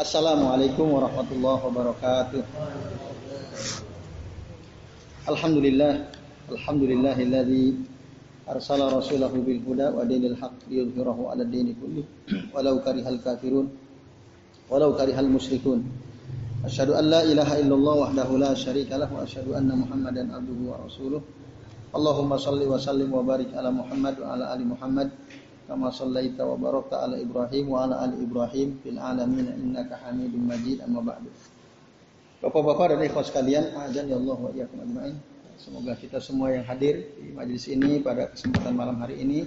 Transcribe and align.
Assalamualaikum 0.00 0.96
warahmatullahi 0.96 1.60
wabarakatuh. 1.60 2.40
Alhamdulillah, 5.28 6.08
alhamdulillahilladzi 6.48 7.84
arsala 8.48 8.88
rasulahu 8.88 9.44
bil 9.44 9.60
huda 9.60 9.92
wa 9.92 10.00
dinil 10.08 10.40
haqq 10.40 10.56
liyudhhirahu 10.72 11.28
'ala 11.28 11.44
dini 11.44 11.76
kulli 11.76 12.08
walau 12.48 12.80
karihal 12.80 13.20
kafirun 13.20 13.68
walau 14.72 14.96
karihal 14.96 15.28
musyrikun. 15.28 15.84
Asyhadu 16.64 16.96
an 16.96 17.04
la 17.04 17.20
ilaha 17.20 17.60
illallah 17.60 18.08
wahdahu 18.08 18.40
la 18.40 18.56
syarika 18.56 18.96
lahu 18.96 19.20
wa 19.20 19.28
asyhadu 19.28 19.52
anna 19.52 19.76
Muhammadan 19.76 20.32
abduhu 20.32 20.72
wa 20.72 20.80
rasuluh. 20.80 21.20
Allahumma 21.92 22.40
salli 22.40 22.64
wa 22.64 22.80
sallim 22.80 23.12
wa 23.12 23.20
barik 23.20 23.52
ala 23.52 23.68
Muhammad 23.68 24.16
wa 24.16 24.32
ala 24.32 24.48
ali 24.56 24.64
Muhammad 24.64 25.12
kama 25.70 25.94
sallaita 25.94 26.42
wa 26.42 26.58
barakta 26.58 27.06
ala 27.06 27.14
Ibrahim 27.14 27.70
wa 27.70 27.86
ala 27.86 28.02
ali 28.02 28.18
Ibrahim 28.26 28.82
fil 28.82 28.98
alamin 28.98 29.54
innaka 29.54 30.02
Hamidum 30.02 30.42
Majid 30.42 30.82
amma 30.82 30.98
ba'du. 30.98 31.30
Bapak-bapak 32.42 32.98
dan 32.98 33.06
ikhwas 33.06 33.30
sekalian, 33.30 33.70
azan 33.78 34.10
ya 34.10 34.18
Allah 34.18 34.34
wa 34.34 34.50
iyyakum 34.50 34.82
ajmain. 34.82 35.14
Semoga 35.62 35.94
kita 35.94 36.18
semua 36.18 36.50
yang 36.50 36.66
hadir 36.66 37.14
di 37.14 37.30
majelis 37.30 37.70
ini 37.70 38.02
pada 38.02 38.34
kesempatan 38.34 38.74
malam 38.74 38.98
hari 38.98 39.22
ini 39.22 39.46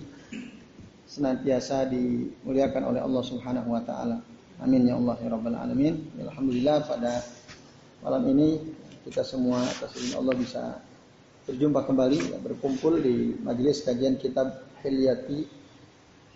senantiasa 1.11 1.91
dimuliakan 1.91 2.95
oleh 2.95 3.03
Allah 3.03 3.23
Subhanahu 3.27 3.75
wa 3.75 3.83
taala. 3.83 4.23
Amin 4.63 4.87
ya 4.87 4.95
Allah 4.95 5.19
ya 5.19 5.27
rabbal 5.27 5.59
alamin. 5.59 6.07
Alhamdulillah 6.23 6.87
pada 6.87 7.19
malam 7.99 8.23
ini 8.31 8.63
kita 9.03 9.27
semua 9.27 9.59
atas 9.59 9.91
izin 9.99 10.15
Allah 10.15 10.39
bisa 10.39 10.79
berjumpa 11.51 11.83
kembali 11.83 12.39
berkumpul 12.39 13.03
di 13.03 13.35
majelis 13.43 13.83
kajian 13.83 14.15
kitab 14.15 14.71
Hilyati 14.79 15.62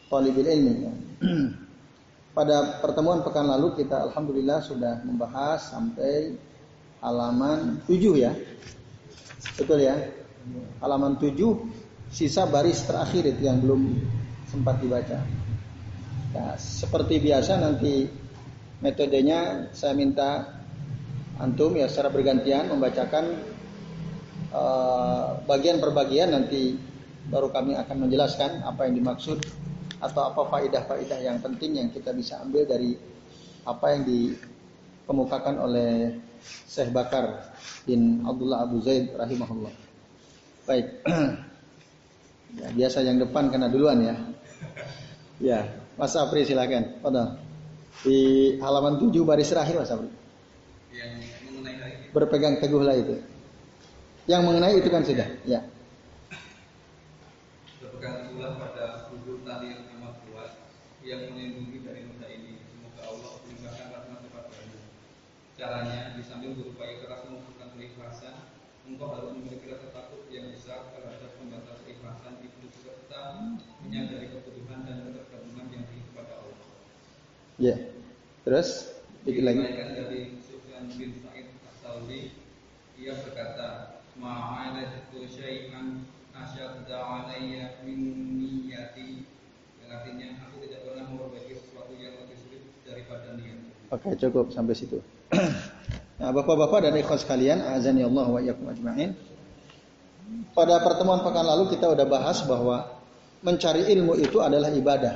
talibil 0.07 0.47
ilmi. 0.47 0.73
Pada 2.37 2.79
pertemuan 2.83 3.25
pekan 3.25 3.49
lalu 3.49 3.81
kita 3.81 4.11
alhamdulillah 4.11 4.61
sudah 4.61 5.01
membahas 5.01 5.73
sampai 5.73 6.37
halaman 7.01 7.81
7 7.89 7.97
ya. 8.17 8.31
Betul 9.57 9.81
ya? 9.85 9.97
Halaman 10.79 11.17
7 11.17 11.33
sisa 12.13 12.45
baris 12.47 12.85
terakhir 12.85 13.25
itu 13.25 13.41
yang 13.47 13.59
belum 13.59 13.97
sempat 14.47 14.79
dibaca. 14.79 15.19
Ya, 16.35 16.47
seperti 16.59 17.17
biasa 17.23 17.57
nanti 17.57 18.05
metodenya 18.83 19.71
saya 19.73 19.97
minta 19.97 20.61
antum 21.41 21.73
ya 21.73 21.89
secara 21.89 22.13
bergantian 22.13 22.69
membacakan 22.69 23.41
uh, 24.53 25.41
bagian 25.49 25.81
per 25.81 25.91
bagian 25.93 26.33
nanti 26.33 26.77
baru 27.27 27.49
kami 27.49 27.73
akan 27.75 28.07
menjelaskan 28.07 28.63
apa 28.63 28.87
yang 28.87 29.01
dimaksud 29.03 29.41
atau 29.97 30.29
apa 30.29 30.41
faidah-faidah 30.45 31.19
yang 31.25 31.37
penting 31.41 31.81
yang 31.81 31.89
kita 31.89 32.13
bisa 32.13 32.37
ambil 32.45 32.69
dari 32.69 32.93
apa 33.65 33.85
yang 33.97 34.01
dikemukakan 34.05 35.55
oleh 35.57 36.13
Syekh 36.69 36.93
Bakar 36.93 37.51
bin 37.83 38.23
Abdullah 38.23 38.63
Abu 38.63 38.79
Zaid 38.85 39.11
rahimahullah. 39.17 39.73
Baik. 40.69 40.85
ya, 42.61 42.67
biasa 42.71 43.03
yang 43.03 43.17
depan 43.17 43.49
kena 43.49 43.67
duluan 43.67 43.99
ya. 44.03 44.15
Ya, 45.37 45.59
Mas 45.97 46.13
Apri 46.13 46.45
silakan. 46.45 47.01
Pada 47.01 47.37
di 48.05 48.53
halaman 48.61 49.01
7 49.01 49.09
baris 49.25 49.49
terakhir 49.49 49.81
Mas 49.81 49.91
Apri. 49.91 50.09
Yang 50.93 51.11
mengenai 51.57 51.93
berpegang 52.13 52.55
teguhlah 52.61 52.95
itu. 52.95 53.15
Yang 54.27 54.41
mengenai 54.43 54.75
itu 54.77 54.89
kan 54.91 55.03
sudah, 55.07 55.27
ya. 55.47 55.59
Berpegang 57.79 58.27
teguhlah 58.27 58.51
hubur 59.17 59.41
tali 59.41 59.73
yang 59.73 59.87
yang 61.07 61.31
melindungi 61.31 61.87
dari 61.87 62.03
noda 62.03 62.27
ini. 62.27 62.59
Semoga 62.67 63.01
Allah 63.07 63.31
melimpahkan 63.47 63.87
rahmat 63.95 64.19
kepadanya. 64.27 64.79
Caranya, 65.55 65.99
di 66.19 66.21
samping 66.21 66.59
berupaya 66.59 66.99
keras 66.99 67.23
mengumpulkan 67.31 67.69
keikhlasan, 67.79 68.35
engkau 68.83 69.15
harus 69.15 69.31
memiliki 69.39 69.71
rasa 69.71 69.87
takut 69.95 70.27
yang 70.27 70.51
besar 70.51 70.91
terhadap 70.91 71.31
pembatas 71.39 71.79
keikhlasan 71.87 72.43
itu 72.43 72.67
serta 72.83 73.55
menyadari 73.87 74.27
kebutuhan 74.35 74.83
dan 74.83 75.07
ketergantungan 75.07 75.67
yang 75.71 75.83
tinggi 75.87 76.03
kepada 76.11 76.33
Allah. 76.43 76.67
Ya, 77.55 77.75
terus 78.43 78.99
sedikit 79.23 79.43
lagi. 79.47 79.59
dari 79.63 80.21
Sufyan 80.43 80.91
bin 80.91 81.23
Sa'id 81.23 81.47
As-Sauri, 81.71 82.35
ia 82.99 83.15
berkata, 83.23 84.03
Ma'alatu 84.19 85.23
syai'an 85.29 86.03
asyadda 86.43 86.97
alayya 86.97 87.81
min 87.81 87.99
niyati 88.37 89.37
artinya 89.87 90.27
aku 90.43 90.67
tidak 90.67 90.83
pernah 90.83 91.03
memperbaiki 91.07 91.53
sesuatu 91.63 91.95
yang 91.95 92.13
lebih 92.19 92.37
sulit 92.43 92.61
daripada 92.83 93.33
niat. 93.39 93.57
Oke, 93.95 94.19
cukup 94.19 94.51
sampai 94.51 94.75
situ. 94.75 94.99
nah, 96.19 96.31
Bapak-bapak 96.35 96.83
dan 96.83 96.93
ikhwan 96.99 97.19
sekalian, 97.19 97.63
azani 97.63 98.03
Allah 98.03 98.27
wa 98.27 98.39
iyyakum 98.43 98.67
ajmain. 98.67 99.15
Pada 100.51 100.83
pertemuan 100.83 101.23
pekan 101.23 101.47
lalu 101.47 101.71
kita 101.71 101.87
sudah 101.87 102.07
bahas 102.07 102.43
bahwa 102.43 102.99
mencari 103.47 103.87
ilmu 103.95 104.19
itu 104.19 104.43
adalah 104.43 104.67
ibadah. 104.67 105.15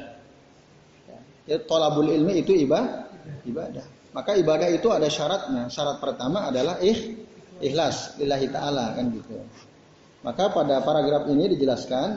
Ya, 1.49 1.57
tolabul 1.67 2.07
ilmi 2.07 2.39
itu 2.39 2.55
ibadah, 2.55 3.11
ibadah. 3.43 3.83
Maka 4.15 4.39
ibadah 4.39 4.71
itu 4.71 4.87
ada 4.87 5.11
syaratnya. 5.11 5.67
Syarat 5.67 5.99
pertama 5.99 6.47
adalah 6.47 6.79
ih, 6.79 7.27
ikhlas 7.59 8.15
lillahi 8.19 8.47
taala 8.47 8.95
kan 8.95 9.11
gitu. 9.11 9.35
Maka 10.21 10.53
pada 10.53 10.85
paragraf 10.85 11.25
ini 11.33 11.49
dijelaskan 11.57 12.09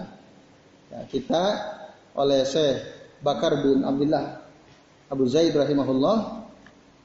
ya, 0.93 1.01
kita 1.09 1.45
oleh 2.15 2.45
Syekh 2.45 2.85
Bakar 3.25 3.65
bin 3.65 3.81
Abdullah 3.81 4.45
Abu 5.09 5.25
Zaid 5.25 5.57
rahimahullah 5.57 6.45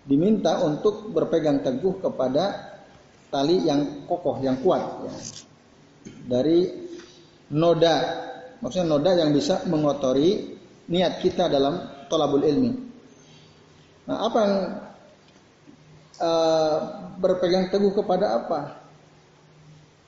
diminta 0.03 0.59
untuk 0.63 1.11
berpegang 1.15 1.63
teguh 1.63 2.03
kepada 2.03 2.75
tali 3.29 3.63
yang 3.63 4.03
kokoh, 4.09 4.41
yang 4.41 4.57
kuat 4.59 4.81
ya. 5.05 5.13
dari 6.25 6.89
noda, 7.53 7.95
maksudnya 8.59 8.89
noda 8.89 9.11
yang 9.13 9.31
bisa 9.31 9.63
mengotori 9.69 10.57
niat 10.89 11.21
kita 11.21 11.45
dalam 11.47 12.05
tolabul 12.09 12.41
ilmi. 12.41 12.71
Nah, 14.09 14.25
apa 14.25 14.37
yang 14.41 14.55
uh, 16.17 16.77
berpegang 17.21 17.69
teguh 17.69 17.93
kepada 17.93 18.41
apa? 18.41 18.78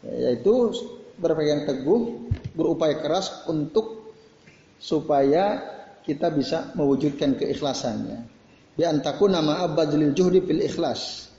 Ya, 0.01 0.33
yaitu 0.33 0.73
berpegang 1.21 1.69
teguh, 1.69 2.29
berupaya 2.57 2.97
keras 2.97 3.45
untuk 3.45 4.13
supaya 4.81 5.61
kita 6.01 6.33
bisa 6.33 6.73
mewujudkan 6.73 7.37
keikhlasannya. 7.37 8.25
Bi 8.73 8.83
antaku 8.87 9.29
nama 9.29 9.61
abadlil 9.61 10.17
juhdi 10.17 10.41
fil 10.41 10.65
ikhlas. 10.65 11.29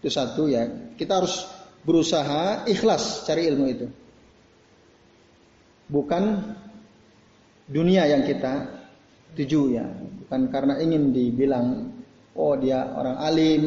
Itu 0.00 0.12
satu 0.12 0.52
ya. 0.52 0.68
Kita 0.96 1.24
harus 1.24 1.48
berusaha 1.80 2.68
ikhlas 2.68 3.24
cari 3.24 3.48
ilmu 3.48 3.64
itu. 3.68 3.86
Bukan 5.88 6.22
dunia 7.64 8.04
yang 8.04 8.28
kita 8.28 8.68
tuju 9.32 9.60
ya. 9.80 9.86
Bukan 9.88 10.52
karena 10.52 10.76
ingin 10.76 11.16
dibilang 11.16 11.88
oh 12.36 12.54
dia 12.60 12.84
orang 12.94 13.16
alim 13.16 13.62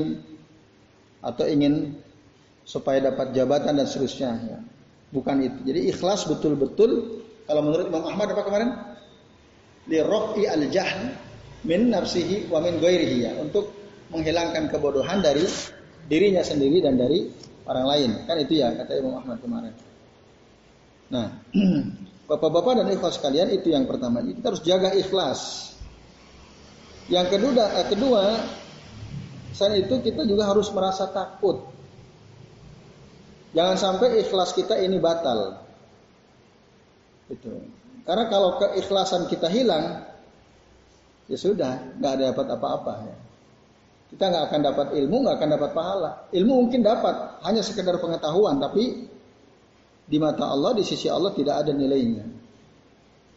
atau 1.24 1.46
ingin 1.48 1.98
supaya 2.64 3.00
dapat 3.04 3.36
jabatan 3.36 3.76
dan 3.78 3.86
seterusnya 3.88 4.32
ya. 4.48 4.60
Bukan 5.14 5.36
itu. 5.46 5.60
Jadi 5.68 5.80
ikhlas 5.94 6.26
betul-betul 6.26 7.22
kalau 7.46 7.62
menurut 7.62 7.86
Imam 7.92 8.04
Ahmad 8.08 8.34
apa 8.34 8.44
kemarin? 8.48 8.70
Li 9.92 10.00
rofi 10.00 10.48
al 10.48 10.66
jahl 10.72 11.12
min 11.68 11.92
nafsihi 11.92 12.50
wa 12.50 12.64
min 12.64 12.80
ghairihi 12.80 13.18
ya, 13.24 13.32
untuk 13.38 13.70
menghilangkan 14.10 14.72
kebodohan 14.72 15.22
dari 15.22 15.44
dirinya 16.08 16.42
sendiri 16.42 16.82
dan 16.82 16.98
dari 16.98 17.30
orang 17.68 17.86
lain. 17.86 18.10
Kan 18.26 18.42
itu 18.42 18.64
ya 18.64 18.74
kata 18.74 18.98
Imam 18.98 19.22
Ahmad 19.22 19.38
kemarin. 19.44 19.74
Nah, 21.14 21.28
Bapak-bapak 22.24 22.80
dan 22.80 22.88
ikhlas 22.96 23.20
sekalian 23.20 23.52
itu 23.52 23.76
yang 23.76 23.84
pertama. 23.84 24.24
Kita 24.24 24.56
harus 24.56 24.64
jaga 24.64 24.96
ikhlas. 24.96 25.40
Yang 27.12 27.36
kedua, 27.36 27.64
eh, 27.84 27.88
kedua 27.92 28.24
selain 29.52 29.84
itu 29.84 29.96
kita 30.00 30.24
juga 30.24 30.48
harus 30.48 30.72
merasa 30.72 31.12
takut. 31.12 31.68
Jangan 33.54 33.78
sampai 33.78 34.22
ikhlas 34.26 34.58
kita 34.58 34.78
ini 34.82 34.98
batal. 34.98 35.62
Itu. 37.30 37.54
Karena 38.04 38.28
kalau 38.28 38.60
keikhlasan 38.60 39.30
kita 39.32 39.48
hilang, 39.48 40.04
ya 41.30 41.38
sudah, 41.38 41.98
nggak 42.02 42.12
ada 42.20 42.24
dapat 42.34 42.48
apa-apa. 42.52 42.94
Ya. 43.08 43.18
Kita 44.14 44.24
nggak 44.30 44.44
akan 44.52 44.62
dapat 44.62 44.88
ilmu, 44.98 45.16
nggak 45.24 45.36
akan 45.40 45.50
dapat 45.56 45.72
pahala. 45.72 46.12
Ilmu 46.36 46.54
mungkin 46.68 46.82
dapat, 46.84 47.42
hanya 47.48 47.62
sekedar 47.64 47.98
pengetahuan, 47.98 48.60
tapi 48.60 49.08
di 50.04 50.18
mata 50.20 50.50
Allah, 50.50 50.76
di 50.76 50.84
sisi 50.84 51.08
Allah 51.08 51.32
tidak 51.32 51.64
ada 51.64 51.72
nilainya. 51.72 52.26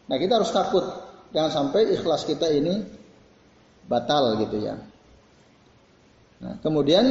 Nah 0.07 0.17
kita 0.19 0.37
harus 0.37 0.51
takut, 0.51 0.83
jangan 1.31 1.51
sampai 1.51 1.95
ikhlas 1.95 2.27
kita 2.27 2.51
ini 2.51 2.83
batal 3.87 4.35
gitu 4.43 4.59
ya. 4.59 4.75
Nah, 6.37 6.53
kemudian 6.61 7.05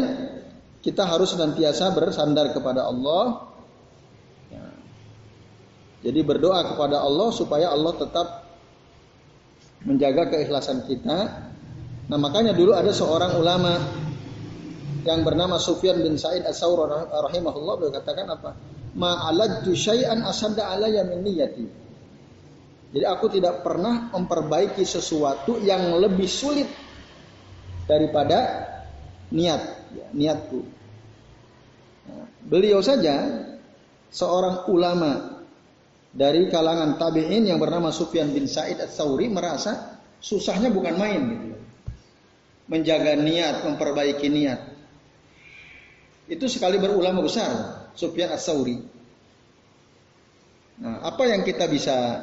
kita 0.87 1.03
harus 1.03 1.35
senantiasa 1.35 1.91
bersandar 1.91 2.55
kepada 2.55 2.87
Allah 2.87 3.51
jadi 6.07 6.23
berdoa 6.23 6.63
kepada 6.71 7.03
Allah 7.03 7.35
supaya 7.35 7.75
Allah 7.75 7.93
tetap 7.99 8.47
menjaga 9.83 10.31
keikhlasan 10.31 10.87
kita 10.87 11.47
Nah 12.07 12.19
makanya 12.19 12.55
dulu 12.55 12.71
ada 12.71 12.95
seorang 12.95 13.35
ulama 13.35 13.83
yang 15.03 15.27
bernama 15.27 15.59
Sufyan 15.59 16.03
bin 16.03 16.19
Sa'id 16.19 16.47
As-Saur 16.47 16.87
rahimahullah 17.11 17.75
beliau 17.79 17.95
katakan 17.95 18.31
apa? 18.31 18.55
Ma'aladtu 18.97 19.75
syai'an 19.75 20.23
asadda 20.23 20.71
alayya 20.71 21.03
min 21.07 21.27
niyati. 21.27 21.67
Jadi 22.95 23.05
aku 23.05 23.27
tidak 23.29 23.67
pernah 23.67 24.09
memperbaiki 24.15 24.87
sesuatu 24.87 25.59
yang 25.59 25.99
lebih 25.99 26.31
sulit 26.31 26.71
daripada 27.91 28.67
niat, 29.35 29.63
ya, 29.93 30.07
niatku. 30.15 30.63
Beliau 32.47 32.79
saja 32.79 33.43
seorang 34.11 34.71
ulama 34.71 35.43
dari 36.15 36.49
kalangan 36.49 36.97
tabi'in 36.97 37.45
yang 37.45 37.59
bernama 37.59 37.91
Sufyan 37.91 38.31
bin 38.31 38.47
Sa'id 38.47 38.79
Ats-Tsauri 38.79 39.29
merasa 39.29 39.99
susahnya 40.23 40.71
bukan 40.73 40.95
main 40.97 41.21
gitu. 41.27 41.49
Menjaga 42.67 43.19
niat, 43.19 43.67
memperbaiki 43.67 44.27
niat. 44.31 44.61
Itu 46.27 46.51
sekali 46.51 46.79
berulama 46.79 47.23
besar, 47.23 47.51
Sufyan 47.95 48.31
Ats-Tsauri. 48.35 48.79
Nah, 50.77 51.03
apa 51.03 51.23
yang 51.27 51.43
kita 51.43 51.67
bisa 51.67 52.23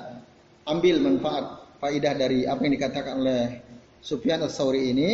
ambil 0.64 1.04
manfaat 1.04 1.76
faidah 1.84 2.16
dari 2.16 2.48
apa 2.48 2.64
yang 2.64 2.74
dikatakan 2.80 3.20
oleh 3.20 3.44
Sufyan 4.00 4.44
Ats-Tsauri 4.44 4.82
ini? 4.92 5.10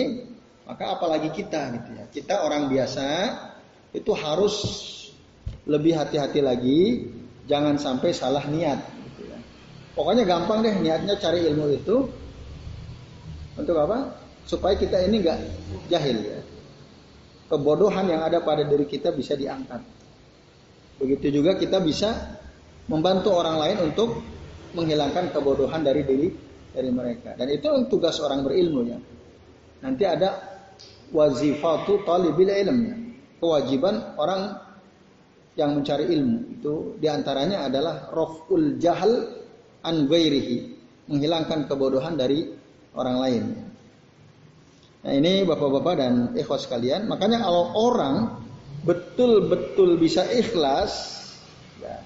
Maka 0.70 0.98
apalagi 0.98 1.34
kita 1.34 1.74
gitu 1.82 1.90
ya. 1.98 2.06
Kita 2.14 2.46
orang 2.46 2.70
biasa 2.70 3.06
itu 3.94 4.12
harus 4.14 4.56
lebih 5.66 5.98
hati-hati 5.98 6.40
lagi, 6.42 6.80
jangan 7.50 7.78
sampai 7.78 8.14
salah 8.14 8.46
niat. 8.46 8.80
Gitu 8.86 9.22
ya. 9.30 9.38
Pokoknya 9.98 10.24
gampang 10.26 10.62
deh 10.66 10.74
niatnya 10.78 11.18
cari 11.18 11.46
ilmu 11.50 11.66
itu 11.74 11.96
untuk 13.58 13.76
apa? 13.78 14.16
Supaya 14.46 14.78
kita 14.78 15.02
ini 15.06 15.22
nggak 15.22 15.40
jahil 15.90 16.18
ya. 16.26 16.40
Kebodohan 17.50 18.06
yang 18.06 18.22
ada 18.22 18.46
pada 18.46 18.62
diri 18.62 18.86
kita 18.86 19.10
bisa 19.10 19.34
diangkat. 19.34 19.82
Begitu 21.02 21.42
juga 21.42 21.58
kita 21.58 21.82
bisa 21.82 22.38
membantu 22.86 23.34
orang 23.34 23.58
lain 23.58 23.78
untuk 23.90 24.22
menghilangkan 24.74 25.34
kebodohan 25.34 25.82
dari 25.82 26.06
diri 26.06 26.30
dari 26.70 26.90
mereka. 26.94 27.34
Dan 27.34 27.50
itu 27.50 27.66
tugas 27.90 28.22
orang 28.22 28.46
berilmu 28.46 28.82
ya. 28.86 29.00
Nanti 29.82 30.04
ada 30.06 30.30
wazifatu 31.10 32.06
talibil 32.06 32.54
ilmnya. 32.54 32.99
Kewajiban 33.40 34.20
orang 34.20 34.60
yang 35.56 35.76
mencari 35.76 36.08
ilmu 36.12 36.60
itu 36.60 36.74
di 37.00 37.08
antaranya 37.08 37.68
adalah 37.68 38.12
roful 38.12 38.80
jahal 38.80 39.28
an 39.84 40.08
ghairihi, 40.08 40.76
menghilangkan 41.12 41.68
kebodohan 41.68 42.16
dari 42.20 42.48
orang 42.96 43.18
lain. 43.20 43.44
Nah 45.00 45.14
ini 45.16 45.48
bapak-bapak 45.48 45.94
dan 45.96 46.14
ikhwas 46.36 46.68
sekalian, 46.68 47.08
makanya 47.08 47.40
kalau 47.44 47.72
orang 47.76 48.44
betul-betul 48.84 49.96
bisa 49.96 50.28
ikhlas, 50.28 51.24
ya, 51.80 52.04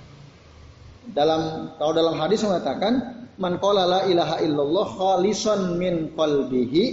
dalam 1.09 1.73
kalau 1.81 1.93
dalam 1.93 2.15
hadis 2.17 2.45
mengatakan 2.45 3.25
man 3.41 3.57
qala 3.57 3.89
la 3.89 4.01
ilaha 4.05 4.37
illallah 4.45 4.87
khalisan 4.93 5.81
min 5.81 6.13
qalbihi 6.13 6.83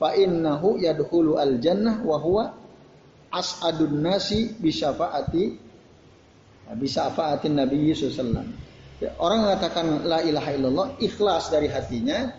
fa 0.00 0.16
innahu 0.16 0.80
yadkhulu 0.80 1.36
al 1.36 1.60
jannah 1.60 2.00
wa 2.00 2.16
huwa 2.16 2.61
as'adun 3.32 4.04
nasi 4.04 4.52
bi 4.60 4.68
syafaati 4.68 5.44
bi 6.72 6.86
syafaatin 6.86 7.56
Nabi 7.56 7.92
sallallahu 7.92 8.52
ya, 9.00 9.10
Orang 9.18 9.48
mengatakan 9.48 10.04
la 10.06 10.20
ilaha 10.22 10.50
illallah 10.54 10.88
ikhlas 11.02 11.50
dari 11.50 11.66
hatinya, 11.68 12.30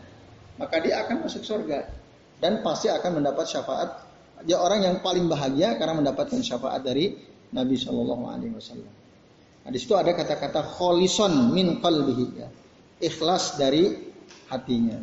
maka 0.58 0.80
dia 0.80 1.04
akan 1.04 1.28
masuk 1.28 1.44
surga 1.44 1.90
dan 2.40 2.64
pasti 2.64 2.88
akan 2.88 3.20
mendapat 3.22 3.46
syafaat. 3.50 3.90
Dia 4.44 4.60
orang 4.60 4.84
yang 4.84 4.96
paling 5.00 5.28
bahagia 5.28 5.80
karena 5.80 6.04
mendapatkan 6.04 6.40
syafaat 6.44 6.84
dari 6.84 7.16
Nabi 7.56 7.80
Shallallahu 7.80 8.24
Alaihi 8.28 8.52
Wasallam. 8.52 8.92
Nah, 9.64 9.72
di 9.72 9.80
situ 9.80 9.96
ada 9.96 10.12
kata-kata 10.12 10.60
kholison 10.76 11.56
min 11.56 11.80
qalbihi 11.80 12.26
ya. 12.36 12.50
Ikhlas 13.00 13.56
dari 13.56 13.88
hatinya. 14.52 15.00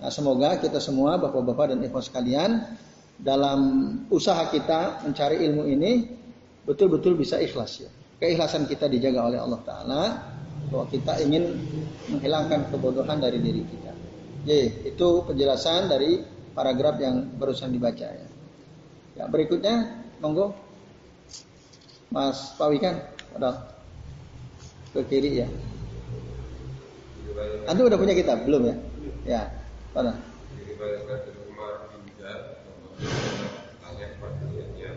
Nah, 0.00 0.10
semoga 0.12 0.60
kita 0.60 0.76
semua 0.80 1.16
bapak-bapak 1.16 1.76
dan 1.76 1.78
ikhwas 1.84 2.12
sekalian 2.12 2.76
dalam 3.20 3.60
usaha 4.08 4.48
kita 4.48 5.04
mencari 5.04 5.44
ilmu 5.44 5.68
ini 5.68 6.08
betul-betul 6.64 7.16
bisa 7.20 7.36
ikhlas 7.36 7.84
ya. 7.84 7.90
Keikhlasan 8.20 8.68
kita 8.68 8.88
dijaga 8.88 9.32
oleh 9.32 9.38
Allah 9.40 9.60
Taala 9.64 10.02
bahwa 10.68 10.86
kita 10.92 11.20
ingin 11.24 11.56
menghilangkan 12.12 12.68
kebodohan 12.68 13.20
dari 13.20 13.40
diri 13.40 13.64
kita. 13.64 13.92
Jadi 14.44 14.92
itu 14.92 15.08
penjelasan 15.24 15.88
dari 15.88 16.20
paragraf 16.56 16.96
yang 17.00 17.28
barusan 17.36 17.72
dibaca 17.72 18.08
ya. 18.08 18.28
Ya 19.16 19.24
berikutnya 19.28 20.04
monggo 20.20 20.56
Mas 22.08 22.56
Pawikan 22.56 22.98
ada 23.36 23.76
ke 24.90 25.00
kiri 25.06 25.44
ya. 25.44 25.48
Anda 27.68 27.86
udah 27.86 27.98
punya 28.00 28.12
kitab 28.16 28.42
belum 28.44 28.62
ya? 28.66 28.76
Ya. 29.24 29.42
Mana? 29.94 30.18
Diriwayatkan 30.58 31.18
dari 31.24 31.40
Umar 31.50 31.88
bin 31.94 32.02
Jad 32.18 32.60
tanya 33.80 34.06
kepada 34.16 34.44
ayahnya, 34.52 34.90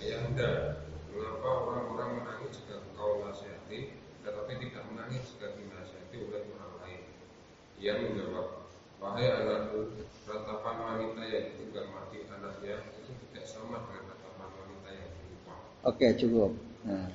ayahanda, 0.00 0.50
mengapa 1.08 1.48
orang-orang 1.48 2.10
menangis 2.20 2.60
jika 2.60 2.84
kau 2.92 3.24
nasihati, 3.24 3.96
tetapi 4.20 4.52
tidak 4.60 4.84
menangis 4.92 5.24
jika 5.34 5.56
dinasihati 5.56 6.16
oleh 6.20 6.40
orang 6.52 6.72
lain? 6.84 7.02
Ia 7.80 7.92
menjawab, 8.00 8.48
wahai 9.00 9.26
anakku, 9.28 9.96
ratapan 10.28 10.76
wanita 10.80 11.22
yang 11.28 11.44
ditinggal 11.52 11.86
mati 11.92 12.24
anaknya 12.28 12.76
itu 13.04 13.12
tidak 13.28 13.44
sama 13.44 13.76
dengan 13.88 14.12
ratapan 14.12 14.48
wanita 14.56 14.88
yang 14.92 15.12
lupa. 15.28 15.54
Oke, 15.88 16.06
cukup. 16.16 16.52
Nah. 16.84 17.08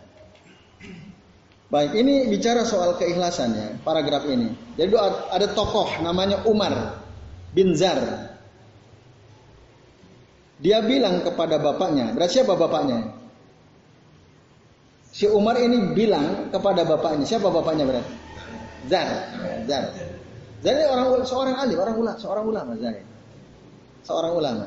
Baik, 1.69 1.93
ini 2.01 2.25
bicara 2.25 2.65
soal 2.65 2.97
keikhlasan 2.97 3.53
ya, 3.53 3.67
paragraf 3.85 4.25
ini. 4.25 4.57
Jadi 4.73 4.89
ada 5.29 5.47
tokoh 5.53 6.01
namanya 6.01 6.41
Umar 6.49 6.97
bin 7.53 7.77
Zar. 7.77 8.28
Dia 10.59 10.83
bilang 10.83 11.23
kepada 11.23 11.55
bapaknya, 11.55 12.11
berarti 12.11 12.43
siapa 12.43 12.53
bapaknya? 12.59 13.15
Si 15.09 15.25
Umar 15.25 15.55
ini 15.59 15.95
bilang 15.95 16.51
kepada 16.51 16.83
bapaknya, 16.83 17.23
siapa 17.23 17.47
bapaknya 17.47 17.87
berarti? 17.87 18.13
Zar, 18.91 19.09
Zar. 19.67 19.83
Zar 20.59 20.73
ini 20.75 20.85
orang 20.91 21.23
seorang 21.23 21.55
alim, 21.55 21.79
orang 21.79 21.95
ulama, 21.95 22.17
seorang 22.19 22.45
ulama 22.47 22.71
Zar. 22.75 22.95
Seorang 24.03 24.33
ulama. 24.35 24.65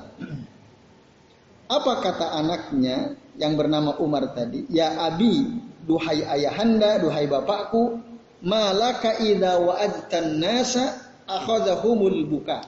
Apa 1.68 1.92
kata 2.04 2.26
anaknya 2.36 3.16
yang 3.36 3.56
bernama 3.56 3.96
Umar 4.00 4.32
tadi? 4.32 4.64
Ya 4.68 4.96
Abi, 5.08 5.60
duhai 5.84 6.24
ayahanda, 6.24 7.00
duhai 7.00 7.28
bapakku, 7.28 8.00
malaka 8.44 9.16
idza 9.20 9.56
wa'adtan 9.56 10.40
nasa 10.40 11.00
akhadhahumul 11.24 12.28
buka. 12.28 12.60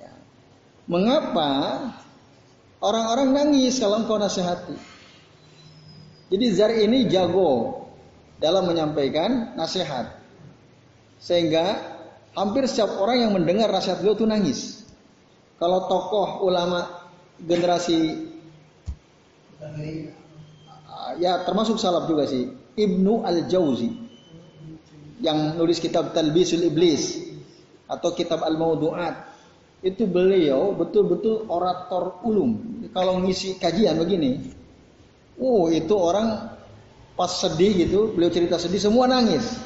Ya. 0.00 0.12
Mengapa 0.90 1.50
orang-orang 2.82 3.32
nangis 3.32 3.78
kalau 3.78 4.02
engkau 4.02 4.18
nasihati? 4.18 4.74
Jadi 6.32 6.46
Zar 6.52 6.72
ini 6.74 7.06
jago 7.06 7.84
dalam 8.42 8.66
menyampaikan 8.66 9.54
nasihat. 9.54 10.18
Sehingga 11.22 11.78
hampir 12.34 12.66
setiap 12.66 12.98
orang 12.98 13.28
yang 13.28 13.32
mendengar 13.36 13.70
nasihat 13.70 14.02
beliau 14.02 14.16
itu 14.18 14.26
nangis. 14.26 14.60
Kalau 15.60 15.86
tokoh 15.86 16.42
ulama 16.42 17.06
generasi 17.38 18.26
ya 21.22 21.46
termasuk 21.46 21.78
salaf 21.78 22.10
juga 22.10 22.26
sih. 22.26 22.50
Ibnu 22.72 23.22
Al-Jauzi 23.22 23.92
yang 25.22 25.54
nulis 25.54 25.78
kitab 25.78 26.10
Talbisul 26.10 26.66
Iblis 26.66 27.20
atau 27.86 28.10
kitab 28.16 28.42
Al-Maudu'at. 28.42 29.31
Itu 29.82 30.06
beliau 30.06 30.72
betul-betul 30.78 31.50
orator 31.50 32.22
ulum. 32.22 32.86
Kalau 32.94 33.18
ngisi 33.18 33.58
kajian 33.58 33.98
begini, 33.98 34.38
oh 35.42 35.66
itu 35.68 35.90
orang 35.98 36.54
pas 37.18 37.28
sedih 37.28 37.86
gitu, 37.86 38.14
beliau 38.14 38.30
cerita 38.30 38.62
sedih 38.62 38.78
semua 38.78 39.10
nangis. 39.10 39.58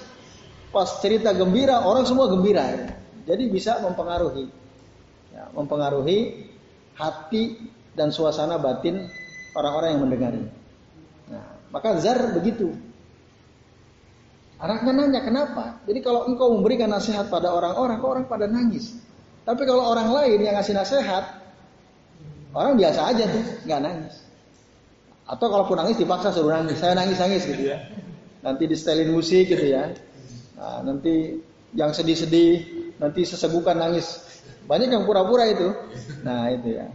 Pas 0.73 0.88
cerita 1.04 1.37
gembira 1.37 1.85
orang 1.85 2.08
semua 2.08 2.32
gembira. 2.32 2.96
Jadi 3.28 3.44
bisa 3.52 3.82
mempengaruhi, 3.85 4.49
ya, 5.37 5.52
mempengaruhi 5.52 6.49
hati 6.96 7.61
dan 7.92 8.08
suasana 8.08 8.56
batin 8.56 9.04
orang-orang 9.52 9.88
yang 9.92 10.02
mendengarnya. 10.06 10.49
Maka 11.76 11.99
Zar 12.00 12.32
begitu. 12.32 12.73
Anaknya 14.56 14.92
nanya 14.96 15.20
kenapa? 15.20 15.85
Jadi 15.85 16.00
kalau 16.00 16.25
engkau 16.25 16.56
memberikan 16.56 16.88
nasihat 16.88 17.28
pada 17.28 17.52
orang-orang, 17.52 18.00
kok 18.00 18.08
orang 18.08 18.25
pada 18.25 18.46
nangis. 18.49 18.96
Tapi 19.47 19.62
kalau 19.62 19.95
orang 19.95 20.11
lain 20.11 20.43
yang 20.43 20.59
ngasih 20.59 20.75
nasihat, 20.75 21.25
orang 22.50 22.75
biasa 22.75 23.00
aja 23.15 23.25
tuh, 23.31 23.45
nggak 23.62 23.81
nangis. 23.81 24.26
Atau 25.23 25.47
kalaupun 25.47 25.79
nangis 25.79 26.03
dipaksa 26.03 26.35
suruh 26.35 26.50
nangis, 26.50 26.83
saya 26.83 26.99
nangis 26.99 27.23
nangis 27.23 27.47
gitu 27.47 27.71
ya. 27.71 27.79
Nanti 28.43 28.67
di 28.67 28.75
setelin 28.75 29.15
musik 29.15 29.47
gitu 29.47 29.71
ya. 29.71 29.95
Nah, 30.59 30.83
nanti 30.83 31.38
yang 31.79 31.95
sedih-sedih, 31.95 32.55
nanti 32.99 33.23
sesegukan 33.23 33.79
nangis. 33.79 34.19
Banyak 34.67 34.91
yang 34.91 35.07
pura-pura 35.07 35.47
itu. 35.47 35.71
Nah 36.26 36.50
itu 36.50 36.83
ya. 36.83 36.91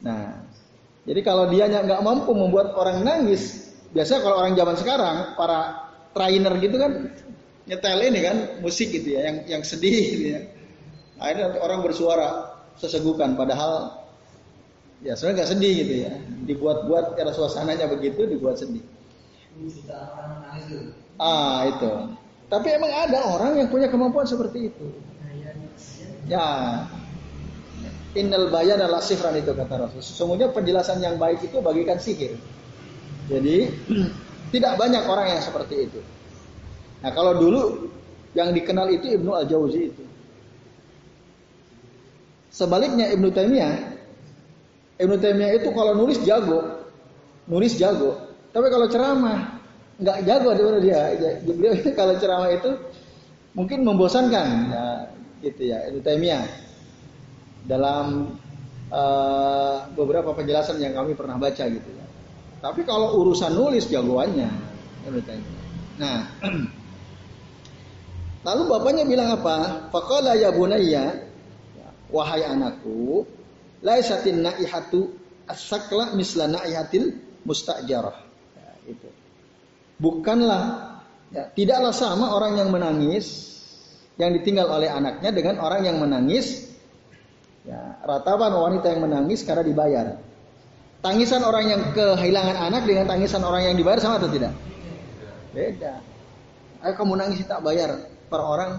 Nah, 0.00 0.48
jadi 1.04 1.20
kalau 1.20 1.52
dia 1.52 1.68
nggak 1.68 2.00
mampu 2.00 2.32
membuat 2.32 2.72
orang 2.72 3.04
nangis, 3.04 3.72
biasa 3.92 4.24
kalau 4.24 4.40
orang 4.40 4.56
zaman 4.56 4.76
sekarang 4.80 5.16
para 5.36 5.92
trainer 6.16 6.56
gitu 6.56 6.76
kan 6.80 7.12
nyetel 7.68 8.00
ini 8.00 8.20
kan 8.24 8.36
musik 8.64 8.88
gitu 8.88 9.12
ya, 9.12 9.28
yang 9.28 9.36
yang 9.44 9.62
sedih 9.64 10.00
gitu 10.16 10.24
ya. 10.32 10.40
Akhirnya 11.16 11.56
orang 11.60 11.80
bersuara 11.80 12.60
sesegukan, 12.76 13.36
padahal 13.36 14.04
ya 15.00 15.16
sebenarnya 15.16 15.36
nggak 15.42 15.50
sedih 15.56 15.72
gitu 15.80 15.94
ya. 16.08 16.12
Dibuat-buat 16.48 17.16
karena 17.16 17.32
suasananya 17.32 17.88
begitu, 17.88 18.28
dibuat 18.28 18.60
sedih. 18.60 18.84
Ah 21.16 21.64
itu. 21.64 21.90
Tapi 22.46 22.68
emang 22.70 22.92
ada 22.92 23.18
orang 23.26 23.58
yang 23.58 23.68
punya 23.72 23.88
kemampuan 23.90 24.28
seperti 24.28 24.70
itu. 24.70 24.86
Ya, 26.26 26.42
Innal 28.16 28.48
bayan 28.48 28.80
adalah 28.80 29.04
sifran 29.04 29.36
itu 29.36 29.52
kata 29.52 29.76
Rasul. 29.76 30.00
Sesungguhnya 30.00 30.48
penjelasan 30.48 31.04
yang 31.04 31.20
baik 31.20 31.44
itu 31.44 31.60
bagikan 31.60 32.00
sihir. 32.00 32.32
Jadi 33.28 33.68
tidak 34.56 34.72
banyak 34.80 35.04
orang 35.04 35.36
yang 35.36 35.40
seperti 35.44 35.84
itu. 35.84 36.00
Nah 37.04 37.12
kalau 37.12 37.36
dulu 37.36 37.92
yang 38.32 38.56
dikenal 38.56 38.88
itu 38.88 39.20
Ibnu 39.20 39.30
Al 39.36 39.44
Jauzi 39.44 39.92
itu. 39.92 40.04
Sebaliknya 42.56 43.12
Ibnu 43.12 43.28
Taimiyah, 43.36 43.76
Ibnu 44.96 45.20
Taimiyah 45.20 45.60
itu 45.60 45.68
kalau 45.76 45.92
nulis 45.92 46.16
jago, 46.24 46.88
nulis 47.44 47.76
jago. 47.76 48.16
Tapi 48.56 48.72
kalau 48.72 48.88
ceramah 48.88 49.60
nggak 50.00 50.24
jago 50.24 50.56
dia. 50.80 51.12
Beliau 51.44 51.76
kalau 51.92 52.16
ceramah 52.16 52.48
itu 52.48 52.72
mungkin 53.52 53.84
membosankan, 53.84 54.72
ya, 54.72 54.86
gitu 55.44 55.68
ya 55.68 55.84
Ibnu 55.92 56.00
Taimiyah 56.00 56.48
dalam 57.68 58.40
uh, 58.88 59.92
beberapa 59.92 60.32
penjelasan 60.32 60.80
yang 60.80 60.96
kami 60.96 61.12
pernah 61.12 61.36
baca 61.36 61.60
gitu 61.60 61.90
ya. 61.92 62.06
Tapi 62.64 62.88
kalau 62.88 63.20
urusan 63.20 63.52
nulis 63.52 63.84
jagoannya, 63.92 64.48
nah, 66.00 66.24
lalu 68.48 68.62
bapaknya 68.64 69.04
bilang 69.04 69.28
apa? 69.36 69.90
Faqala 69.92 70.40
ya 70.40 70.56
bunayya, 70.56 71.25
wahai 72.12 72.46
anakku, 72.46 73.26
laisatin 73.82 74.42
naihatu 74.42 75.14
as-sakla 75.46 76.14
misla 76.14 76.50
naihatil 76.50 77.16
mustajarah. 77.46 78.16
Ya, 78.56 78.70
itu. 78.90 79.08
Bukanlah, 79.96 80.62
ya, 81.32 81.48
tidaklah 81.54 81.94
sama 81.94 82.34
orang 82.34 82.58
yang 82.60 82.68
menangis 82.68 83.54
yang 84.16 84.32
ditinggal 84.32 84.68
oleh 84.68 84.88
anaknya 84.88 85.28
dengan 85.32 85.60
orang 85.60 85.84
yang 85.84 86.00
menangis 86.00 86.66
Ya, 87.66 87.98
ratapan 88.06 88.54
wanita 88.54 88.94
yang 88.94 89.02
menangis 89.02 89.42
karena 89.42 89.66
dibayar. 89.66 90.06
Tangisan 91.02 91.42
orang 91.42 91.66
yang 91.66 91.82
kehilangan 91.90 92.56
anak 92.70 92.86
dengan 92.86 93.10
tangisan 93.10 93.42
orang 93.42 93.66
yang 93.66 93.74
dibayar 93.74 93.98
sama 93.98 94.22
atau 94.22 94.30
tidak? 94.30 94.54
Beda. 95.50 95.98
Ayo 96.86 96.94
kamu 96.94 97.18
nangis 97.18 97.42
tak 97.42 97.66
bayar 97.66 98.06
per 98.30 98.38
orang 98.38 98.78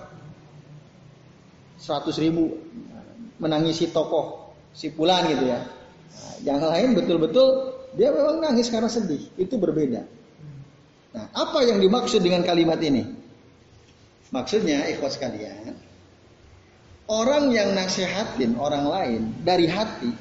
100 1.83 2.23
ribu 2.23 2.55
menangisi 3.37 3.89
tokoh 3.89 4.53
si 4.73 4.93
pulan 4.93 5.25
gitu 5.29 5.49
ya. 5.49 5.59
Nah, 5.61 6.35
yang 6.45 6.59
lain 6.61 6.97
betul-betul 6.97 7.77
dia 7.97 8.13
memang 8.13 8.41
nangis 8.41 8.69
karena 8.69 8.89
sedih. 8.89 9.25
Itu 9.37 9.57
berbeda. 9.57 10.01
Nah, 11.17 11.25
apa 11.33 11.65
yang 11.65 11.81
dimaksud 11.81 12.21
dengan 12.21 12.45
kalimat 12.45 12.77
ini? 12.81 13.05
Maksudnya 14.27 14.91
ikhwas 14.91 15.15
kalian, 15.15 15.71
Orang 17.07 17.55
yang 17.55 17.71
nasihatin 17.71 18.59
orang 18.59 18.83
lain 18.91 19.21
dari 19.39 19.63
hati 19.71 20.11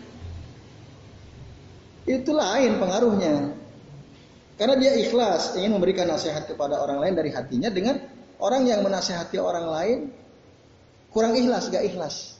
itu 2.06 2.30
lain 2.30 2.78
pengaruhnya. 2.78 3.58
Karena 4.54 4.78
dia 4.78 4.94
ikhlas 4.94 5.58
ingin 5.58 5.74
memberikan 5.74 6.06
nasihat 6.06 6.46
kepada 6.46 6.78
orang 6.78 7.02
lain 7.02 7.14
dari 7.18 7.34
hatinya 7.34 7.68
dengan 7.68 7.98
orang 8.38 8.64
yang 8.70 8.80
menasehati 8.86 9.36
orang 9.36 9.66
lain 9.68 9.98
kurang 11.10 11.34
ikhlas, 11.34 11.68
gak 11.68 11.84
ikhlas. 11.84 12.35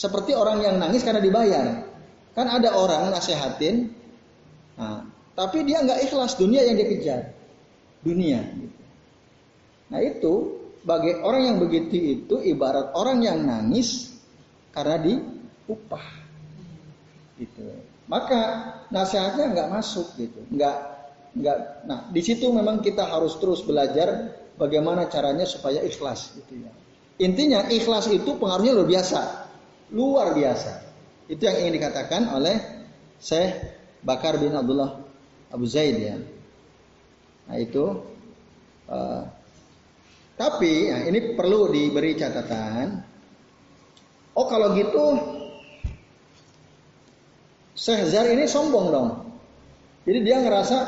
Seperti 0.00 0.32
orang 0.32 0.64
yang 0.64 0.80
nangis 0.80 1.04
karena 1.04 1.20
dibayar. 1.20 1.84
Kan 2.32 2.48
ada 2.48 2.72
orang 2.72 3.12
nasihatin, 3.12 3.92
nah, 4.80 5.04
tapi 5.36 5.60
dia 5.66 5.84
nggak 5.84 6.08
ikhlas 6.08 6.40
dunia 6.40 6.64
yang 6.64 6.78
dia 6.80 6.88
kejar, 6.88 7.20
dunia. 8.00 8.40
Nah 9.92 10.00
itu 10.00 10.56
bagi 10.86 11.20
orang 11.20 11.42
yang 11.52 11.56
begitu 11.60 12.22
itu 12.22 12.40
ibarat 12.40 12.96
orang 12.96 13.20
yang 13.20 13.44
nangis 13.44 14.14
karena 14.72 14.96
diupah. 15.04 16.06
Gitu. 17.36 17.60
Maka 18.08 18.40
nasihatnya 18.88 19.52
nggak 19.52 19.68
masuk 19.68 20.16
gitu, 20.16 20.40
nggak 20.48 20.76
nggak. 21.34 21.58
Nah 21.84 22.08
di 22.08 22.22
situ 22.24 22.48
memang 22.48 22.80
kita 22.80 23.04
harus 23.04 23.36
terus 23.36 23.60
belajar 23.66 24.32
bagaimana 24.56 25.10
caranya 25.12 25.44
supaya 25.44 25.82
ikhlas 25.84 26.36
gitu 26.40 26.62
ya. 26.62 26.72
Intinya 27.20 27.68
ikhlas 27.68 28.08
itu 28.08 28.38
pengaruhnya 28.40 28.72
luar 28.80 28.88
biasa, 28.88 29.20
luar 29.94 30.34
biasa. 30.34 30.72
Itu 31.30 31.46
yang 31.46 31.66
ingin 31.66 31.74
dikatakan 31.78 32.30
oleh 32.34 32.56
Syekh 33.22 33.54
Bakar 34.02 34.40
bin 34.40 34.54
Abdullah 34.56 34.98
Abu 35.50 35.66
Zaid 35.66 35.96
ya. 36.00 36.16
Nah 37.50 37.56
itu 37.58 37.84
uh, 38.90 39.22
tapi 40.40 40.88
ya, 40.88 41.04
ini 41.06 41.36
perlu 41.36 41.68
diberi 41.68 42.16
catatan. 42.16 43.04
Oh 44.34 44.46
kalau 44.48 44.72
gitu 44.72 45.04
Syekh 47.76 48.10
Zar 48.10 48.26
ini 48.28 48.44
sombong 48.48 48.86
dong. 48.92 49.10
Jadi 50.08 50.18
dia 50.24 50.40
ngerasa 50.40 50.78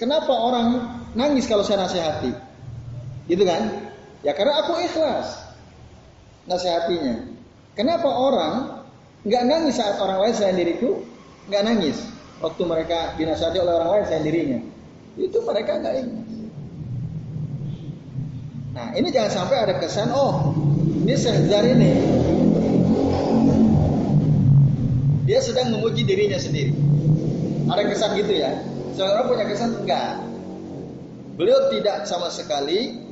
kenapa 0.00 0.32
orang 0.32 0.68
nangis 1.12 1.44
kalau 1.44 1.62
saya 1.62 1.84
nasihati? 1.84 2.32
Gitu 3.28 3.44
kan? 3.44 3.92
Ya 4.24 4.32
karena 4.34 4.64
aku 4.64 4.76
ikhlas 4.82 5.36
nasihatinya. 6.48 7.37
Kenapa 7.78 8.10
orang 8.10 8.54
nggak 9.22 9.42
nangis 9.46 9.78
saat 9.78 10.02
orang 10.02 10.18
lain 10.18 10.34
selain 10.34 10.58
diriku 10.58 10.98
nggak 11.46 11.62
nangis 11.62 12.02
waktu 12.42 12.66
mereka 12.66 13.14
dinasihati 13.14 13.54
oleh 13.62 13.70
orang 13.78 13.90
lain 13.94 14.04
selain 14.10 14.24
dirinya? 14.26 14.58
Itu 15.14 15.38
mereka 15.46 15.78
nggak 15.78 15.94
ingat. 15.94 16.26
Nah 18.74 18.86
ini 18.98 19.14
jangan 19.14 19.30
sampai 19.30 19.56
ada 19.62 19.74
kesan, 19.78 20.10
oh 20.10 20.58
ini 21.06 21.14
Syahzar 21.14 21.62
ini 21.70 21.92
dia 25.30 25.38
sedang 25.38 25.70
memuji 25.70 26.02
dirinya 26.02 26.40
sendiri. 26.42 26.74
Ada 27.70 27.94
kesan 27.94 28.10
gitu 28.18 28.42
ya. 28.42 28.58
Seorang 28.98 29.30
punya 29.30 29.46
kesan 29.46 29.86
enggak. 29.86 30.18
Beliau 31.38 31.70
tidak 31.70 32.10
sama 32.10 32.26
sekali 32.34 33.06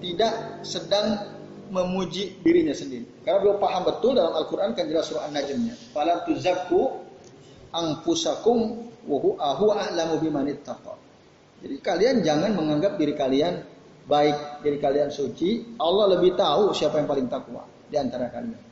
tidak 0.00 0.64
sedang 0.64 1.35
memuji 1.70 2.38
dirinya 2.42 2.72
sendiri. 2.72 3.04
Karena 3.22 3.42
beliau 3.42 3.58
paham 3.58 3.82
betul 3.86 4.14
dalam 4.14 4.34
Al-Quran 4.34 4.72
kan 4.74 4.84
jelas 4.86 5.08
surah 5.10 5.26
An-Najmnya. 5.30 5.74
Fala 5.90 6.22
tuzakku 6.26 7.02
angpusakum 7.74 8.90
wahu 9.06 9.38
ahu 9.38 9.66
a'lamu 9.74 10.18
bimanittaqa. 10.22 10.94
Jadi 11.62 11.76
kalian 11.80 12.16
jangan 12.22 12.52
menganggap 12.52 13.00
diri 13.00 13.14
kalian 13.16 13.64
baik 14.06 14.62
dari 14.62 14.78
kalian 14.78 15.10
suci, 15.10 15.78
Allah 15.82 16.14
lebih 16.18 16.38
tahu 16.38 16.70
siapa 16.70 17.02
yang 17.02 17.08
paling 17.10 17.26
takwa 17.26 17.66
di 17.90 17.96
antara 17.98 18.30
kalian. 18.30 18.62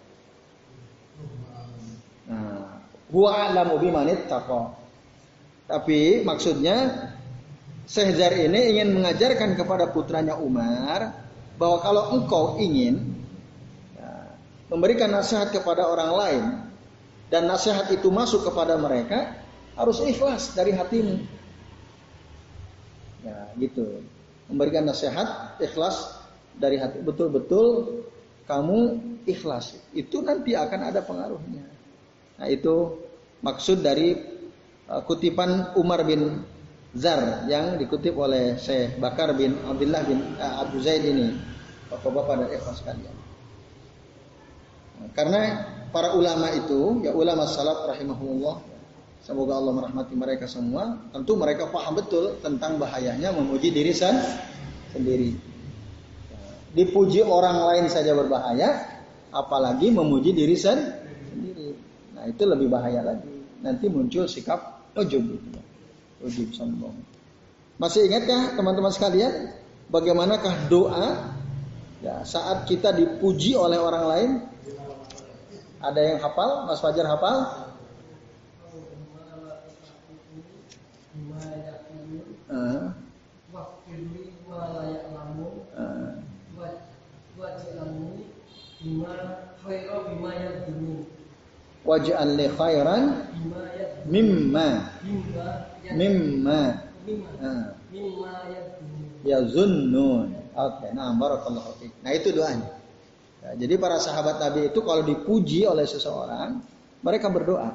Nah, 2.31 2.79
huwa 3.11 3.31
a'lamu 3.51 3.79
bimanit 3.83 4.31
taqwa. 4.31 4.75
Tapi 5.65 6.23
maksudnya 6.23 7.09
Sehzar 7.85 8.33
ini 8.33 8.77
ingin 8.77 8.97
mengajarkan 8.97 9.61
kepada 9.61 9.93
putranya 9.93 10.41
Umar 10.41 11.24
bahwa 11.55 11.79
kalau 11.83 12.03
engkau 12.19 12.45
ingin 12.59 13.15
ya, 13.95 14.11
memberikan 14.71 15.11
nasihat 15.11 15.55
kepada 15.55 15.87
orang 15.87 16.11
lain 16.15 16.45
dan 17.31 17.47
nasihat 17.47 17.89
itu 17.91 18.11
masuk 18.11 18.47
kepada 18.47 18.79
mereka 18.79 19.39
harus 19.75 19.99
ikhlas 20.03 20.55
dari 20.55 20.75
hatimu. 20.75 21.19
Ya, 23.25 23.39
gitu. 23.57 24.05
Memberikan 24.47 24.85
nasihat 24.85 25.57
ikhlas 25.59 26.21
dari 26.59 26.77
hati. 26.77 27.01
Betul-betul 27.01 28.03
kamu 28.45 29.01
ikhlas. 29.25 29.75
Itu 29.97 30.21
nanti 30.21 30.53
akan 30.53 30.81
ada 30.93 31.01
pengaruhnya. 31.01 31.65
Nah 32.39 32.47
itu 32.51 33.01
maksud 33.41 33.81
dari 33.81 34.15
uh, 34.91 35.03
kutipan 35.07 35.75
Umar 35.81 36.05
bin 36.05 36.45
Zar 36.95 37.51
yang 37.51 37.75
dikutip 37.75 38.15
oleh 38.15 38.55
Syekh 38.55 39.03
Bakar 39.03 39.35
bin 39.35 39.59
Abdullah 39.67 40.07
bin 40.07 40.23
uh, 40.39 40.63
Abu 40.63 40.79
Zaid 40.79 41.03
ini 41.03 41.35
bapak-bapak 41.91 42.47
dan 42.47 42.49
ikhlas 42.55 42.79
kalian 42.87 43.17
nah, 45.03 45.09
karena 45.11 45.41
para 45.91 46.15
ulama 46.15 46.55
itu 46.55 47.03
ya 47.03 47.11
ulama 47.11 47.51
salaf 47.51 47.91
rahimahullah 47.91 48.75
Semoga 49.25 49.57
Allah 49.57 49.73
merahmati 49.73 50.13
mereka 50.13 50.45
semua. 50.45 51.01
Tentu 51.09 51.33
mereka 51.33 51.73
paham 51.73 51.97
betul 51.97 52.37
tentang 52.45 52.77
bahayanya 52.77 53.33
memuji 53.33 53.73
diri 53.73 53.97
sendiri. 53.97 55.33
Dipuji 56.77 57.25
orang 57.25 57.57
lain 57.73 57.89
saja 57.89 58.13
berbahaya, 58.13 58.85
apalagi 59.33 59.89
memuji 59.89 60.37
diri 60.37 60.53
Nah, 62.13 62.25
itu 62.29 62.45
lebih 62.45 62.69
bahaya 62.69 63.01
lagi. 63.01 63.33
Nanti 63.65 63.89
muncul 63.89 64.29
sikap 64.29 64.93
ujub 64.93 65.25
gitu. 65.25 65.57
Ujub 66.25 66.57
sombong. 66.57 66.97
Masih 67.77 68.09
ingatkah 68.09 68.57
teman-teman 68.57 68.89
sekalian 68.89 69.53
bagaimanakah 69.93 70.73
doa 70.73 71.37
ya 72.01 72.25
saat 72.25 72.65
kita 72.65 72.97
dipuji 72.97 73.53
oleh 73.53 73.77
orang 73.77 74.05
lain? 74.09 74.31
Ada 75.85 76.01
yang 76.01 76.19
hafal? 76.25 76.65
Mas 76.65 76.81
Fajar 76.81 77.05
hafal? 77.05 77.69
Uh, 82.49 82.89
li 92.39 92.47
khairan 92.49 93.03
mimma 94.09 94.93
mimma 95.93 96.61
ya 99.25 99.39
zunnun. 99.49 100.31
Oke, 100.55 100.87
nah 100.95 101.11
barakallahu 101.19 101.83
fiik. 101.83 101.93
Nah 102.05 102.13
itu 102.15 102.31
doanya. 102.31 102.71
Ya, 103.43 103.67
jadi 103.67 103.75
para 103.77 103.99
sahabat 103.99 104.39
Nabi 104.39 104.71
itu 104.71 104.81
kalau 104.87 105.03
dipuji 105.03 105.67
oleh 105.67 105.83
seseorang, 105.83 106.63
mereka 107.03 107.27
berdoa. 107.29 107.75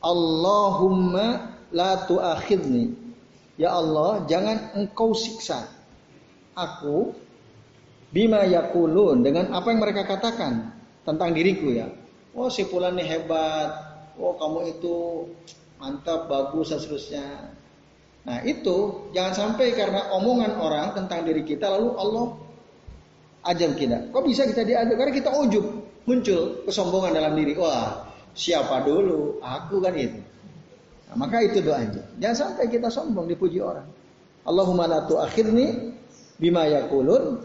Allahumma 0.00 1.52
la 1.68 2.08
tu'akhidni. 2.08 2.96
Ya 3.60 3.76
Allah, 3.76 4.24
jangan 4.24 4.72
engkau 4.76 5.12
siksa 5.12 5.68
aku 6.56 7.12
bima 8.12 8.48
yakulun 8.48 9.20
dengan 9.20 9.52
apa 9.52 9.68
yang 9.68 9.80
mereka 9.84 10.08
katakan 10.08 10.72
tentang 11.04 11.36
diriku 11.36 11.68
ya. 11.72 11.92
Oh 12.32 12.48
si 12.48 12.64
Fulan 12.64 12.96
ini 12.96 13.04
hebat. 13.04 13.95
Oh 14.16 14.34
kamu 14.36 14.76
itu 14.76 14.96
mantap, 15.76 16.28
bagus 16.28 16.72
dan 16.72 16.80
seterusnya. 16.80 17.26
Nah 18.26 18.42
itu 18.42 19.06
jangan 19.14 19.34
sampai 19.36 19.76
karena 19.76 20.10
omongan 20.10 20.58
orang 20.58 20.96
tentang 20.96 21.22
diri 21.22 21.46
kita 21.46 21.70
lalu 21.70 21.94
Allah 21.94 22.26
ajam 23.46 23.76
kita. 23.78 24.10
Kok 24.10 24.24
bisa 24.26 24.48
kita 24.48 24.66
diajak? 24.66 24.96
Karena 24.98 25.12
kita 25.14 25.30
ujub 25.30 25.64
muncul 26.08 26.66
kesombongan 26.66 27.14
dalam 27.14 27.38
diri. 27.38 27.54
Wah 27.54 28.08
siapa 28.34 28.82
dulu? 28.82 29.38
Aku 29.44 29.78
kan 29.78 29.94
itu. 29.94 30.18
Nah, 31.06 31.14
maka 31.14 31.38
itu 31.44 31.62
doanya. 31.62 32.02
Jangan 32.18 32.36
sampai 32.36 32.66
kita 32.66 32.90
sombong 32.90 33.30
dipuji 33.30 33.62
orang. 33.62 33.86
Allahumma 34.46 34.90
la 34.90 35.06
tu'akhirni 35.06 35.94
bima 36.38 36.66
yakulun 36.66 37.42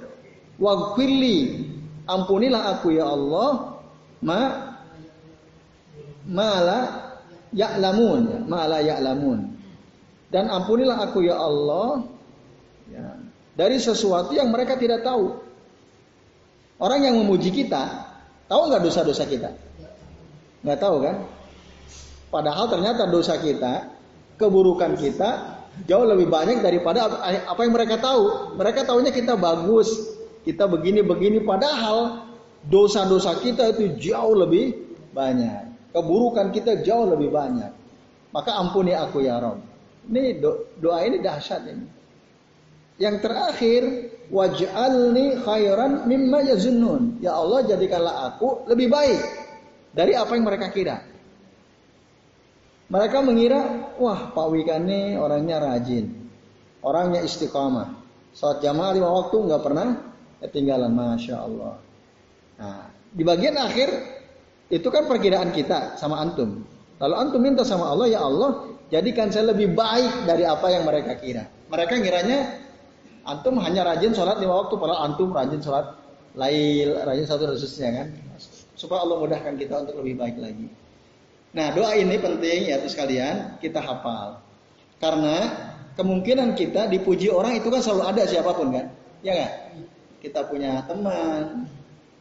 waghfirli 0.62 1.66
ampunilah 2.06 2.78
aku 2.78 2.94
ya 2.94 3.10
Allah 3.10 3.82
ma 4.22 4.71
mala 6.28 7.12
ya'lamun 7.54 8.46
mala 8.48 8.80
ya'lamun 8.82 9.52
dan 10.32 10.48
ampunilah 10.48 10.98
aku 11.04 11.28
ya 11.28 11.36
Allah 11.36 12.08
ya, 12.88 13.20
dari 13.52 13.78
sesuatu 13.78 14.32
yang 14.32 14.48
mereka 14.50 14.80
tidak 14.80 15.04
tahu. 15.04 15.44
Orang 16.82 17.06
yang 17.06 17.14
memuji 17.20 17.54
kita, 17.54 18.10
tahu 18.50 18.72
nggak 18.72 18.82
dosa-dosa 18.82 19.28
kita? 19.28 19.54
Nggak 20.66 20.80
tahu 20.82 20.98
kan? 21.04 21.16
Padahal 22.32 22.66
ternyata 22.72 23.06
dosa 23.12 23.38
kita, 23.38 23.92
keburukan 24.40 24.98
kita 24.98 25.62
jauh 25.86 26.08
lebih 26.08 26.32
banyak 26.32 26.64
daripada 26.64 27.06
apa 27.46 27.60
yang 27.62 27.76
mereka 27.76 28.02
tahu. 28.02 28.56
Mereka 28.58 28.88
tahunya 28.88 29.12
kita 29.14 29.38
bagus, 29.38 29.94
kita 30.42 30.66
begini-begini. 30.66 31.44
Padahal 31.46 32.26
dosa-dosa 32.66 33.38
kita 33.44 33.78
itu 33.78 34.10
jauh 34.10 34.34
lebih 34.34 34.74
banyak. 35.14 35.71
Keburukan 35.92 36.56
kita 36.56 36.80
jauh 36.84 37.08
lebih 37.12 37.32
banyak. 37.32 37.72
Maka 38.32 38.56
ampuni 38.56 38.96
aku 38.96 39.24
ya 39.28 39.44
Rob. 39.44 39.60
Ini 40.08 40.40
doa 40.80 41.00
ini 41.04 41.20
dahsyat 41.20 41.68
ini. 41.68 41.86
Yang 43.02 43.16
terakhir, 43.28 43.84
waj'alni 44.32 45.42
khairan 45.44 46.08
mimma 46.08 46.48
yazunnun. 46.48 47.20
Ya 47.20 47.36
Allah, 47.36 47.66
jadikanlah 47.68 48.32
aku 48.32 48.64
lebih 48.72 48.88
baik 48.88 49.20
dari 49.92 50.16
apa 50.16 50.32
yang 50.38 50.46
mereka 50.48 50.72
kira. 50.72 51.02
Mereka 52.92 53.18
mengira, 53.24 53.92
wah 54.00 54.36
Pak 54.36 54.48
Wika 54.52 54.76
ini 54.80 55.16
orangnya 55.16 55.64
rajin, 55.64 56.12
orangnya 56.84 57.24
istiqamah. 57.24 58.00
Saat 58.36 58.64
jamaah 58.64 58.92
lima 58.96 59.08
waktu 59.12 59.48
nggak 59.48 59.64
pernah 59.64 59.88
ketinggalan, 60.44 60.92
masya 60.92 61.36
Allah. 61.40 61.80
Nah, 62.60 62.92
di 63.12 63.24
bagian 63.24 63.56
akhir 63.60 63.90
itu 64.72 64.88
kan 64.88 65.06
perkiraan 65.06 65.52
kita 65.52 66.00
sama 66.00 66.24
antum. 66.24 66.64
Lalu 66.98 67.16
antum 67.18 67.42
minta 67.44 67.68
sama 67.68 67.92
Allah, 67.92 68.08
ya 68.08 68.24
Allah, 68.24 68.72
Jadikan 68.92 69.32
saya 69.32 69.56
lebih 69.56 69.72
baik 69.72 70.28
dari 70.28 70.44
apa 70.44 70.68
yang 70.68 70.84
mereka 70.84 71.16
kira. 71.16 71.48
Mereka 71.72 72.04
ngiranya 72.04 72.60
antum 73.24 73.56
hanya 73.64 73.88
rajin 73.88 74.12
sholat 74.12 74.44
lima 74.44 74.68
waktu, 74.68 74.76
padahal 74.76 75.08
antum 75.08 75.32
rajin 75.32 75.64
sholat 75.64 75.96
lail, 76.36 77.00
rajin 77.08 77.24
satu 77.24 77.48
khususnya 77.56 77.88
kan. 77.96 78.08
Supaya 78.76 79.08
Allah 79.08 79.18
mudahkan 79.24 79.56
kita 79.56 79.88
untuk 79.88 80.04
lebih 80.04 80.20
baik 80.20 80.36
lagi. 80.44 80.68
Nah 81.56 81.72
doa 81.72 81.96
ini 81.96 82.20
penting 82.20 82.68
ya 82.68 82.84
terus 82.84 83.00
kalian 83.00 83.56
kita 83.64 83.80
hafal. 83.80 84.44
Karena 85.00 85.36
kemungkinan 85.96 86.60
kita 86.60 86.92
dipuji 86.92 87.32
orang 87.32 87.64
itu 87.64 87.72
kan 87.72 87.80
selalu 87.80 88.04
ada 88.12 88.24
siapa 88.28 88.52
pun 88.52 88.76
kan. 88.76 88.92
Ya 89.24 89.40
kan? 89.40 89.52
Kita 90.20 90.52
punya 90.52 90.84
teman, 90.84 91.64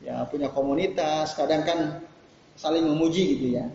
ya 0.06 0.22
punya 0.30 0.46
komunitas, 0.54 1.34
kadang 1.34 1.66
kan 1.66 1.98
saling 2.60 2.84
memuji 2.84 3.40
gitu 3.40 3.46
ya. 3.56 3.66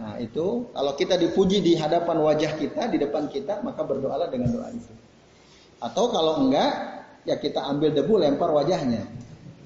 Nah 0.00 0.16
itu 0.16 0.64
kalau 0.72 0.96
kita 0.96 1.20
dipuji 1.20 1.60
di 1.60 1.76
hadapan 1.76 2.16
wajah 2.24 2.56
kita, 2.56 2.88
di 2.88 2.96
depan 2.96 3.28
kita, 3.28 3.60
maka 3.60 3.84
berdoalah 3.84 4.32
dengan 4.32 4.56
doa 4.56 4.72
itu. 4.72 4.92
Atau 5.84 6.08
kalau 6.08 6.48
enggak, 6.48 6.72
ya 7.28 7.36
kita 7.36 7.60
ambil 7.68 7.92
debu 7.92 8.16
lempar 8.16 8.48
wajahnya. 8.48 9.04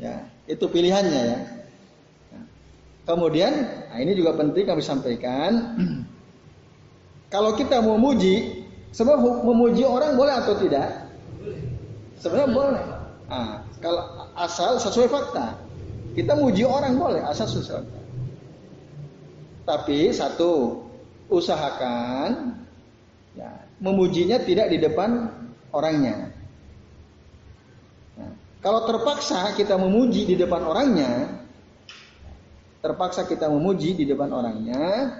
Ya, 0.03 0.27
itu 0.51 0.67
pilihannya 0.67 1.23
ya. 1.23 1.39
Nah, 2.35 2.45
kemudian, 3.07 3.53
nah 3.87 3.99
ini 4.03 4.19
juga 4.19 4.35
penting 4.35 4.67
kami 4.67 4.83
sampaikan. 4.83 5.79
kalau 7.35 7.55
kita 7.55 7.79
mau 7.79 7.95
memuji, 7.95 8.67
sebab 8.91 9.23
memuji 9.47 9.87
orang 9.87 10.19
boleh 10.19 10.35
atau 10.35 10.59
tidak? 10.59 11.07
Sebenarnya 12.19 12.51
boleh. 12.51 12.85
Nah, 13.31 13.63
kalau 13.79 14.03
asal 14.35 14.83
sesuai 14.83 15.07
fakta. 15.07 15.55
Kita 16.13 16.37
muji 16.37 16.61
orang 16.67 17.01
boleh 17.01 17.25
asal 17.25 17.49
sesuai 17.49 17.81
fakta. 17.81 18.02
Tapi 19.63 20.11
satu, 20.11 20.83
usahakan 21.31 22.59
ya, 23.39 23.51
memujinya 23.79 24.43
tidak 24.43 24.75
di 24.75 24.79
depan 24.83 25.31
orangnya. 25.71 26.35
Nah, 28.19 28.33
kalau 28.59 28.85
terpaksa 28.85 29.55
kita 29.55 29.79
memuji 29.79 30.27
di 30.27 30.35
depan 30.35 30.67
orangnya, 30.67 31.31
terpaksa 32.83 33.23
kita 33.25 33.47
memuji 33.47 33.95
di 33.95 34.05
depan 34.05 34.35
orangnya, 34.35 35.15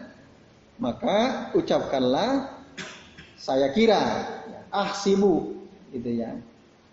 maka 0.83 1.51
ucapkanlah 1.55 2.51
saya 3.39 3.71
kira, 3.71 4.03
ah 4.75 4.91
sibu, 4.95 5.55
gitu 5.95 6.11
ya. 6.19 6.35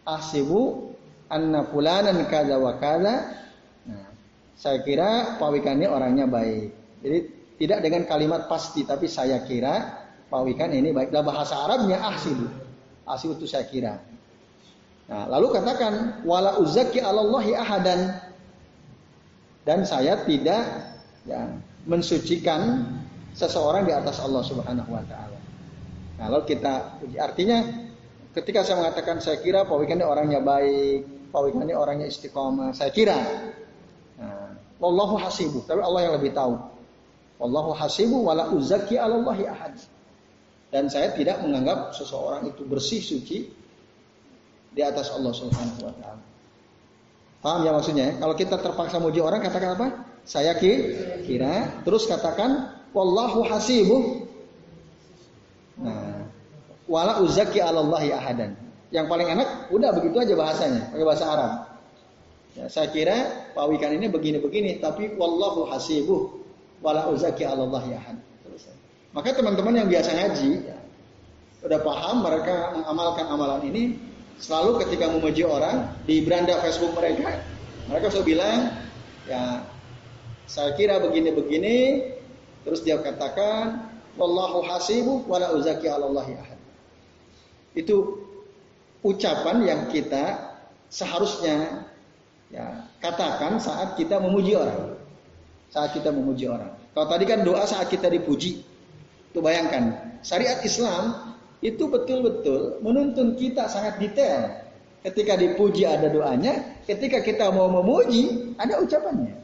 Ah 0.05 0.21
sibu 0.21 0.93
anna 1.29 1.65
fulanan 1.69 2.25
kada 2.25 2.57
wa 2.57 2.77
kada. 2.81 3.37
Nah, 3.85 4.09
saya 4.57 4.81
kira 4.81 5.37
Pak 5.37 5.49
Wikan 5.53 5.81
orangnya 5.85 6.25
baik. 6.25 6.73
Jadi 7.05 7.38
tidak 7.59 7.83
dengan 7.83 8.07
kalimat 8.07 8.47
pasti, 8.47 8.87
tapi 8.87 9.11
saya 9.11 9.43
kira 9.43 10.07
Pak 10.31 10.41
Wikan 10.47 10.71
ini 10.71 10.95
baik. 10.95 11.11
Dalam 11.11 11.27
bahasa 11.27 11.59
Arabnya 11.59 11.99
ahsibu. 11.99 12.47
Ahsibu 13.03 13.35
itu 13.35 13.51
saya 13.51 13.67
kira. 13.67 13.99
Nah, 15.11 15.27
lalu 15.27 15.51
katakan 15.51 16.23
wala 16.23 16.55
uzaki 16.55 17.03
alallahi 17.03 17.51
ahadan. 17.59 18.15
Dan 19.67 19.83
saya 19.83 20.23
tidak 20.23 20.63
ya, 21.27 21.51
mensucikan 21.83 22.87
seseorang 23.35 23.83
di 23.83 23.93
atas 23.93 24.23
Allah 24.23 24.39
Subhanahu 24.39 24.89
wa 24.95 25.03
taala. 25.03 25.37
Nah, 26.15 26.25
lalu 26.31 26.55
kita 26.55 26.95
artinya 27.19 27.59
ketika 28.39 28.63
saya 28.63 28.79
mengatakan 28.79 29.19
saya 29.19 29.43
kira 29.43 29.67
Pak 29.67 29.75
Wikan 29.75 29.99
ini 29.99 30.07
orangnya 30.07 30.39
baik, 30.39 31.29
Pak 31.35 31.41
Wikan 31.43 31.67
ini 31.67 31.75
orangnya 31.75 32.07
istiqomah, 32.07 32.71
saya 32.71 32.93
kira. 32.95 33.19
Nah, 34.15 34.55
Wallahu 34.79 35.19
hasibu, 35.19 35.59
tapi 35.67 35.83
Allah 35.83 36.07
yang 36.07 36.15
lebih 36.15 36.31
tahu. 36.31 36.78
Wallahu 37.39 37.71
hasibu 37.71 38.19
wala 38.27 38.51
uzaki 38.51 38.99
alallahi 38.99 39.47
ahad. 39.47 39.79
Dan 40.69 40.91
saya 40.91 41.15
tidak 41.15 41.41
menganggap 41.41 41.95
seseorang 41.95 42.45
itu 42.45 42.61
bersih 42.67 43.01
suci 43.01 43.47
di 44.69 44.81
atas 44.85 45.09
Allah 45.09 45.33
Subhanahu 45.33 45.81
wa 45.81 45.93
taala. 45.97 46.23
Paham 47.39 47.63
ya 47.63 47.71
maksudnya? 47.71 48.07
Kalau 48.19 48.35
kita 48.35 48.59
terpaksa 48.59 48.99
muji 48.99 49.23
orang 49.23 49.39
katakan 49.39 49.79
apa? 49.79 49.87
Saya 50.27 50.53
kira, 50.59 51.81
terus 51.87 52.05
katakan 52.05 52.75
wallahu 52.91 53.47
hasibu. 53.47 54.27
Nah, 55.79 56.27
wala 56.85 57.23
uzaki 57.23 57.63
alallahi 57.63 58.11
ahadan. 58.11 58.53
Yang 58.91 59.05
paling 59.07 59.27
enak 59.31 59.71
udah 59.71 59.89
begitu 59.95 60.19
aja 60.19 60.33
bahasanya, 60.35 60.91
pakai 60.91 61.05
bahasa 61.07 61.25
Arab. 61.25 61.51
Ya, 62.57 62.65
saya 62.67 62.91
kira 62.91 63.15
Pak 63.55 63.65
Wikan 63.71 63.95
ini 63.95 64.11
begini-begini, 64.11 64.83
tapi 64.83 65.15
wallahu 65.15 65.69
hasibu 65.71 66.38
wala 66.79 67.07
uzaki 67.11 67.43
Allah 67.43 67.83
ya 67.87 68.01
Maka 69.09 69.33
teman-teman 69.33 69.73
yang 69.73 69.89
biasa 69.89 70.13
ngaji, 70.13 70.69
ya, 70.69 70.77
udah 71.65 71.79
paham 71.81 72.21
mereka 72.21 72.77
mengamalkan 72.77 73.25
amalan 73.25 73.61
ini, 73.65 73.83
selalu 74.37 74.85
ketika 74.85 75.09
memuji 75.09 75.41
orang 75.41 75.89
di 76.05 76.21
beranda 76.21 76.61
Facebook 76.61 76.93
mereka, 76.93 77.41
mereka 77.89 78.13
selalu 78.13 78.37
bilang, 78.37 78.69
ya 79.25 79.65
saya 80.45 80.77
kira 80.77 81.01
begini-begini, 81.01 82.05
terus 82.61 82.85
dia 82.85 83.01
katakan, 83.01 83.89
wallahu 84.13 84.61
hasibu 84.67 85.25
wala 85.25 85.57
uzaki 85.57 85.89
Allah 85.89 86.27
ya 86.27 86.43
Itu 87.73 88.29
ucapan 89.01 89.63
yang 89.65 89.81
kita 89.89 90.53
seharusnya 90.91 91.87
ya 92.51 92.83
katakan 92.99 93.61
saat 93.61 93.95
kita 93.95 94.19
memuji 94.19 94.53
orang. 94.59 94.98
Saat 95.69 95.93
kita 95.93 96.09
memuji 96.09 96.49
orang. 96.49 96.73
Kalau 96.93 97.07
tadi 97.07 97.23
kan 97.29 97.45
doa 97.45 97.63
saat 97.69 97.87
kita 97.87 98.09
dipuji. 98.09 98.65
Tuh 99.29 99.41
bayangkan, 99.45 100.17
syariat 100.25 100.57
Islam 100.65 101.35
itu 101.61 101.85
betul-betul 101.85 102.81
menuntun 102.81 103.37
kita 103.37 103.69
sangat 103.69 104.01
detail. 104.01 104.65
Ketika 105.05 105.37
dipuji 105.39 105.87
ada 105.87 106.11
doanya, 106.11 106.83
ketika 106.83 107.23
kita 107.23 107.53
mau 107.53 107.69
memuji 107.71 108.51
ada 108.59 108.81
ucapannya. 108.83 109.37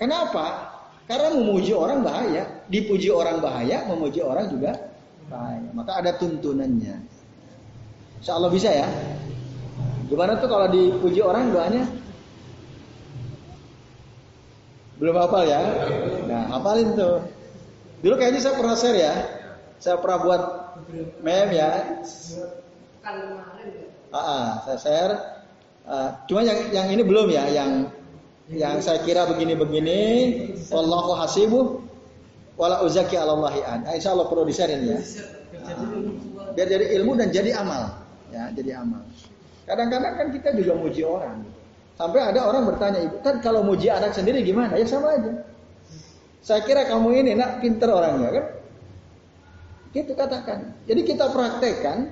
Kenapa? 0.00 0.74
Karena 1.04 1.28
memuji 1.36 1.76
orang 1.76 2.00
bahaya, 2.00 2.46
dipuji 2.72 3.12
orang 3.12 3.42
bahaya, 3.42 3.84
memuji 3.84 4.24
orang 4.24 4.48
juga 4.48 4.72
bahaya. 5.28 5.68
Maka 5.76 6.00
ada 6.00 6.16
tuntunannya. 6.16 6.96
Insya 8.22 8.32
Allah 8.38 8.50
bisa 8.50 8.70
ya. 8.72 8.88
Gimana 10.08 10.40
tuh 10.40 10.48
kalau 10.48 10.66
dipuji 10.72 11.20
orang 11.22 11.52
doanya? 11.52 11.84
Belum 15.00 15.16
hafal 15.16 15.48
ya? 15.48 15.62
Nah, 16.28 16.52
hafalin 16.52 16.92
tuh. 16.92 17.24
Dulu 18.04 18.14
kayaknya 18.20 18.40
saya 18.44 18.54
pernah 18.60 18.76
share 18.76 19.00
ya. 19.00 19.14
Saya 19.80 19.96
pernah 19.96 20.18
buat 20.20 20.42
meme 21.24 21.56
ya. 21.56 21.70
Ah, 24.12 24.20
ah 24.20 24.48
saya 24.68 24.78
share. 24.78 25.14
Uh, 25.88 26.12
cuma 26.28 26.44
yang 26.44 26.68
yang 26.70 26.86
ini 26.92 27.02
belum 27.02 27.32
ya, 27.32 27.48
yang 27.48 27.88
yang 28.52 28.76
saya 28.84 29.00
kira 29.00 29.24
begini-begini. 29.24 30.00
Wallahu 30.68 31.16
hasibu 31.16 31.80
wala 32.60 32.84
uzaki 32.84 33.16
alallahi 33.16 33.64
an. 33.64 33.88
Nah, 33.88 33.96
insya 33.96 34.12
Allah 34.12 34.28
perlu 34.28 34.44
di 34.44 34.52
share 34.52 34.76
ini 34.76 34.92
ya. 34.92 35.00
Nah, 35.64 35.76
biar 36.52 36.68
jadi 36.68 36.86
ilmu 37.00 37.16
dan 37.16 37.32
jadi 37.32 37.56
amal. 37.56 37.88
Ya, 38.28 38.52
jadi 38.52 38.84
amal. 38.84 39.00
Kadang-kadang 39.64 40.14
kan 40.20 40.28
kita 40.28 40.52
juga 40.60 40.76
muji 40.76 41.02
orang. 41.08 41.40
Sampai 42.00 42.24
ada 42.24 42.48
orang 42.48 42.64
bertanya, 42.64 43.04
ibu 43.04 43.20
kan 43.20 43.44
kalau 43.44 43.60
muji 43.60 43.92
anak 43.92 44.16
sendiri 44.16 44.40
gimana? 44.40 44.72
Ya 44.72 44.88
sama 44.88 45.20
aja. 45.20 45.44
Saya 46.40 46.64
kira 46.64 46.88
kamu 46.88 47.12
ini 47.20 47.36
nak 47.36 47.60
pinter 47.60 47.92
orangnya 47.92 48.40
kan? 48.40 48.46
Gitu 49.92 50.16
katakan. 50.16 50.80
Jadi 50.88 51.04
kita 51.04 51.28
praktekkan 51.28 52.08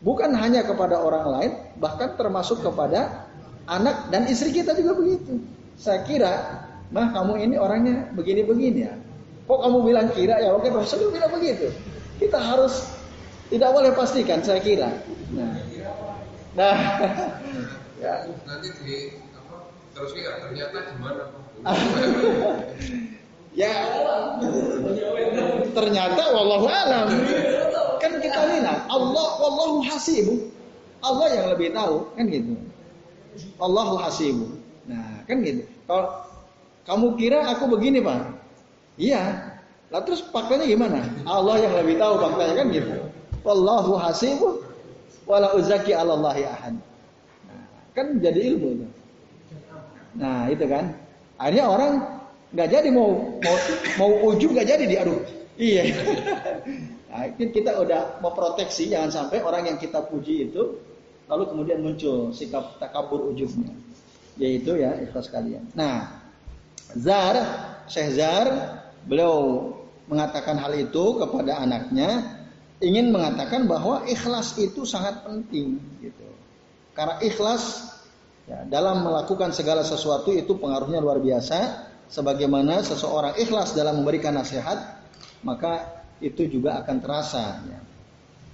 bukan 0.00 0.32
hanya 0.32 0.64
kepada 0.64 0.96
orang 0.96 1.26
lain, 1.28 1.52
bahkan 1.76 2.16
termasuk 2.16 2.64
kepada 2.64 3.28
anak 3.68 4.08
dan 4.08 4.24
istri 4.24 4.56
kita 4.56 4.72
juga 4.72 4.96
begitu. 4.96 5.36
Saya 5.76 6.00
kira, 6.08 6.32
mah 6.88 7.12
kamu 7.12 7.36
ini 7.44 7.60
orangnya 7.60 8.08
begini-begini 8.16 8.88
ya. 8.88 8.96
Kok 9.44 9.60
kamu 9.68 9.78
bilang 9.84 10.08
kira 10.16 10.40
ya? 10.40 10.56
Oke, 10.56 10.72
Rasul 10.72 11.12
bilang 11.12 11.28
begitu. 11.28 11.68
Kita 12.16 12.40
harus 12.40 12.88
tidak 13.52 13.68
boleh 13.68 13.92
pastikan, 13.92 14.40
saya 14.40 14.64
kira. 14.64 14.88
Nah, 15.36 15.52
nah, 16.56 16.76
ya. 18.02 18.32
Nanti 18.48 18.72
di 18.80 19.25
Terus 19.96 20.12
ya 20.12 20.32
ternyata 20.44 20.76
gimana? 20.92 21.22
ya 23.64 23.72
ternyata 25.72 26.22
wallahu 26.36 26.68
alam. 26.68 27.08
Kan 27.96 28.12
kita 28.20 28.40
lihat 28.44 28.84
Allah 28.92 29.28
wallahu 29.40 29.80
hasibu. 29.88 30.52
Allah 31.00 31.32
yang 31.32 31.46
lebih 31.48 31.72
tahu 31.72 32.12
kan 32.12 32.28
gitu. 32.28 32.60
Allahu 33.56 33.96
hasibu. 33.96 34.60
Nah, 34.84 35.24
kan 35.24 35.40
gitu. 35.40 35.64
Kalau 35.88 36.28
kamu 36.84 37.06
kira 37.16 37.38
aku 37.56 37.64
begini, 37.72 38.04
Pak? 38.04 38.20
Iya. 39.00 39.22
Lah 39.88 40.02
terus 40.04 40.20
faktanya 40.28 40.68
gimana? 40.68 41.08
Allah 41.24 41.56
yang 41.56 41.72
lebih 41.72 41.96
tahu 41.96 42.20
faktanya 42.20 42.54
kan 42.58 42.66
gitu. 42.68 42.92
Wallahu 43.48 43.96
hasibu 43.96 44.60
wala 45.24 45.56
uzaki 45.56 45.96
'alallahi 45.96 46.42
ahad. 46.44 46.74
Nah, 47.48 47.64
kan 47.96 48.20
jadi 48.20 48.52
ilmu 48.52 48.68
itu. 48.76 48.86
Nah 50.16 50.48
itu 50.50 50.64
kan. 50.66 50.92
Akhirnya 51.36 51.68
orang 51.68 51.92
nggak 52.56 52.68
jadi 52.72 52.88
mau 52.88 53.36
mau 53.44 53.56
mau 54.00 54.10
ujung 54.32 54.56
nggak 54.56 54.68
jadi 54.68 54.84
diaduk. 54.84 55.20
Iya. 55.56 55.82
Nah, 57.16 57.32
kita 57.32 57.80
udah 57.80 58.20
mau 58.20 58.36
proteksi 58.36 58.92
jangan 58.92 59.08
sampai 59.08 59.40
orang 59.40 59.64
yang 59.64 59.80
kita 59.80 60.04
puji 60.04 60.52
itu 60.52 60.76
lalu 61.32 61.48
kemudian 61.48 61.80
muncul 61.80 62.28
sikap 62.28 62.76
takabur 62.76 63.32
ujungnya. 63.32 63.72
Yaitu 64.36 64.76
ya 64.76 64.92
ikhlas 65.00 65.32
kalian. 65.32 65.64
Nah, 65.72 66.12
Zar, 66.92 67.40
Syekh 67.88 68.20
Zar, 68.20 68.46
beliau 69.08 69.72
mengatakan 70.12 70.60
hal 70.60 70.76
itu 70.76 71.16
kepada 71.16 71.64
anaknya 71.64 72.36
ingin 72.84 73.08
mengatakan 73.08 73.64
bahwa 73.64 74.04
ikhlas 74.04 74.60
itu 74.60 74.84
sangat 74.84 75.24
penting 75.24 75.80
gitu. 76.04 76.28
Karena 76.92 77.16
ikhlas 77.24 77.95
Ya, 78.46 78.62
dalam 78.62 79.02
melakukan 79.02 79.50
segala 79.50 79.82
sesuatu 79.82 80.30
itu 80.30 80.54
pengaruhnya 80.54 81.02
luar 81.02 81.18
biasa. 81.18 81.90
Sebagaimana 82.06 82.86
seseorang 82.86 83.34
ikhlas 83.34 83.74
dalam 83.74 83.98
memberikan 83.98 84.30
nasihat, 84.38 85.02
maka 85.42 86.06
itu 86.22 86.46
juga 86.46 86.78
akan 86.78 86.96
terasa. 87.02 87.58
Ya. 87.66 87.80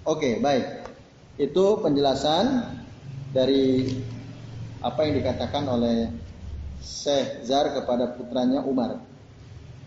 Oke, 0.09 0.40
baik. 0.40 0.88
Itu 1.37 1.85
penjelasan 1.85 2.64
dari 3.37 3.92
apa 4.81 5.05
yang 5.05 5.20
dikatakan 5.20 5.68
oleh 5.68 6.09
Syekh 6.81 7.46
Zar 7.46 7.70
kepada 7.76 8.16
putranya 8.16 8.64
Umar. 8.64 8.98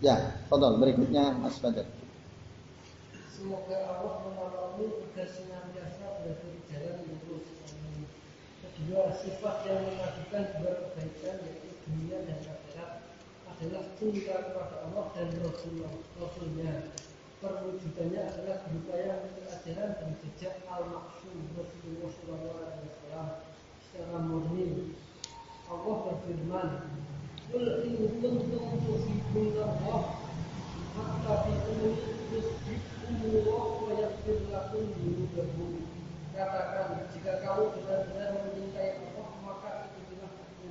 Ya, 0.00 0.40
tonton 0.48 0.80
berikutnya 0.80 1.36
Mas 1.36 1.58
Badar. 1.58 1.84
Semoga 3.28 3.76
Allah 3.84 4.24
menolongmu 4.24 5.12
agar 5.12 5.28
senantiasa 5.28 6.24
jalan 6.24 6.55
dua 8.84 9.08
sifat 9.16 9.64
yang 9.64 9.80
mengajukan 9.88 10.44
dua 10.60 10.72
kebaikan 10.84 11.36
yaitu 11.48 11.70
dunia 11.88 12.18
dan 12.28 12.40
akhirat 12.44 12.90
adalah 13.48 13.84
cinta 13.96 14.36
kepada 14.36 14.76
Allah 14.84 15.06
dan 15.16 15.32
Rasulullah, 15.40 15.96
Rasulnya. 16.20 16.92
Perwujudannya 17.36 18.20
adalah 18.32 18.56
berupaya 18.68 19.12
mengikuti 19.24 19.44
ajaran 19.48 19.90
dan 19.96 20.10
jejak 20.24 20.54
al-maksum 20.68 21.36
Rasulullah 21.56 22.10
SAW 22.20 23.28
secara 23.80 24.18
murni. 24.24 24.96
Allah 25.68 25.96
berfirman, 26.04 26.70
Qul 27.52 27.66
in 27.86 27.96
kuntum 28.20 28.66
tuhibbunallah 28.82 30.02
fattabi'uni 30.96 31.90
yusbihkumullah 32.32 33.64
wa 33.84 33.92
yaghfir 33.94 34.40
lakum 34.52 34.84
dhunubakum 34.96 35.95
katakan 36.36 37.08
jika 37.16 37.40
kamu 37.40 37.72
benar-benar 37.80 38.30
mencintai 38.44 39.00
Allah 39.00 39.28
maka 39.40 39.88
ikutilah 39.88 40.32
aku 40.36 40.68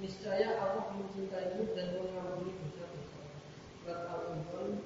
niscaya 0.00 0.56
Allah 0.56 0.88
mencintaimu 0.96 1.76
dan 1.76 1.86
mengampuni 2.00 2.56
dosa-dosa 2.56 3.20
surat 3.84 4.00
Al-Imran 4.08 4.80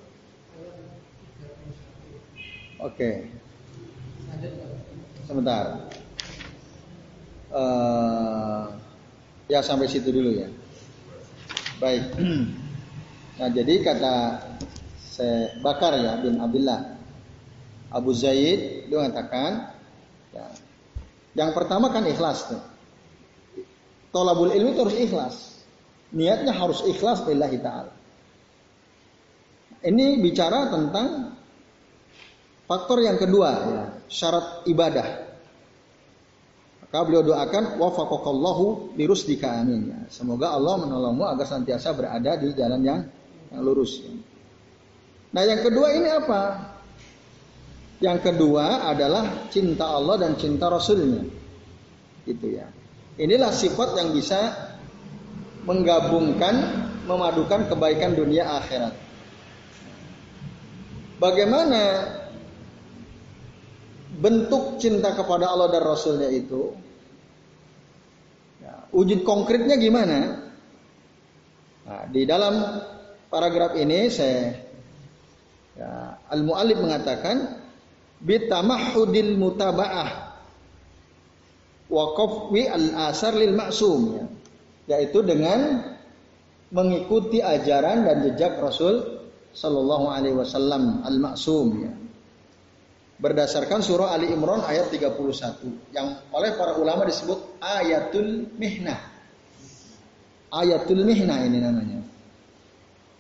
ayat 0.59 0.75
31 2.83 2.91
Oke. 2.91 3.11
Sebentar. 5.31 5.65
Uh, 7.49 8.69
ya 9.47 9.63
sampai 9.63 9.89
situ 9.89 10.11
dulu 10.11 10.43
ya. 10.43 10.51
Baik. 11.79 12.05
Nah 13.37 13.53
jadi 13.53 13.85
kata 13.85 14.49
saya 14.97 15.61
Bakar 15.61 15.93
ya 16.01 16.25
bin 16.25 16.41
Abdullah 16.41 16.97
Abu 17.93 18.17
Zaid 18.17 18.89
dia 18.89 18.97
mengatakan 18.97 19.76
Ya. 20.37 20.47
Yang 21.37 21.51
pertama 21.57 21.89
kan 21.89 22.05
ikhlas 22.05 22.53
tuh. 22.53 22.61
Tolabul 24.13 24.53
ilmi 24.53 24.77
itu 24.77 24.81
harus 24.85 24.97
ikhlas. 24.97 25.37
Niatnya 26.13 26.53
harus 26.53 26.85
ikhlas 26.85 27.25
lillahi 27.25 27.59
ta'ala. 27.61 27.93
Ini 29.85 30.21
bicara 30.25 30.73
tentang 30.73 31.37
faktor 32.65 33.05
yang 33.05 33.21
kedua 33.21 33.51
ya, 33.53 33.85
syarat 34.09 34.65
ibadah. 34.65 35.27
Maka 36.87 36.99
beliau 37.03 37.23
doakan 37.27 37.77
wafaqakallahu 37.77 38.97
lirusdika 38.97 39.61
amin 39.61 39.93
ya. 39.93 40.01
Semoga 40.09 40.57
Allah 40.57 40.81
menolongmu 40.81 41.27
agar 41.29 41.45
senantiasa 41.45 41.93
berada 41.93 42.39
di 42.41 42.55
jalan 42.57 42.81
yang, 42.81 43.01
yang 43.53 43.61
lurus. 43.61 44.01
Ya. 44.01 44.15
Nah, 45.37 45.43
yang 45.45 45.61
kedua 45.61 45.93
ini 45.93 46.09
apa? 46.09 46.76
Yang 47.97 48.19
kedua 48.29 48.93
adalah 48.93 49.49
cinta 49.49 49.89
Allah 49.89 50.21
dan 50.21 50.37
cinta 50.37 50.69
Rasulnya. 50.69 51.25
Gitu 52.29 52.47
ya. 52.61 52.69
Inilah 53.17 53.49
sifat 53.49 53.97
yang 53.97 54.13
bisa 54.13 54.53
menggabungkan 55.65 56.85
memadukan 57.09 57.71
kebaikan 57.73 58.13
dunia 58.13 58.45
akhirat. 58.61 58.93
Bagaimana 61.17 62.13
bentuk 64.21 64.77
cinta 64.77 65.17
kepada 65.17 65.49
Allah 65.49 65.73
dan 65.73 65.83
Rasulnya 65.87 66.29
itu? 66.29 66.77
Ya, 68.61 68.85
wujud 68.93 69.25
konkretnya 69.25 69.81
gimana? 69.81 70.45
Nah, 71.89 72.05
di 72.13 72.29
dalam 72.29 72.85
paragraf 73.33 73.79
ini 73.81 74.13
saya 74.13 74.61
ya, 75.79 76.21
al-muallif 76.29 76.85
mengatakan 76.85 77.56
bitamahudil 78.23 79.37
mutaba'ah 79.37 80.11
wa 81.87 82.05
qafwi 82.19 82.67
al-asar 82.67 83.37
lil 83.39 83.55
maksum 83.55 84.01
ya. 84.19 84.25
yaitu 84.97 85.23
dengan 85.23 85.85
mengikuti 86.75 87.39
ajaran 87.39 88.03
dan 88.03 88.27
jejak 88.27 88.59
Rasul 88.59 89.23
sallallahu 89.55 90.11
alaihi 90.11 90.37
wasallam 90.37 91.03
al-maksum 91.07 91.69
ya. 91.87 91.93
Berdasarkan 93.17 93.81
surah 93.81 94.13
Ali 94.13 94.29
Imran 94.29 94.61
ayat 94.61 94.93
31 94.93 95.17
yang 95.97 96.21
oleh 96.37 96.53
para 96.53 96.77
ulama 96.77 97.09
disebut 97.09 97.65
ayatul 97.65 98.45
mihnah 98.61 99.17
ayatul 100.53 101.03
mihna 101.03 101.43
ini 101.45 101.59
namanya. 101.59 102.01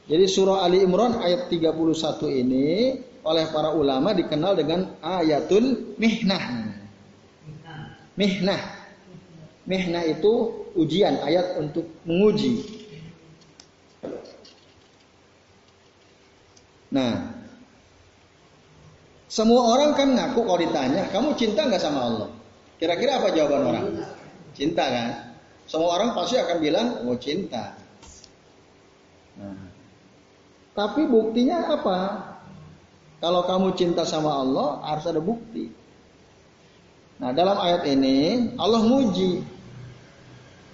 Jadi 0.06 0.24
surah 0.30 0.62
Ali 0.62 0.87
Imran 0.87 1.18
ayat 1.18 1.50
31 1.50 1.74
ini 2.30 2.66
oleh 3.26 3.50
para 3.50 3.74
ulama 3.74 4.14
dikenal 4.14 4.54
dengan 4.54 4.86
ayatul 5.02 5.98
mihnah. 5.98 6.70
Mihnah. 8.14 8.62
Mihnah 9.66 10.06
itu 10.06 10.62
ujian, 10.78 11.18
ayat 11.26 11.58
untuk 11.58 11.90
menguji. 12.06 12.62
Nah, 16.94 17.34
semua 19.26 19.74
orang 19.74 19.90
kan 19.98 20.14
ngaku 20.14 20.46
kalau 20.46 20.60
ditanya, 20.62 21.02
kamu 21.10 21.34
cinta 21.34 21.66
nggak 21.66 21.82
sama 21.82 22.00
Allah? 22.06 22.30
Kira-kira 22.78 23.18
apa 23.18 23.34
jawaban 23.34 23.62
orang? 23.74 23.86
Cinta 24.54 24.86
kan? 24.86 25.10
Semua 25.66 25.98
orang 25.98 26.14
pasti 26.14 26.38
akan 26.38 26.58
bilang, 26.62 27.02
oh 27.02 27.18
cinta. 27.18 27.74
Nah, 29.34 29.66
tapi 30.78 31.10
buktinya 31.10 31.74
apa? 31.74 31.98
Kalau 33.26 33.42
kamu 33.42 33.74
cinta 33.74 34.06
sama 34.06 34.38
Allah, 34.38 34.86
harus 34.86 35.02
ada 35.10 35.18
bukti. 35.18 35.66
Nah, 37.18 37.34
dalam 37.34 37.58
ayat 37.58 37.82
ini 37.90 38.54
Allah 38.54 38.86
muji. 38.86 39.42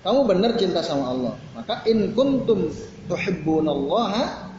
Kamu 0.05 0.29
benar 0.29 0.61
cinta 0.61 0.85
sama 0.85 1.17
Allah. 1.17 1.35
Maka 1.57 1.81
in 1.89 2.13
kuntum 2.13 2.69
tuhibbunallaha 3.09 4.53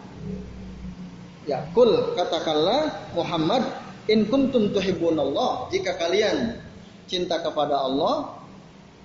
ya 1.43 1.59
kul 1.75 2.15
katakanlah 2.15 3.11
Muhammad 3.15 3.63
in 4.07 4.27
kuntum 4.27 4.71
tuhibbunallah 4.71 5.67
jika 5.71 5.95
kalian 5.99 6.59
cinta 7.07 7.39
kepada 7.43 7.83
Allah 7.83 8.39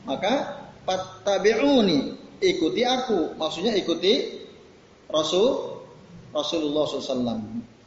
maka 0.07 0.63
fattabi'uni 0.87 2.15
ikuti 2.39 2.83
aku 2.87 3.35
maksudnya 3.35 3.75
ikuti 3.75 4.47
Rasul 5.11 5.83
Rasulullah 6.31 6.87
SAW 6.87 7.78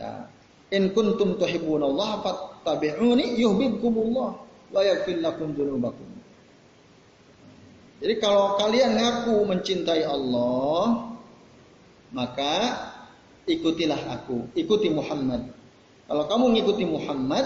ya. 0.00 0.24
In 0.72 0.96
kuntum 0.96 1.36
tuhibbunallah 1.36 2.24
fattabi'uni 2.24 3.36
yuhibbukumullah 3.36 4.30
wa 4.72 4.80
yaghfir 4.80 5.20
lakum 5.20 5.52
dzunubakum 5.52 6.10
jadi 8.00 8.14
kalau 8.16 8.56
kalian 8.56 8.96
ngaku 8.96 9.44
mencintai 9.44 10.08
Allah 10.08 11.12
maka 12.16 12.54
ikutilah 13.44 14.00
aku 14.18 14.50
ikuti 14.56 14.88
Muhammad. 14.88 15.52
Kalau 16.08 16.24
kamu 16.26 16.44
mengikuti 16.56 16.84
Muhammad 16.88 17.44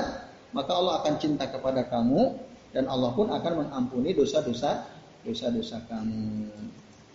maka 0.55 0.71
Allah 0.73 1.03
akan 1.03 1.15
cinta 1.19 1.51
kepada 1.51 1.91
kamu 1.91 2.39
dan 2.71 2.87
Allah 2.87 3.11
pun 3.19 3.35
akan 3.35 3.67
mengampuni 3.67 4.15
dosa-dosa 4.15 4.87
dosa-dosa 5.27 5.83
kamu. 5.91 6.47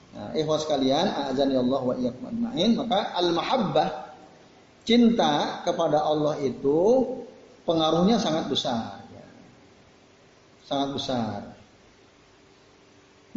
Nah, 0.10 0.34
ikhwas 0.36 0.67
kalian, 0.67 1.08
azan 1.32 1.54
ya 1.54 1.62
Allah 1.63 1.82
wa 1.86 1.93
iyyakum 1.95 2.28
ajmain, 2.28 2.73
maka 2.75 3.13
al-mahabbah 3.13 4.09
cinta 4.89 5.62
kepada 5.62 6.02
Allah 6.02 6.41
itu 6.41 7.06
pengaruhnya 7.69 8.17
sangat 8.17 8.49
besar. 8.49 9.06
Ya. 9.13 9.25
Sangat 10.65 10.89
besar. 10.97 11.38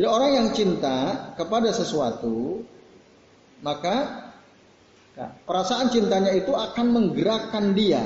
Jadi 0.01 0.09
orang 0.09 0.31
yang 0.33 0.49
cinta 0.57 1.29
kepada 1.37 1.69
sesuatu, 1.69 2.65
maka 3.61 4.33
ya, 5.13 5.29
perasaan 5.45 5.93
cintanya 5.93 6.33
itu 6.33 6.57
akan 6.57 6.87
menggerakkan 6.89 7.77
dia 7.77 8.01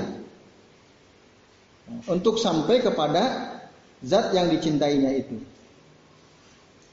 untuk 2.10 2.42
sampai 2.42 2.82
kepada 2.82 3.54
zat 4.02 4.34
yang 4.34 4.50
dicintainya 4.50 5.14
itu. 5.14 5.38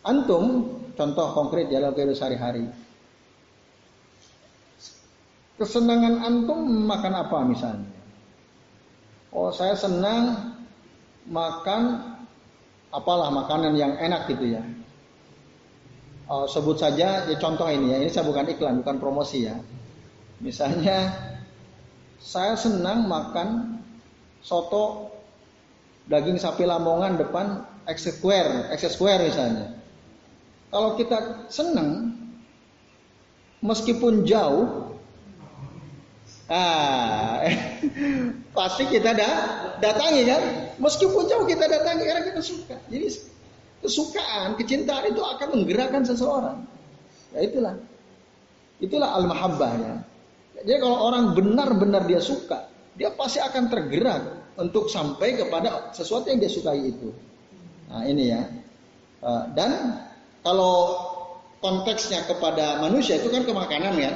Antum, 0.06 0.78
contoh 0.94 1.34
konkret 1.34 1.74
dalam 1.74 1.98
kehidupan 1.98 2.14
sehari-hari. 2.14 2.83
Kesenangan 5.62 6.26
antum 6.26 6.66
makan 6.66 7.14
apa 7.14 7.38
misalnya? 7.46 7.90
Oh, 9.34 9.50
saya 9.54 9.74
senang 9.78 10.54
makan 11.30 12.14
apalah 12.94 13.34
makanan 13.34 13.74
yang 13.74 13.98
enak 13.98 14.30
gitu 14.30 14.54
ya. 14.58 14.64
Oh, 16.30 16.46
sebut 16.46 16.78
saja 16.78 17.26
ya 17.26 17.38
contoh 17.42 17.68
ini 17.70 17.94
ya. 17.94 17.98
Ini 18.02 18.10
saya 18.14 18.26
bukan 18.30 18.50
iklan, 18.50 18.82
bukan 18.86 18.98
promosi 19.02 19.46
ya. 19.50 19.58
Misalnya 20.42 21.12
saya 22.22 22.56
senang 22.56 23.10
makan 23.10 23.80
soto 24.40 25.12
daging 26.08 26.40
sapi 26.40 26.64
Lamongan 26.64 27.20
depan 27.20 27.64
X 27.90 28.08
Square, 28.20 28.72
X 28.76 28.96
Square 28.96 29.28
misalnya. 29.28 29.76
Kalau 30.74 30.98
kita 30.98 31.50
senang, 31.54 32.18
meskipun 33.62 34.26
jauh, 34.26 34.93
ah, 36.54 37.42
pasti 38.58 38.86
kita 38.94 39.18
dah 39.18 39.34
datangi 39.82 40.22
kan. 40.30 40.42
Meskipun 40.78 41.26
jauh 41.26 41.46
kita 41.50 41.66
datangi 41.66 42.04
karena 42.06 42.24
kita 42.30 42.42
suka. 42.46 42.78
Jadi 42.94 43.08
kesukaan, 43.82 44.56
kecintaan 44.56 45.10
itu 45.10 45.22
akan 45.26 45.48
menggerakkan 45.58 46.06
seseorang. 46.06 46.62
Ya 47.34 47.50
itulah, 47.50 47.76
itulah 48.78 49.10
al-mahabbah 49.18 49.74
ya. 49.82 49.96
Jadi 50.64 50.80
kalau 50.80 50.98
orang 51.12 51.34
benar-benar 51.34 52.06
dia 52.08 52.22
suka, 52.22 52.70
dia 52.96 53.12
pasti 53.12 53.42
akan 53.42 53.68
tergerak 53.68 54.22
untuk 54.56 54.88
sampai 54.88 55.36
kepada 55.36 55.92
sesuatu 55.92 56.30
yang 56.30 56.40
dia 56.40 56.52
sukai 56.54 56.94
itu. 56.94 57.10
Nah 57.90 58.06
ini 58.06 58.24
ya. 58.32 58.42
Eh, 59.24 59.44
dan 59.58 60.00
kalau 60.46 61.00
konteksnya 61.64 62.28
kepada 62.28 62.80
manusia 62.84 63.20
itu 63.20 63.28
kan 63.34 63.44
kemakanan 63.44 63.96
ya. 63.98 64.12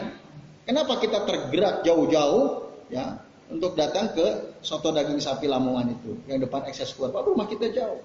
Kenapa 0.67 0.99
kita 0.99 1.23
tergerak 1.23 1.87
jauh-jauh 1.87 2.67
ya 2.91 3.23
untuk 3.47 3.79
datang 3.79 4.11
ke 4.11 4.59
soto 4.59 4.91
daging 4.91 5.23
sapi 5.23 5.47
Lamongan 5.47 5.95
itu 5.95 6.19
yang 6.27 6.43
depan 6.43 6.67
ekses 6.67 6.91
keluar. 6.91 7.15
Pak 7.15 7.23
rumah 7.23 7.47
kita 7.47 7.71
jauh. 7.71 8.03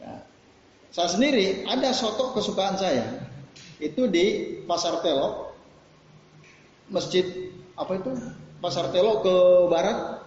Ya. 0.00 0.24
Saya 0.88 1.12
sendiri 1.12 1.68
ada 1.68 1.92
soto 1.92 2.32
kesukaan 2.32 2.80
saya 2.80 3.28
itu 3.76 4.08
di 4.08 4.56
Pasar 4.64 5.04
Telok 5.04 5.52
masjid 6.88 7.52
apa 7.76 7.92
itu 8.00 8.10
Pasar 8.64 8.88
Telok 8.88 9.20
ke 9.20 9.34
barat 9.68 10.20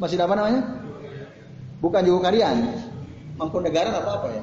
Masjid 0.00 0.16
apa 0.16 0.32
namanya? 0.32 0.64
Bukan 1.84 2.00
Jogokarian. 2.08 2.72
Mangkunegaran 3.36 3.92
apa 3.92 4.10
apa 4.16 4.28
ya? 4.32 4.42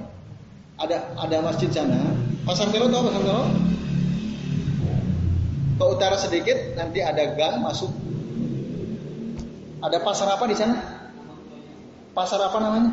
Ada 0.78 0.98
ada 1.18 1.38
masjid 1.42 1.66
sana. 1.74 1.98
Pasar 2.46 2.70
Telo 2.70 2.86
tahu 2.94 3.10
Pasar 3.10 3.22
Telo? 3.26 3.67
Ke 5.78 5.86
utara 5.86 6.18
sedikit 6.18 6.58
nanti 6.74 7.06
ada 7.06 7.38
gang 7.38 7.62
masuk. 7.62 7.94
Ada 9.78 10.02
pasar 10.02 10.28
apa 10.34 10.46
di 10.50 10.56
sana? 10.58 10.78
Pasar 12.18 12.42
apa 12.42 12.58
namanya? 12.58 12.92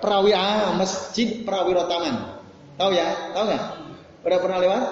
Perawi 0.00 0.32
ah, 0.32 0.72
Masjid 0.80 1.44
Prawiro 1.44 1.84
Taman. 1.84 2.40
Tahu 2.80 2.90
ya? 2.92 3.08
Tahu 3.36 3.44
nggak? 3.44 3.64
Udah 4.24 4.38
pernah 4.40 4.58
lewat? 4.64 4.84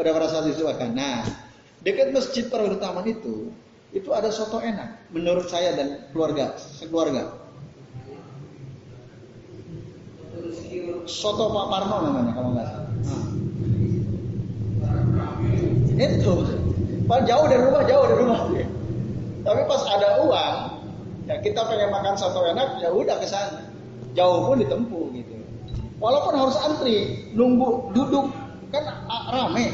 Udah 0.00 0.12
pernah 0.16 0.28
saat 0.32 0.48
itu 0.48 0.64
kan. 0.64 0.90
Nah, 0.96 1.28
Dekat 1.82 2.14
masjid 2.14 2.46
Taman 2.78 3.06
itu, 3.10 3.50
itu 3.90 4.08
ada 4.14 4.30
soto 4.30 4.62
enak 4.62 5.10
menurut 5.10 5.50
saya 5.50 5.74
dan 5.74 6.06
keluarga, 6.14 6.54
sekeluarga. 6.54 7.41
Soto 11.06 11.50
Pak 11.50 11.66
Parno 11.70 11.96
namanya 12.06 12.32
kalau 12.34 12.50
nggak 12.54 12.66
salah. 12.66 12.90
Nah. 13.02 13.26
Itu, 15.98 16.32
pas 17.06 17.20
jauh 17.26 17.46
dari 17.46 17.62
rumah, 17.62 17.82
jauh 17.84 18.04
dari 18.06 18.18
rumah. 18.22 18.40
Tapi 19.42 19.60
pas 19.66 19.82
ada 19.90 20.08
uang, 20.22 20.56
ya 21.26 21.36
kita 21.42 21.60
pengen 21.66 21.90
makan 21.90 22.14
soto 22.14 22.46
enak, 22.46 22.78
ya 22.78 22.90
udah 22.94 23.18
ke 23.18 23.26
sana. 23.26 23.70
jauh 24.12 24.44
pun 24.44 24.60
ditempuh 24.60 25.08
gitu. 25.16 25.34
Walaupun 25.96 26.34
harus 26.36 26.56
antri, 26.60 27.26
nunggu 27.32 27.96
duduk 27.96 28.28
kan 28.68 28.84
rame. 29.32 29.72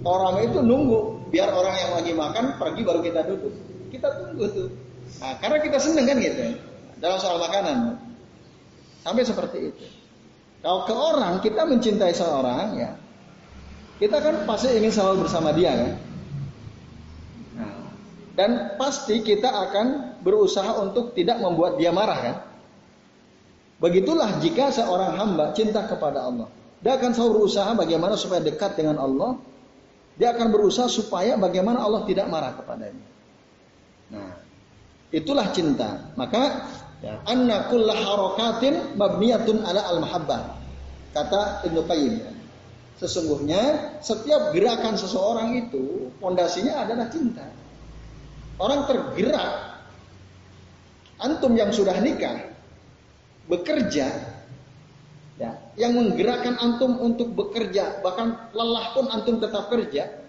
Kalau 0.00 0.18
rame 0.30 0.48
itu 0.48 0.64
nunggu 0.64 1.28
biar 1.28 1.52
orang 1.52 1.76
yang 1.76 1.92
lagi 1.92 2.12
makan 2.16 2.44
pergi 2.56 2.80
baru 2.86 3.00
kita 3.04 3.20
duduk. 3.28 3.52
Kita 3.92 4.08
tunggu 4.16 4.44
tuh. 4.48 4.68
Nah, 5.20 5.36
karena 5.44 5.58
kita 5.60 5.76
seneng 5.76 6.08
kan 6.08 6.16
gitu 6.24 6.56
dalam 7.04 7.18
soal 7.20 7.36
makanan. 7.36 8.00
Sampai 9.04 9.28
seperti 9.28 9.58
itu. 9.74 9.84
Kalau 10.60 10.84
ke 10.84 10.92
orang 10.92 11.40
kita 11.40 11.64
mencintai 11.64 12.12
seorang 12.12 12.76
ya, 12.76 12.92
kita 13.96 14.16
kan 14.20 14.44
pasti 14.44 14.76
ingin 14.76 14.92
selalu 14.92 15.24
bersama 15.24 15.56
dia 15.56 15.72
kan. 15.72 15.92
Dan 18.36 18.50
pasti 18.80 19.20
kita 19.20 19.52
akan 19.52 20.16
berusaha 20.24 20.80
untuk 20.80 21.12
tidak 21.12 21.44
membuat 21.44 21.76
dia 21.76 21.92
marah 21.92 22.18
kan. 22.20 22.36
Begitulah 23.80 24.40
jika 24.40 24.72
seorang 24.72 25.16
hamba 25.16 25.52
cinta 25.56 25.84
kepada 25.88 26.28
Allah. 26.28 26.48
Dia 26.80 26.96
akan 26.96 27.12
selalu 27.12 27.44
berusaha 27.44 27.70
bagaimana 27.76 28.16
supaya 28.16 28.40
dekat 28.40 28.76
dengan 28.76 28.96
Allah. 29.00 29.36
Dia 30.16 30.32
akan 30.36 30.48
berusaha 30.52 30.88
supaya 30.88 31.36
bagaimana 31.36 31.84
Allah 31.84 32.04
tidak 32.08 32.28
marah 32.28 32.56
kepadanya. 32.56 33.08
Nah, 34.12 34.32
itulah 35.12 35.48
cinta. 35.52 36.12
Maka 36.16 36.64
ya, 37.00 37.20
anna 37.28 37.68
kulla 37.68 37.96
harakatin 37.96 38.96
mabniyatun 38.96 39.64
ala 39.64 39.80
al-mahabbah. 39.96 40.60
Kata 41.10 41.66
Ibnu 41.66 41.80
Qayyim. 41.90 42.14
Sesungguhnya 43.00 43.96
setiap 44.04 44.52
gerakan 44.52 44.94
seseorang 44.94 45.56
itu 45.56 46.12
pondasinya 46.20 46.84
adalah 46.84 47.08
cinta. 47.08 47.48
Orang 48.60 48.84
tergerak 48.84 49.70
antum 51.20 51.52
yang 51.56 51.72
sudah 51.72 51.96
nikah 52.00 52.50
bekerja 53.48 54.06
ya 55.40 55.50
yang 55.76 55.96
menggerakkan 55.96 56.56
antum 56.60 57.00
untuk 57.00 57.32
bekerja 57.32 58.04
bahkan 58.04 58.52
lelah 58.52 58.92
pun 58.92 59.08
antum 59.08 59.40
tetap 59.40 59.72
kerja 59.72 60.20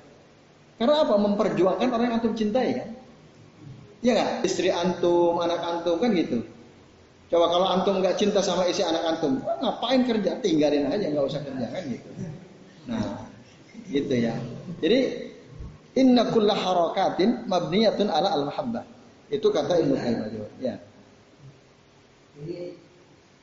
karena 0.79 1.03
apa 1.03 1.15
memperjuangkan 1.19 1.87
orang 1.91 2.05
yang 2.07 2.15
antum 2.19 2.33
cintai 2.35 2.69
kan 2.79 2.89
ya 4.01 4.41
istri 4.41 4.71
antum 4.71 5.37
anak 5.43 5.59
antum 5.59 5.99
kan 5.99 6.15
gitu 6.15 6.47
coba 7.31 7.47
kalau 7.47 7.63
antum 7.71 8.03
nggak 8.03 8.19
cinta 8.19 8.43
sama 8.43 8.67
istri 8.67 8.83
anak 8.83 9.07
antum 9.07 9.39
ngapain 9.63 10.03
kerja? 10.03 10.35
Tinggalin 10.43 10.91
aja 10.91 11.07
nggak 11.07 11.25
usah 11.31 11.39
kerja 11.47 11.65
kan 11.71 11.83
gitu. 11.87 12.09
Nah 12.91 13.23
gitu 13.87 14.13
ya. 14.19 14.35
Jadi 14.83 15.31
inna 15.95 16.27
kulla 16.27 16.51
harakatin 16.51 17.47
mabniyatun 17.47 18.11
ala 18.11 18.35
al 18.35 18.43
mahabbah 18.51 18.83
itu 19.31 19.47
kata 19.47 19.79
Ibnu 19.79 19.95
Qayyim 19.95 20.43
ya. 20.59 20.75
Ini 22.43 22.75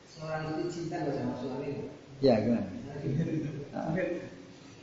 seorang 0.04 0.60
itu 0.60 0.68
cinta 0.68 1.00
nggak 1.00 1.16
sama 1.16 1.32
suami? 1.40 1.88
Ya 2.20 2.44
gimana? 2.44 2.68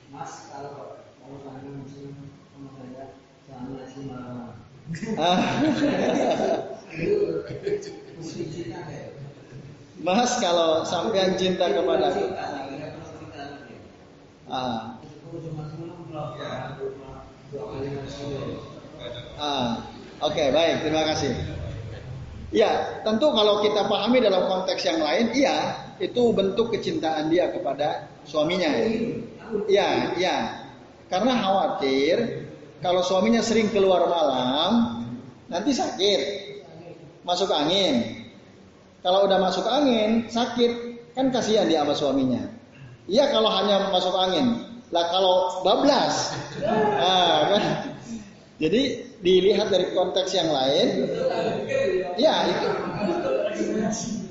Mas 0.10 0.50
kalau 0.50 0.98
kalau 1.22 1.38
suami 1.46 1.70
muslim 1.78 2.14
sama 2.58 2.70
saya 2.74 3.06
suami 3.54 4.06
marah. 4.10 4.58
Mas 10.06 10.32
kalau 10.40 10.84
sampean 10.88 11.36
cinta 11.36 11.72
kepada 11.72 12.14
aku. 12.14 12.26
Ah. 14.46 14.96
Ah. 19.36 19.72
Oke, 20.24 20.48
baik, 20.54 20.88
terima 20.88 21.04
kasih. 21.12 21.34
Ya, 22.56 23.04
tentu 23.04 23.36
kalau 23.36 23.60
kita 23.60 23.84
pahami 23.90 24.24
dalam 24.24 24.48
konteks 24.48 24.88
yang 24.88 25.04
lain, 25.04 25.36
iya, 25.36 25.76
itu 26.00 26.32
bentuk 26.32 26.72
kecintaan 26.72 27.28
dia 27.28 27.52
kepada 27.52 28.08
suaminya. 28.24 28.72
Iya, 29.68 30.16
iya. 30.16 30.38
Karena 31.12 31.36
khawatir 31.36 32.48
kalau 32.80 33.04
suaminya 33.04 33.44
sering 33.44 33.74
keluar 33.76 34.08
malam, 34.08 35.04
nanti 35.52 35.76
sakit, 35.76 36.45
masuk 37.26 37.50
angin. 37.50 38.26
Kalau 39.02 39.26
udah 39.26 39.38
masuk 39.42 39.66
angin, 39.66 40.30
sakit, 40.30 41.02
kan 41.18 41.34
kasihan 41.34 41.66
dia 41.66 41.82
sama 41.82 41.94
suaminya. 41.98 42.42
Iya 43.06 43.30
kalau 43.30 43.50
hanya 43.54 43.90
masuk 43.90 44.14
angin. 44.14 44.62
Lah 44.94 45.10
kalau 45.10 45.66
bablas, 45.66 46.34
nah, 46.62 47.50
kan? 47.50 47.64
Jadi 48.62 49.04
dilihat 49.20 49.68
dari 49.74 49.92
konteks 49.92 50.32
yang 50.38 50.54
lain, 50.54 51.10
ya 52.16 52.48
itu 52.48 52.68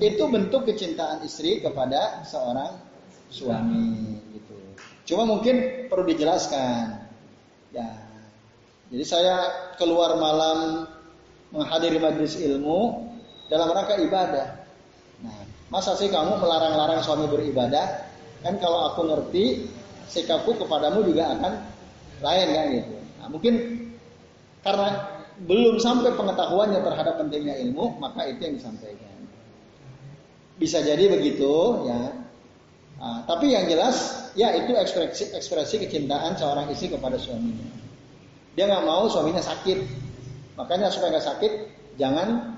itu 0.01 0.25
bentuk 0.31 0.65
kecintaan 0.65 1.23
istri 1.27 1.61
kepada 1.61 2.23
seorang 2.25 2.79
suami 3.29 4.19
gitu. 4.33 4.55
Cuma 5.13 5.29
mungkin 5.29 5.87
perlu 5.91 6.07
dijelaskan. 6.09 7.05
Ya. 7.75 7.91
Jadi 8.95 9.05
saya 9.05 9.37
keluar 9.77 10.17
malam 10.17 10.87
menghadiri 11.65 11.97
majlis 11.97 12.37
ilmu 12.45 13.09
dalam 13.49 13.73
rangka 13.73 13.97
ibadah. 13.97 14.47
Nah, 15.25 15.41
masa 15.73 15.97
sih 15.97 16.13
kamu 16.13 16.37
melarang-larang 16.37 17.01
suami 17.01 17.25
beribadah? 17.25 18.05
Kan 18.45 18.61
kalau 18.61 18.93
aku 18.93 19.09
ngerti 19.09 19.65
sikapku 20.13 20.61
kepadamu 20.61 21.01
juga 21.09 21.33
akan 21.33 21.53
lain 22.21 22.49
kan 22.53 22.67
gitu. 22.77 22.95
Nah, 23.19 23.29
mungkin 23.33 23.55
karena 24.61 24.89
belum 25.49 25.81
sampai 25.81 26.13
pengetahuannya 26.13 26.81
terhadap 26.85 27.15
pentingnya 27.19 27.57
ilmu, 27.65 27.97
maka 27.97 28.29
itu 28.29 28.45
yang 28.45 28.55
disampaikan. 28.61 29.17
Bisa 30.61 30.85
jadi 30.85 31.11
begitu, 31.11 31.89
ya. 31.89 32.15
Nah, 32.95 33.27
tapi 33.27 33.51
yang 33.51 33.67
jelas, 33.67 34.31
ya 34.39 34.55
itu 34.55 34.71
ekspresi 34.71 35.35
ekspresi 35.35 35.83
kecintaan 35.83 36.39
seorang 36.39 36.71
istri 36.71 36.95
kepada 36.95 37.19
suaminya. 37.19 37.67
Dia 38.55 38.71
nggak 38.71 38.87
mau 38.87 39.11
suaminya 39.11 39.43
sakit, 39.43 39.79
makanya 40.55 40.91
supaya 40.91 41.19
nggak 41.19 41.27
sakit, 41.27 41.53
jangan 41.99 42.55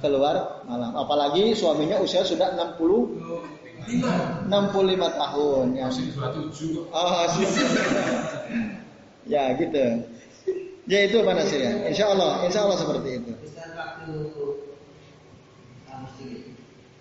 keluar 0.00 0.64
malam. 0.68 0.92
Apalagi 0.94 1.56
suaminya 1.56 1.98
usia 2.00 2.22
sudah 2.22 2.54
60 2.54 3.18
65 3.88 5.16
tahun 5.16 5.66
ya. 5.76 5.88
Oh, 6.92 7.24
ya 9.32 9.42
gitu. 9.56 9.84
Ya 10.88 11.04
itu 11.04 11.20
mana 11.20 11.44
sih 11.44 11.60
ya? 11.60 11.72
Insya 11.88 12.16
Allah, 12.16 12.44
insya 12.48 12.64
Allah 12.64 12.78
seperti 12.80 13.20
itu. 13.20 13.32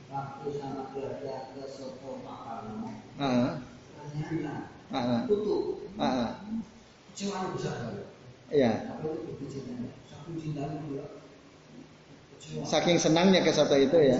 Waktu 0.07 0.47
sama 0.55 0.87
keluarga 0.95 1.51
ke 1.51 1.67
Pakarno, 1.99 2.89
Ah, 3.19 3.59
ternyata 3.91 4.71
ah, 4.89 5.27
tutup, 5.27 5.83
ah, 5.99 6.39
cuma 7.11 7.51
besar. 7.53 8.07
ya. 8.47 8.87
Apa 8.87 9.03
itu? 9.13 9.35
Saking 12.67 12.97
senangnya 12.99 13.43
ke 13.43 13.51
soto 13.51 13.75
itu 13.75 13.97
ya. 13.99 14.17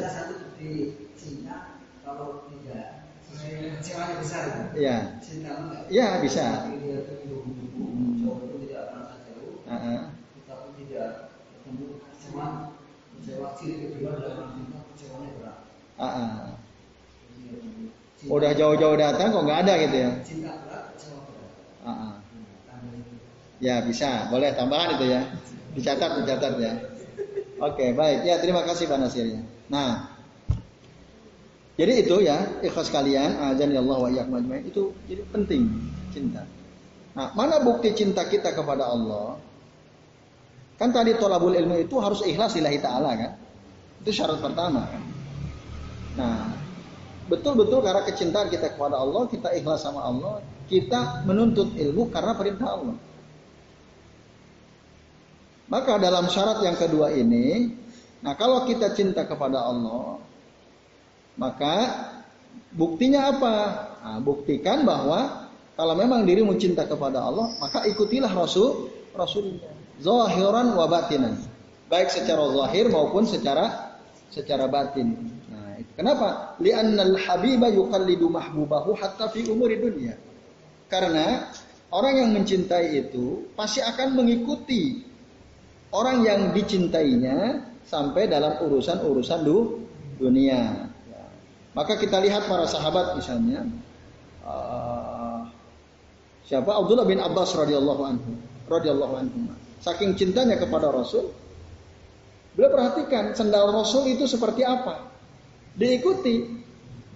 Iya. 4.76 4.98
Iya, 5.88 6.08
bisa. 6.24 6.46
Ah. 15.98 16.54
Cinta- 18.18 18.34
Udah 18.34 18.52
jauh-jauh 18.54 18.98
datang 18.98 19.34
kok 19.34 19.44
nggak 19.46 19.60
ada 19.66 19.74
gitu 19.82 19.98
ya. 19.98 20.12
cinta 20.26 20.52
berat 20.66 20.84
kecewa 20.94 21.20
berat. 21.26 21.50
Tambah 22.70 22.94
itu. 22.98 23.14
Ya 23.62 23.76
bisa, 23.86 24.30
boleh 24.30 24.54
tambahan 24.54 24.98
itu 24.98 25.06
ya. 25.10 25.22
Dicatat, 25.78 26.26
dicatat 26.26 26.54
ya. 26.58 26.74
Oke, 27.62 27.94
baik. 27.94 28.26
Ya, 28.26 28.42
terima 28.42 28.66
kasih 28.66 28.90
Pak 28.90 28.98
Nasirnya. 28.98 29.46
Nah, 29.70 30.18
jadi 31.78 32.02
itu 32.02 32.26
ya, 32.26 32.42
ikhlas 32.66 32.90
kalian, 32.90 33.38
azan 33.38 33.70
ya 33.70 33.86
Allah 33.86 33.98
wa 34.02 34.10
iyyakum. 34.10 34.42
Itu 34.66 34.98
jadi 35.06 35.22
penting 35.30 35.70
cinta. 36.10 36.42
Nah, 37.14 37.34
mana 37.38 37.62
bukti 37.62 37.94
cinta 37.94 38.26
kita 38.26 38.54
kepada 38.58 38.90
Allah? 38.90 39.38
Kan 40.78 40.94
tadi 40.94 41.18
tolabul 41.18 41.54
ilmu 41.54 41.82
itu 41.82 41.98
harus 41.98 42.22
ikhlas 42.22 42.54
lillahi 42.58 42.78
ta'ala 42.78 43.12
kan? 43.18 43.32
Itu 44.06 44.14
syarat 44.14 44.38
pertama 44.38 44.86
kan? 44.86 45.04
Nah, 46.18 46.54
betul-betul 47.30 47.82
karena 47.82 48.06
kecintaan 48.06 48.50
kita 48.54 48.78
kepada 48.78 49.02
Allah, 49.02 49.26
kita 49.26 49.50
ikhlas 49.58 49.82
sama 49.82 50.06
Allah, 50.06 50.42
kita 50.70 51.26
menuntut 51.26 51.74
ilmu 51.74 52.14
karena 52.14 52.38
perintah 52.38 52.78
Allah. 52.78 52.98
Maka 55.68 56.00
dalam 56.00 56.32
syarat 56.32 56.64
yang 56.64 56.80
kedua 56.80 57.12
ini, 57.12 57.76
nah 58.24 58.40
kalau 58.40 58.64
kita 58.64 58.96
cinta 58.96 59.28
kepada 59.28 59.68
Allah, 59.68 60.16
maka 61.36 61.76
buktinya 62.72 63.36
apa? 63.36 63.56
Nah, 64.00 64.20
buktikan 64.24 64.88
bahwa 64.88 65.52
kalau 65.76 65.94
memang 65.94 66.24
dirimu 66.24 66.56
cinta 66.56 66.88
kepada 66.88 67.20
Allah, 67.20 67.52
maka 67.60 67.84
ikutilah 67.84 68.32
Rasul 68.32 68.90
Rasulullah. 69.12 69.76
Zahiran 70.00 70.72
wa 70.72 70.88
batinan. 70.88 71.36
Baik 71.92 72.12
secara 72.12 72.48
zahir 72.54 72.88
maupun 72.88 73.28
secara 73.28 73.96
secara 74.32 74.72
batin. 74.72 75.14
Nah, 75.52 75.80
itu. 75.80 75.92
Kenapa? 76.00 76.56
Li'annal 76.64 77.16
habiba 77.20 77.68
yuqallidu 77.68 78.32
mahbubahu 78.32 78.96
hatta 78.96 79.28
fi 79.32 79.44
umuri 79.48 79.80
dunia. 79.84 80.16
Karena 80.88 81.52
orang 81.92 82.24
yang 82.24 82.30
mencintai 82.32 83.04
itu 83.04 83.52
pasti 83.56 83.84
akan 83.84 84.16
mengikuti 84.16 85.07
orang 85.92 86.24
yang 86.26 86.42
dicintainya 86.52 87.64
sampai 87.88 88.28
dalam 88.28 88.60
urusan-urusan 88.60 89.40
dunia. 90.20 90.90
Ya. 91.08 91.24
Maka 91.72 91.96
kita 91.96 92.20
lihat 92.20 92.52
para 92.52 92.68
sahabat 92.68 93.16
misalnya 93.16 93.64
uh, 94.44 95.48
siapa 96.44 96.68
Abdullah 96.74 97.08
bin 97.08 97.24
Abbas 97.24 97.56
radhiyallahu 97.56 98.04
anhu 98.04 98.32
radhiyallahu 98.68 99.14
anhu. 99.16 99.40
Saking 99.80 100.18
cintanya 100.20 100.60
kepada 100.60 100.92
Rasul, 100.92 101.32
beliau 102.58 102.72
perhatikan 102.74 103.32
sendal 103.38 103.72
Rasul 103.72 104.12
itu 104.12 104.28
seperti 104.28 104.68
apa 104.68 105.08
diikuti. 105.78 106.58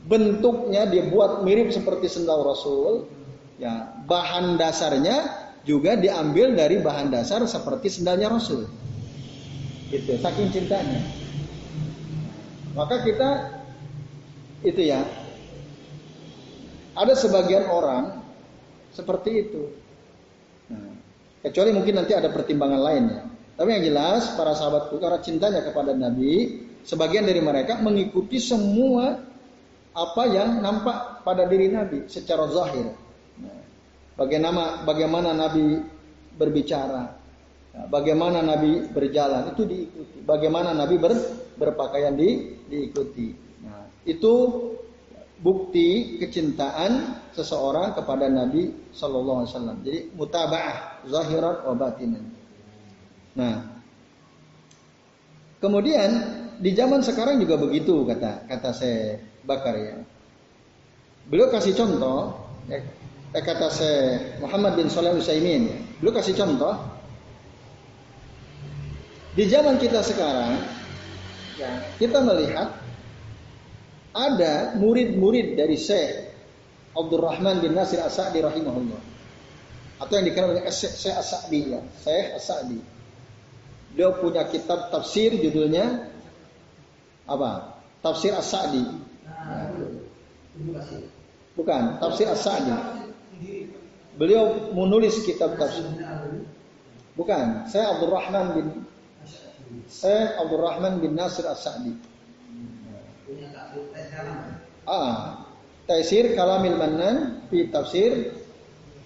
Bentuknya 0.02 0.90
dibuat 0.90 1.46
mirip 1.46 1.70
seperti 1.70 2.10
sendal 2.10 2.42
Rasul. 2.42 3.06
Ya, 3.62 3.94
bahan 4.10 4.58
dasarnya 4.58 5.22
juga 5.68 5.98
diambil 5.98 6.54
dari 6.58 6.82
bahan 6.82 7.14
dasar 7.14 7.44
seperti 7.46 7.88
sendalnya 7.90 8.32
Rasul. 8.32 8.66
Itu 9.92 10.18
saking 10.18 10.50
cintanya. 10.54 11.02
Maka 12.74 13.04
kita 13.04 13.30
itu 14.64 14.82
ya. 14.82 15.04
Ada 16.92 17.16
sebagian 17.16 17.72
orang 17.72 18.20
seperti 18.92 19.48
itu. 19.48 19.64
Nah, 20.68 20.92
kecuali 21.40 21.72
mungkin 21.72 22.04
nanti 22.04 22.12
ada 22.12 22.28
pertimbangan 22.32 22.82
lainnya. 22.84 23.22
Tapi 23.56 23.70
yang 23.80 23.84
jelas 23.88 24.36
para 24.36 24.52
sahabatku 24.52 25.00
karena 25.00 25.20
cintanya 25.24 25.62
kepada 25.64 25.96
Nabi, 25.96 26.68
Sebagian 26.82 27.30
dari 27.30 27.42
mereka 27.42 27.78
mengikuti 27.78 28.42
semua 28.42 29.22
apa 29.94 30.24
yang 30.26 30.66
nampak 30.66 31.22
pada 31.22 31.46
diri 31.46 31.70
Nabi 31.70 32.10
secara 32.10 32.50
zahir. 32.50 32.90
Bagaimana 34.22 34.86
bagaimana 34.86 35.34
Nabi 35.34 35.82
berbicara, 36.38 37.10
bagaimana 37.90 38.46
Nabi 38.46 38.86
berjalan 38.94 39.50
itu 39.50 39.66
diikuti, 39.66 40.18
bagaimana 40.22 40.78
Nabi 40.78 41.02
ber, 41.02 41.18
berpakaian 41.58 42.14
di, 42.14 42.54
diikuti. 42.70 43.34
Nah, 43.66 43.90
itu 44.06 44.34
bukti 45.42 46.22
kecintaan 46.22 47.18
seseorang 47.34 47.98
kepada 47.98 48.30
Nabi 48.30 48.94
Shallallahu 48.94 49.40
Alaihi 49.42 49.52
Wasallam. 49.58 49.78
Jadi 49.82 50.00
mutabaah 50.14 50.78
zahirat 51.10 51.66
wa 51.66 51.74
batinan. 51.74 52.26
Nah, 53.34 53.58
kemudian 55.58 56.10
di 56.62 56.78
zaman 56.78 57.02
sekarang 57.02 57.42
juga 57.42 57.58
begitu 57.58 58.06
kata 58.06 58.46
kata 58.46 58.70
saya 58.70 59.18
Bakar 59.42 59.74
ya. 59.74 59.98
Beliau 61.26 61.50
kasih 61.50 61.74
contoh 61.74 62.38
ya, 62.70 62.78
eh, 63.36 63.44
kata 63.44 63.68
saya 63.72 64.00
Muhammad 64.44 64.76
bin 64.76 64.88
Saleh 64.92 65.16
Utsaimin 65.16 65.62
ya. 65.72 65.78
Beliau 66.00 66.14
kasih 66.20 66.36
contoh 66.36 66.76
di 69.32 69.48
zaman 69.48 69.80
kita 69.80 70.04
sekarang 70.04 70.60
ya, 71.56 71.72
kita 71.96 72.20
melihat 72.20 72.76
ada 74.12 74.76
murid-murid 74.76 75.56
dari 75.56 75.80
Syekh 75.80 76.36
Abdurrahman 76.92 77.64
bin 77.64 77.72
Nasir 77.72 78.04
As-Sa'di 78.04 78.44
rahimahullah 78.44 79.00
atau 80.04 80.14
yang 80.20 80.28
dikenal 80.28 80.52
dengan 80.58 80.74
Syekh 80.74 81.16
As-Sa'di 81.16 81.62
ya, 81.72 81.82
Syekh 82.04 82.28
As-Sa'di. 82.36 82.80
Beliau 83.96 84.20
punya 84.20 84.48
kitab 84.48 84.92
tafsir 84.92 85.36
judulnya 85.40 86.12
apa? 87.24 87.80
Tafsir 88.04 88.36
As-Sa'di. 88.36 88.84
Bukan, 91.56 91.84
tafsir 92.04 92.28
As-Sa'di. 92.28 93.01
Beliau 94.22 94.70
menulis 94.78 95.26
kitab 95.26 95.58
tafsir. 95.58 95.90
Bukan, 97.18 97.66
saya 97.66 97.98
Abdul 97.98 98.14
Rahman 98.14 98.46
bin 98.54 98.66
saya 99.90 100.38
Abdul 100.38 100.62
Rahman 100.62 101.02
bin 101.02 101.18
Nasir 101.18 101.48
As-Sa'di. 101.50 101.98
Ah, 104.86 105.42
Taisir 105.90 106.38
Kalamil 106.38 106.78
Mannan 106.78 107.48
fi 107.50 107.66
tafsir 107.72 108.36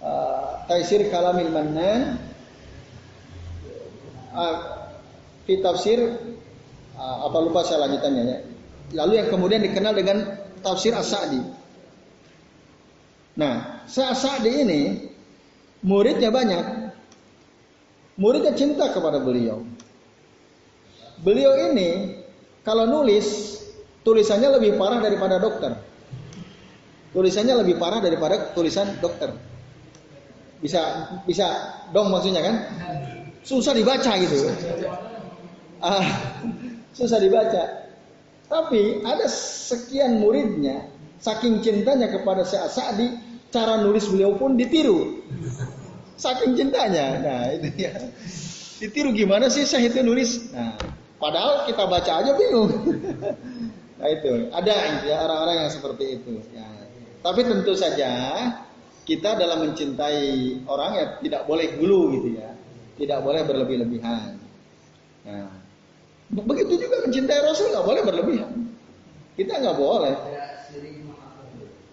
uh, 0.04 0.66
Taisir 0.68 1.08
Kalamil 1.14 1.54
Mannan 1.54 2.18
uh, 4.34 4.56
tafsir 5.46 6.00
Ah, 6.96 7.28
apa 7.28 7.38
lupa 7.44 7.60
saya 7.68 7.84
lanjutannya 7.86 8.24
ya. 8.24 8.38
Lalu 8.96 9.14
yang 9.20 9.28
kemudian 9.28 9.60
dikenal 9.60 9.94
dengan 10.00 10.24
tafsir 10.64 10.96
As-Sa'di. 10.96 11.44
Nah, 13.36 13.84
As-Sa'di 13.86 14.52
ini 14.64 14.82
muridnya 15.84 16.32
banyak. 16.32 16.66
Muridnya 18.16 18.56
cinta 18.56 18.96
kepada 18.96 19.20
beliau. 19.20 19.68
Beliau 21.20 21.52
ini 21.72 22.24
kalau 22.64 22.88
nulis 22.88 23.60
tulisannya 24.08 24.56
lebih 24.56 24.80
parah 24.80 25.04
daripada 25.04 25.36
dokter. 25.40 25.76
Tulisannya 27.12 27.60
lebih 27.64 27.76
parah 27.76 28.00
daripada 28.00 28.56
tulisan 28.56 29.00
dokter. 29.00 29.36
Bisa 30.60 31.12
bisa 31.28 31.48
dong 31.92 32.12
maksudnya 32.12 32.44
kan? 32.44 32.56
Susah 33.44 33.76
dibaca 33.76 34.12
gitu. 34.20 34.48
Ah, 35.84 36.04
susah 36.98 37.20
dibaca. 37.20 37.86
Tapi 38.46 39.02
ada 39.02 39.26
sekian 39.28 40.22
muridnya, 40.22 40.88
saking 41.20 41.64
cintanya 41.64 42.12
kepada 42.12 42.44
Syekh 42.44 42.68
Sa'di, 42.72 43.08
cara 43.52 43.80
nulis 43.80 44.08
beliau 44.08 44.36
pun 44.36 44.56
ditiru. 44.56 45.24
Saking 46.16 46.56
cintanya. 46.56 47.20
Nah, 47.20 47.42
itu 47.52 47.70
ya. 47.76 47.94
Ditiru 48.80 49.16
gimana 49.16 49.48
sih 49.48 49.64
saya 49.64 49.88
itu 49.88 50.04
nulis? 50.04 50.52
Nah, 50.52 50.76
padahal 51.20 51.68
kita 51.68 51.84
baca 51.88 52.12
aja 52.24 52.32
bingung. 52.36 52.72
nah, 54.00 54.08
itu. 54.12 54.52
Ada 54.52 54.76
ya 55.08 55.16
orang-orang 55.24 55.56
yang 55.68 55.72
seperti 55.72 56.20
itu. 56.20 56.40
Ya. 56.52 56.68
Tapi 57.24 57.42
tentu 57.44 57.74
saja 57.76 58.12
kita 59.06 59.38
dalam 59.38 59.70
mencintai 59.70 60.62
orang 60.66 60.92
ya 60.98 61.06
tidak 61.24 61.42
boleh 61.48 61.68
dulu 61.80 62.16
gitu 62.20 62.28
ya. 62.40 62.52
Tidak 62.96 63.20
boleh 63.20 63.44
berlebih-lebihan. 63.44 64.40
Nah, 65.26 65.66
Begitu 66.34 66.74
juga 66.82 67.06
mencintai 67.06 67.40
Rasul 67.46 67.70
nggak 67.70 67.86
boleh 67.86 68.02
berlebihan. 68.02 68.52
Kita 69.38 69.62
nggak 69.62 69.78
boleh. 69.78 70.16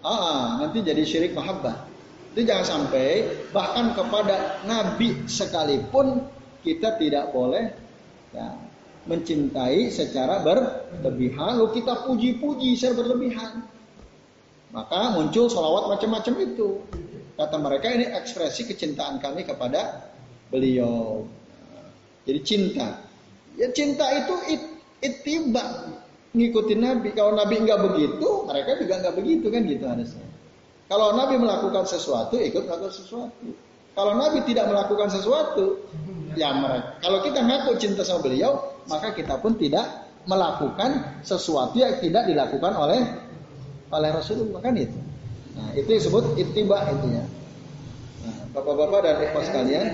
Ah, 0.03 0.59
nanti 0.59 0.83
jadi 0.83 0.99
syirik 1.07 1.31
mahabbah. 1.31 1.87
Itu 2.35 2.43
jangan 2.43 2.65
sampai 2.65 3.23
bahkan 3.55 3.95
kepada 3.95 4.59
Nabi 4.67 5.23
sekalipun 5.31 6.27
kita 6.59 6.99
tidak 6.99 7.31
boleh 7.31 7.71
ya, 8.35 8.57
mencintai 9.07 9.87
secara 9.87 10.43
berlebihan. 10.43 11.55
Lalu 11.55 11.79
kita 11.79 12.03
puji-puji 12.03 12.75
secara 12.75 12.99
berlebihan. 12.99 13.63
Maka 14.75 15.13
muncul 15.15 15.47
sholawat 15.47 15.95
macam-macam 15.95 16.35
itu. 16.41 16.83
Kata 17.39 17.57
mereka 17.61 17.93
ini 17.93 18.09
ekspresi 18.09 18.67
kecintaan 18.67 19.23
kami 19.23 19.47
kepada 19.47 20.09
beliau. 20.51 21.23
Jadi 22.27 22.39
cinta. 22.43 22.99
Ya 23.53 23.69
cinta 23.69 24.09
itu 24.09 24.35
it, 24.51 24.63
ngikutin 26.33 26.79
Nabi. 26.81 27.09
Kalau 27.13 27.37
Nabi 27.37 27.61
nggak 27.61 27.79
begitu, 27.89 28.27
mereka 28.49 28.81
juga 28.81 28.93
nggak 28.99 29.15
begitu 29.15 29.45
kan 29.53 29.61
gitu 29.65 29.85
harusnya. 29.85 30.27
Kalau 30.89 31.15
Nabi 31.15 31.35
melakukan 31.39 31.85
sesuatu, 31.87 32.35
ikut 32.37 32.69
melakukan 32.69 32.93
sesuatu. 32.93 33.47
Kalau 33.93 34.13
Nabi 34.17 34.41
tidak 34.49 34.65
melakukan 34.73 35.09
sesuatu, 35.13 35.65
ya 36.33 36.49
mereka. 36.53 36.97
Kalau 37.01 37.21
kita 37.21 37.39
ngaku 37.45 37.71
cinta 37.77 38.01
sama 38.01 38.25
beliau, 38.25 38.73
maka 38.89 39.13
kita 39.13 39.37
pun 39.37 39.53
tidak 39.57 39.85
melakukan 40.25 41.21
sesuatu 41.21 41.77
yang 41.77 42.01
tidak 42.01 42.25
dilakukan 42.25 42.73
oleh 42.73 43.01
oleh 43.93 44.09
Rasulullah 44.09 44.61
kan 44.61 44.73
itu. 44.73 44.97
Nah, 45.53 45.69
itu 45.77 45.85
disebut 45.85 46.33
ittiba 46.41 46.81
itu 46.89 47.07
ya. 47.13 47.25
Nah, 48.25 48.37
Bapak-bapak 48.57 48.99
dan 49.05 49.15
ibu 49.29 49.39
sekalian, 49.45 49.85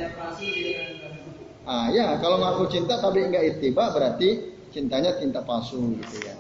Ah 1.70 1.92
ya, 1.94 2.18
kalau 2.18 2.42
ngaku 2.42 2.66
cinta 2.74 2.98
tapi 2.98 3.30
enggak 3.30 3.46
ittiba 3.46 3.94
berarti 3.94 4.58
cintanya 4.70 5.18
cinta 5.18 5.42
palsu 5.44 5.98
gitu 6.00 6.18
ya. 6.26 6.36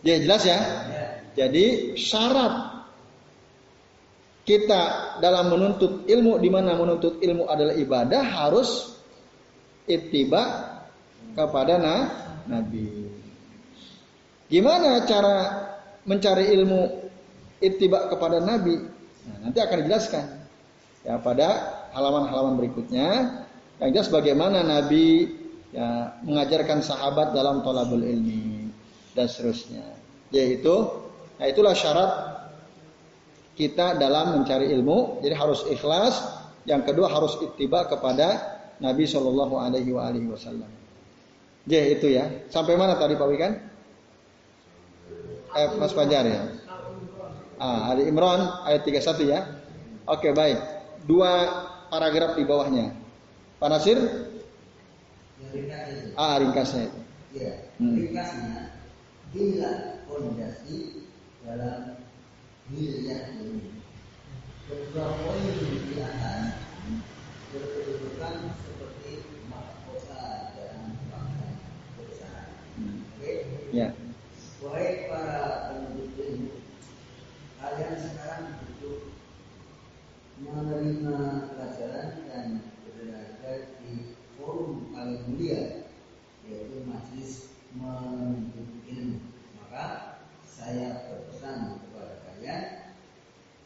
Ya 0.00 0.16
jelas 0.22 0.42
ya. 0.46 0.58
Jadi 1.36 1.94
syarat 1.94 2.82
kita 4.48 5.16
dalam 5.22 5.52
menuntut 5.52 6.08
ilmu 6.10 6.40
di 6.42 6.50
mana 6.50 6.74
menuntut 6.74 7.22
ilmu 7.22 7.46
adalah 7.46 7.76
ibadah 7.76 8.22
harus 8.24 8.98
ittiba 9.86 10.42
kepada 11.38 11.78
nah, 11.78 12.02
Nabi. 12.50 13.06
Gimana 14.50 15.06
cara 15.06 15.36
mencari 16.02 16.50
ilmu 16.50 16.80
ittiba 17.62 18.10
kepada 18.10 18.42
Nabi? 18.42 18.74
Nah, 19.30 19.36
nanti 19.46 19.58
akan 19.62 19.76
dijelaskan 19.86 20.24
ya 21.06 21.20
pada 21.22 21.48
halaman-halaman 21.94 22.58
berikutnya 22.58 23.08
yang 23.80 23.90
jelas 23.94 24.10
bagaimana 24.12 24.66
Nabi 24.66 25.39
ya, 25.74 26.18
mengajarkan 26.22 26.82
sahabat 26.82 27.34
dalam 27.34 27.62
tolabul 27.62 28.02
ilmi 28.02 28.70
dan 29.14 29.26
seterusnya. 29.26 29.84
Yaitu, 30.30 30.74
nah 31.38 31.46
itulah 31.50 31.74
syarat 31.74 32.10
kita 33.58 33.98
dalam 33.98 34.40
mencari 34.40 34.70
ilmu. 34.72 35.20
Jadi 35.20 35.34
harus 35.34 35.66
ikhlas. 35.68 36.40
Yang 36.68 36.92
kedua 36.92 37.08
harus 37.08 37.40
ittiba 37.40 37.88
kepada 37.88 38.60
Nabi 38.84 39.08
Shallallahu 39.08 39.56
Alaihi 39.56 39.92
Wasallam. 40.28 40.68
J 41.68 41.72
itu 41.98 42.12
ya. 42.12 42.28
Sampai 42.48 42.76
mana 42.76 42.96
tadi 42.96 43.16
Pak 43.16 43.28
Wikan? 43.28 43.52
Eh, 45.50 45.68
Mas 45.76 45.92
Fajar 45.92 46.24
ya. 46.24 46.42
Ah, 47.60 47.92
Ali 47.92 48.08
Imran 48.08 48.64
ayat 48.64 48.86
31 48.88 49.28
ya. 49.28 49.40
Oke, 50.08 50.32
baik. 50.32 50.56
Dua 51.04 51.32
paragraf 51.92 52.38
di 52.38 52.44
bawahnya. 52.48 52.96
Pak 53.60 53.68
Nasir? 53.68 53.98
Ah, 56.14 56.38
ringkasnya 56.38 56.82
itu. 56.86 57.00
Ya, 57.34 57.52
ringkasnya 57.80 58.76
bila 59.30 59.70
fondasi 60.06 61.06
dalam 61.46 62.02
wilayah 62.70 63.34
ini. 63.38 63.80
Kedua 64.70 65.06
poin 65.18 65.42
di 65.50 65.98
atas 65.98 66.62
berkedudukan 67.50 68.54
seperti 68.62 69.26
mahkota 69.50 70.54
dan 70.54 70.94
bangsa 71.10 71.46
besar. 71.98 72.54
Oke? 72.78 73.32
Ya. 73.74 73.90
Wahai 74.60 75.08
para 75.08 75.40
penuntut 75.72 76.14
ilmu, 76.20 76.62
kalian 77.58 77.94
sekarang 77.96 78.60
butuh 78.60 79.08
menerima 80.36 81.18
pelajaran 81.48 82.08
dan 82.28 82.46
berada 82.92 83.52
di 83.80 84.09
forum 84.40 84.88
paling 84.96 85.20
mulia, 85.28 85.84
yaitu 86.48 86.80
majelis 86.88 87.52
menuntut 87.76 88.68
ilmu. 88.88 89.20
Maka 89.60 90.16
saya 90.48 91.06
berpesan 91.06 91.84
kepada 91.84 92.14
kalian 92.26 92.64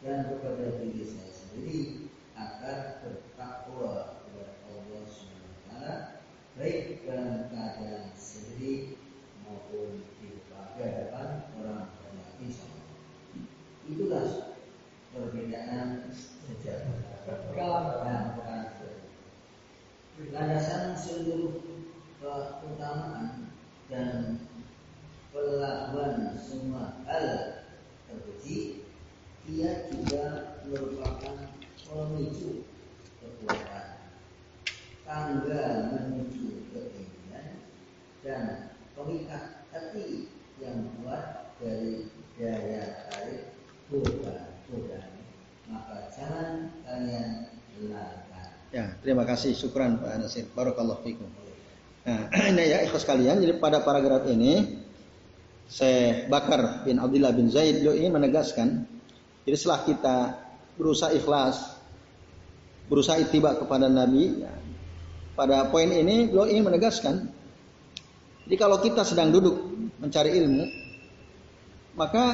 dan 0.02 0.18
kepada 0.34 0.82
diri 0.82 1.06
saya 1.06 1.32
sendiri 1.32 1.78
agar 2.34 3.00
bertakwa 3.06 4.20
kepada 4.26 4.52
Allah 4.66 5.02
SWT 5.06 5.70
baik 6.58 7.06
dalam 7.06 7.48
keadaan 7.50 8.10
sendiri 8.18 8.98
maupun 9.46 10.02
di 10.18 10.42
hadapan 10.50 11.50
orang 11.62 11.88
banyak 12.02 12.28
insya 12.42 12.66
Allah. 12.66 12.98
Itulah 13.86 14.26
perbedaan 15.14 16.10
sejarah 16.10 17.14
dan 20.14 20.23
landasan 20.34 20.98
seluruh 20.98 21.62
keutamaan 22.18 23.54
dan 23.86 24.42
pelabuhan 25.30 26.34
semua 26.34 26.98
hal 27.06 27.62
terpuji 28.10 28.82
ia 29.46 29.86
juga 29.94 30.58
merupakan 30.66 31.54
pemicu 31.86 32.66
kekuatan 33.22 34.10
tangga 35.06 35.94
menuju 35.94 36.66
keinginan 36.66 37.62
dan 38.26 38.74
pengikat 38.98 39.70
hati 39.70 40.34
yang 40.58 40.90
kuat 40.98 41.54
dari 41.62 42.10
daya 42.34 43.06
tarik 43.06 43.54
godaan 43.86 45.14
maka 45.70 46.10
jangan 46.10 46.74
kalian 46.82 47.54
lakukan. 47.86 48.23
Ya, 48.74 48.98
terima 49.06 49.22
kasih. 49.22 49.54
Syukran 49.54 50.02
Pak 50.02 50.18
Nasir. 50.18 50.50
Barakallahu 50.50 51.06
fikum. 51.06 51.30
Nah, 52.02 52.26
ini 52.50 52.74
ya 52.74 52.82
ikhlas 52.82 53.06
kalian. 53.06 53.38
Jadi 53.38 53.62
pada 53.62 53.86
paragraf 53.86 54.26
ini 54.26 54.82
saya 55.70 56.28
Bakar 56.28 56.84
bin 56.84 57.00
Abdullah 57.00 57.32
bin 57.32 57.48
Zaid 57.48 57.80
beliau 57.80 57.96
ingin 57.96 58.12
menegaskan 58.12 58.84
jadi 59.48 59.56
setelah 59.56 59.80
kita 59.88 60.16
berusaha 60.76 61.10
ikhlas 61.16 61.80
berusaha 62.88 63.16
ittiba 63.16 63.56
kepada 63.56 63.88
Nabi 63.88 64.44
ya, 64.44 64.52
pada 65.32 65.64
poin 65.72 65.88
ini 65.88 66.28
beliau 66.28 66.44
ingin 66.44 66.68
menegaskan 66.68 67.32
jadi 68.44 68.60
kalau 68.60 68.76
kita 68.84 69.08
sedang 69.08 69.32
duduk 69.32 69.56
mencari 70.04 70.36
ilmu 70.36 70.64
maka 71.96 72.24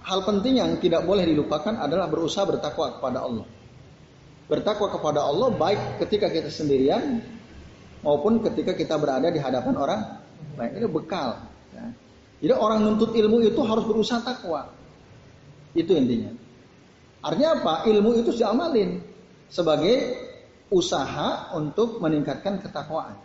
hal 0.00 0.24
penting 0.24 0.56
yang 0.56 0.80
tidak 0.80 1.04
boleh 1.04 1.28
dilupakan 1.28 1.76
adalah 1.76 2.08
berusaha 2.08 2.48
bertakwa 2.48 2.96
kepada 2.96 3.20
Allah 3.20 3.44
bertakwa 4.48 4.88
kepada 4.88 5.20
Allah 5.22 5.52
baik 5.52 6.00
ketika 6.04 6.32
kita 6.32 6.48
sendirian 6.48 7.20
maupun 8.00 8.40
ketika 8.40 8.72
kita 8.72 8.96
berada 8.96 9.28
di 9.28 9.36
hadapan 9.36 9.74
orang 9.76 10.00
lain 10.56 10.72
ini 10.80 10.88
bekal 10.88 11.38
ya. 11.76 11.84
Jadi 12.38 12.54
orang 12.54 12.86
nuntut 12.86 13.12
ilmu 13.12 13.42
itu 13.42 13.60
harus 13.66 13.84
berusaha 13.84 14.22
takwa. 14.22 14.70
Itu 15.74 15.94
intinya. 15.94 16.30
Artinya 17.18 17.58
apa? 17.58 17.74
Ilmu 17.90 18.22
itu 18.22 18.30
diamalin 18.30 19.02
sebagai 19.50 20.14
usaha 20.70 21.50
untuk 21.58 21.98
meningkatkan 21.98 22.62
ketakwaan. 22.62 23.18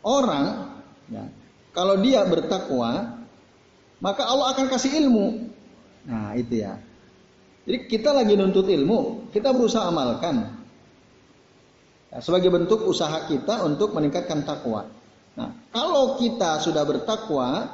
Orang, 0.00 0.80
ya, 1.10 1.28
kalau 1.76 1.98
dia 2.00 2.24
bertakwa, 2.24 3.20
maka 4.00 4.22
Allah 4.24 4.56
akan 4.56 4.66
kasih 4.70 4.96
ilmu. 5.02 5.50
Nah 6.08 6.32
itu 6.38 6.64
ya. 6.64 6.80
Jadi 7.68 7.78
kita 7.86 8.10
lagi 8.16 8.34
nuntut 8.36 8.66
ilmu, 8.66 9.30
kita 9.30 9.52
berusaha 9.52 9.84
amalkan. 9.84 10.60
Ya, 12.10 12.18
sebagai 12.18 12.50
bentuk 12.50 12.82
usaha 12.88 13.28
kita 13.28 13.62
untuk 13.62 13.94
meningkatkan 13.94 14.42
takwa. 14.42 14.88
Nah, 15.38 15.54
kalau 15.70 16.18
kita 16.18 16.58
sudah 16.58 16.82
bertakwa, 16.82 17.68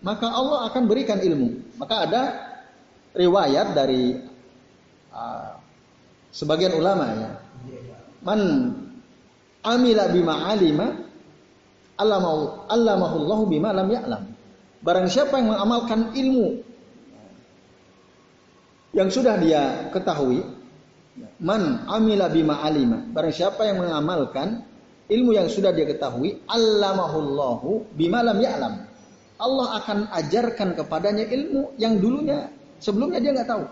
maka 0.00 0.26
Allah 0.30 0.70
akan 0.70 0.82
berikan 0.88 1.20
ilmu. 1.20 1.76
Maka 1.76 1.94
ada 2.08 2.22
riwayat 3.12 3.76
dari 3.76 4.16
uh, 5.12 5.52
sebagian 6.32 6.72
ulama 6.72 7.04
ya. 7.12 7.30
Man 8.22 8.40
amila 9.66 10.04
bima 10.08 10.34
alima 10.48 10.86
allamahu 12.00 12.66
allamahullahu 12.70 13.42
bima 13.50 13.70
lam 13.76 13.90
ya'lam. 13.92 14.22
Barang 14.82 15.06
siapa 15.06 15.38
yang 15.38 15.54
mengamalkan 15.54 16.16
ilmu 16.16 16.71
yang 18.92 19.08
sudah 19.08 19.40
dia 19.40 19.88
ketahui, 19.92 20.44
man 21.40 21.84
amila 21.88 22.28
bima 22.28 22.60
alima. 22.60 23.00
Barang 23.12 23.32
siapa 23.32 23.64
yang 23.64 23.80
mengamalkan 23.80 24.64
ilmu 25.08 25.32
yang 25.32 25.48
sudah 25.48 25.72
dia 25.72 25.88
ketahui, 25.88 26.44
allamahullahu 26.48 27.92
bima 27.96 28.20
lam 28.20 28.38
ya'lam. 28.40 28.74
Allah 29.42 29.68
akan 29.82 29.98
ajarkan 30.12 30.78
kepadanya 30.78 31.26
ilmu 31.26 31.74
yang 31.80 31.98
dulunya 31.98 32.46
sebelumnya 32.78 33.18
dia 33.18 33.34
nggak 33.34 33.48
tahu. 33.48 33.64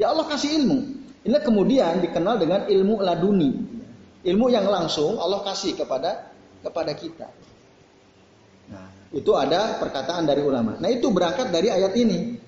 Ya 0.00 0.10
Allah 0.10 0.26
kasih 0.26 0.64
ilmu. 0.64 0.78
Ini 1.26 1.38
kemudian 1.42 2.02
dikenal 2.02 2.38
dengan 2.38 2.60
ilmu 2.66 3.02
laduni. 3.02 3.50
Ilmu 4.26 4.46
yang 4.50 4.66
langsung 4.66 5.18
Allah 5.22 5.42
kasih 5.46 5.78
kepada 5.78 6.34
kepada 6.62 6.92
kita. 6.98 7.30
Nah, 8.70 8.90
itu 9.14 9.30
ada 9.38 9.78
perkataan 9.78 10.26
dari 10.26 10.42
ulama. 10.42 10.78
Nah, 10.82 10.90
itu 10.90 11.10
berangkat 11.14 11.54
dari 11.54 11.70
ayat 11.70 11.94
ini. 11.94 12.45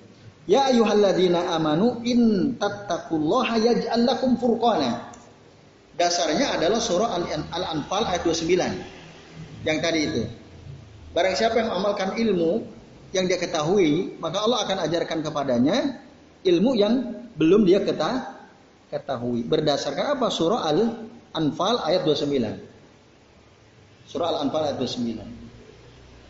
Ya 0.49 0.65
ayyuhalladzina 0.65 1.53
amanu 1.53 2.01
in 2.01 2.57
tattaqullaha 2.57 3.61
yaj'al 3.61 4.01
lakum 4.01 4.33
furqana 4.33 5.09
dasarnya 5.99 6.55
adalah 6.55 6.79
surah 6.79 7.19
Al-Anfal 7.51 8.07
ayat 8.07 8.23
29. 8.23 9.67
Yang 9.67 9.77
tadi 9.83 9.99
itu. 10.07 10.23
Barang 11.11 11.35
siapa 11.35 11.59
yang 11.59 11.75
mengamalkan 11.75 12.15
ilmu 12.15 12.63
yang 13.11 13.27
dia 13.27 13.35
ketahui, 13.35 14.15
maka 14.23 14.39
Allah 14.39 14.63
akan 14.63 14.87
ajarkan 14.87 15.19
kepadanya 15.19 15.99
ilmu 16.47 16.71
yang 16.79 17.27
belum 17.35 17.67
dia 17.67 17.83
ketahui. 17.83 19.43
Berdasarkan 19.43 20.15
apa? 20.15 20.31
Surah 20.31 20.63
Al-Anfal 20.71 21.83
ayat 21.83 22.07
29. 22.07 24.07
Surah 24.07 24.31
Al-Anfal 24.33 24.71
ayat 24.71 24.79
29. 24.79 25.38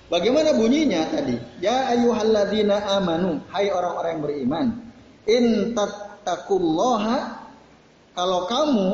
Bagaimana 0.09 0.57
bunyinya 0.57 1.05
tadi? 1.13 1.37
Ya 1.61 1.93
ayyuhalladzina 1.93 2.97
amanu, 2.97 3.37
hai 3.53 3.69
orang-orang 3.69 4.11
yang 4.17 4.23
beriman, 4.25 4.65
in 5.29 5.45
tattaqullaha 5.77 7.45
kalau 8.17 8.49
kamu 8.49 8.89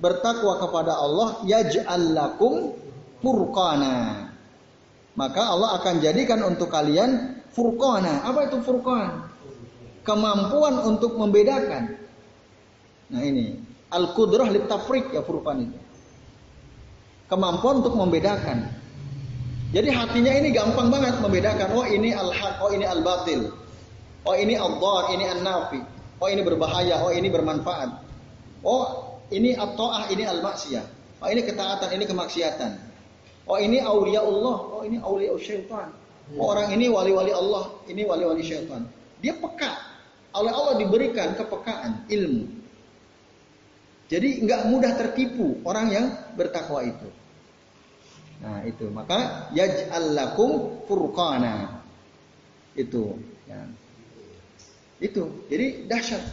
bertakwa 0.00 0.56
kepada 0.56 0.96
Allah 0.96 1.44
yaj'al 1.44 2.16
lakum 2.16 2.72
furqana. 3.20 4.28
Maka 5.16 5.42
Allah 5.44 5.80
akan 5.80 5.94
jadikan 6.00 6.40
untuk 6.44 6.72
kalian 6.72 7.40
furqana. 7.52 8.24
Apa 8.24 8.48
itu 8.48 8.60
furqan? 8.64 9.28
Kemampuan 10.04 10.80
untuk 10.88 11.20
membedakan. 11.20 12.00
Nah 13.12 13.22
ini 13.22 13.60
al-qudrah 13.92 14.48
litafrik 14.52 15.12
ya 15.12 15.20
furqan 15.20 15.68
itu. 15.68 15.78
Kemampuan 17.28 17.84
untuk 17.84 17.96
membedakan. 17.96 18.85
Jadi 19.76 19.92
hatinya 19.92 20.32
ini 20.32 20.56
gampang 20.56 20.88
banget 20.88 21.20
membedakan. 21.20 21.68
Oh 21.76 21.84
ini 21.84 22.16
al-haq, 22.16 22.64
oh 22.64 22.72
ini 22.72 22.88
al-batil. 22.88 23.52
Oh 24.24 24.32
ini 24.32 24.56
al-dhar, 24.56 25.12
ini 25.12 25.28
an-nafi. 25.28 25.84
Oh 26.16 26.32
ini 26.32 26.40
berbahaya, 26.40 27.04
oh 27.04 27.12
ini 27.12 27.28
bermanfaat. 27.28 27.92
Oh 28.64 29.20
ini 29.28 29.52
at-ta'ah, 29.52 30.08
ini 30.08 30.24
al-maksiyah. 30.24 30.80
Oh 31.20 31.28
ini 31.28 31.44
ketaatan, 31.44 31.92
ini 31.92 32.08
kemaksiatan. 32.08 32.72
Oh 33.44 33.60
ini 33.60 33.84
aulia 33.84 34.24
Allah, 34.24 34.56
oh 34.80 34.80
ini 34.80 34.96
aulia 34.96 35.36
syaitan. 35.36 35.92
Oh, 36.40 36.56
orang 36.56 36.72
ini 36.72 36.88
wali-wali 36.88 37.36
Allah, 37.36 37.76
ini 37.84 38.02
wali-wali 38.08 38.40
syaitan. 38.40 38.88
Dia 39.20 39.36
peka. 39.36 39.76
Oleh 40.40 40.56
Allah 40.56 40.80
diberikan 40.80 41.36
kepekaan, 41.36 42.08
ilmu. 42.08 42.48
Jadi 44.08 44.40
nggak 44.40 44.72
mudah 44.72 44.92
tertipu 44.96 45.60
orang 45.68 45.86
yang 45.92 46.06
bertakwa 46.32 46.80
itu. 46.80 47.25
Nah 48.42 48.64
itu 48.68 48.86
maka 48.92 49.48
yaj'al 49.56 50.12
lakum 50.12 50.82
furqana. 50.84 51.82
Itu. 52.76 53.16
Ya. 53.48 53.64
Itu. 55.00 55.46
Jadi 55.48 55.88
dahsyat. 55.88 56.24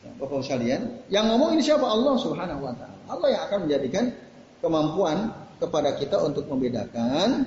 Ya, 0.00 0.10
Bapak 0.16 0.40
sekalian, 0.40 1.04
yang 1.12 1.28
ngomong 1.28 1.56
ini 1.56 1.60
siapa? 1.60 1.84
Allah 1.84 2.16
Subhanahu 2.16 2.64
wa 2.64 2.72
taala. 2.72 2.96
Allah 3.04 3.28
yang 3.36 3.42
akan 3.48 3.58
menjadikan 3.68 4.04
kemampuan 4.64 5.28
kepada 5.60 5.92
kita 6.00 6.16
untuk 6.24 6.48
membedakan 6.48 7.44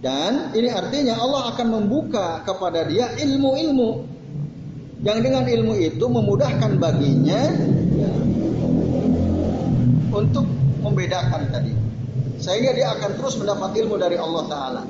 dan 0.00 0.50
ini 0.56 0.72
artinya 0.72 1.20
Allah 1.20 1.54
akan 1.54 1.66
membuka 1.80 2.42
kepada 2.42 2.88
dia 2.88 3.14
ilmu-ilmu 3.20 4.04
yang 5.04 5.20
dengan 5.20 5.44
ilmu 5.44 5.76
itu 5.76 6.04
memudahkan 6.08 6.80
baginya 6.80 7.40
ya, 7.92 8.12
untuk 10.08 10.48
membedakan 10.80 11.52
tadi. 11.52 11.83
Sehingga 12.44 12.76
dia 12.76 12.92
akan 12.92 13.16
terus 13.16 13.40
mendapat 13.40 13.72
ilmu 13.72 13.96
dari 13.96 14.20
Allah 14.20 14.44
Ta'ala. 14.44 14.82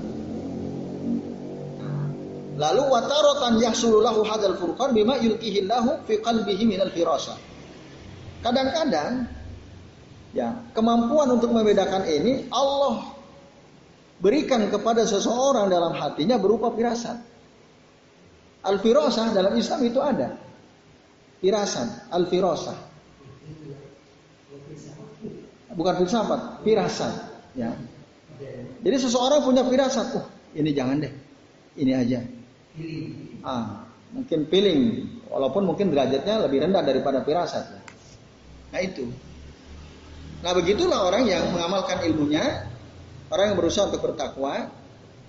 Lalu 2.59 2.83
wataratan 2.83 3.63
yahsululahu 3.63 4.27
hadal 4.27 4.59
furqan 4.59 4.91
bima 4.91 5.23
yulkihillahu 5.23 6.03
fi 6.03 6.19
qalbihi 6.19 6.67
minal 6.67 6.91
firasa. 6.91 7.39
Kadang-kadang 8.43 9.31
ya, 10.35 10.51
kemampuan 10.75 11.31
untuk 11.31 11.55
membedakan 11.55 12.03
ini 12.11 12.51
Allah 12.51 13.07
berikan 14.19 14.67
kepada 14.67 15.07
seseorang 15.07 15.71
dalam 15.71 15.95
hatinya 15.95 16.35
berupa 16.39 16.75
firasat. 16.75 17.23
Al-firasah 18.67 19.31
dalam 19.31 19.55
Islam 19.55 19.81
itu 19.87 20.03
ada. 20.03 20.35
Firasat, 21.39 22.11
al-firasah. 22.11 22.79
Bukan 25.75 25.95
filsafat, 26.03 26.63
firasat, 26.63 27.34
ya. 27.55 27.71
Jadi 28.85 28.97
seseorang 28.99 29.47
punya 29.47 29.63
firasat, 29.63 30.07
oh, 30.19 30.27
ini 30.59 30.75
jangan 30.75 31.01
deh. 31.01 31.13
Ini 31.79 31.93
aja. 31.95 32.21
Ah, 33.47 33.87
mungkin 34.11 34.47
feeling, 34.51 35.07
walaupun 35.31 35.67
mungkin 35.67 35.95
derajatnya 35.95 36.43
lebih 36.47 36.67
rendah 36.67 36.83
daripada 36.83 37.23
firasat. 37.23 37.83
Nah 38.75 38.81
itu. 38.83 39.07
Nah 40.43 40.53
begitulah 40.53 41.09
orang 41.09 41.25
yang 41.31 41.47
mengamalkan 41.55 42.03
ilmunya, 42.05 42.67
orang 43.31 43.55
yang 43.55 43.57
berusaha 43.57 43.89
untuk 43.89 44.03
bertakwa, 44.03 44.69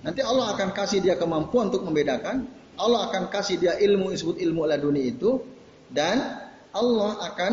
nanti 0.02 0.20
Allah 0.20 0.52
akan 0.58 0.74
kasih 0.74 1.00
dia 1.00 1.14
kemampuan 1.14 1.70
untuk 1.70 1.86
membedakan, 1.86 2.50
Allah 2.76 3.08
akan 3.08 3.32
kasih 3.32 3.56
dia 3.56 3.78
ilmu 3.80 4.12
disebut 4.12 4.36
ilmu 4.42 4.66
laduni 4.68 5.14
itu, 5.14 5.40
dan 5.88 6.42
Allah 6.74 7.16
akan 7.32 7.52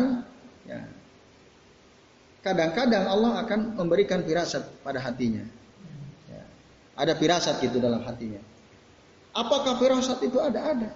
ya, 0.68 0.82
kadang-kadang 2.44 3.08
Allah 3.08 3.40
akan 3.42 3.80
memberikan 3.80 4.20
firasat 4.20 4.84
pada 4.84 5.00
hatinya. 5.00 5.42
Ya, 6.28 6.44
ada 6.94 7.16
firasat 7.16 7.64
gitu 7.64 7.80
dalam 7.80 8.04
hatinya. 8.04 8.38
Apakah 9.32 9.80
firasat 9.80 10.20
itu 10.22 10.36
ada? 10.38 10.60
Ada. 10.76 10.90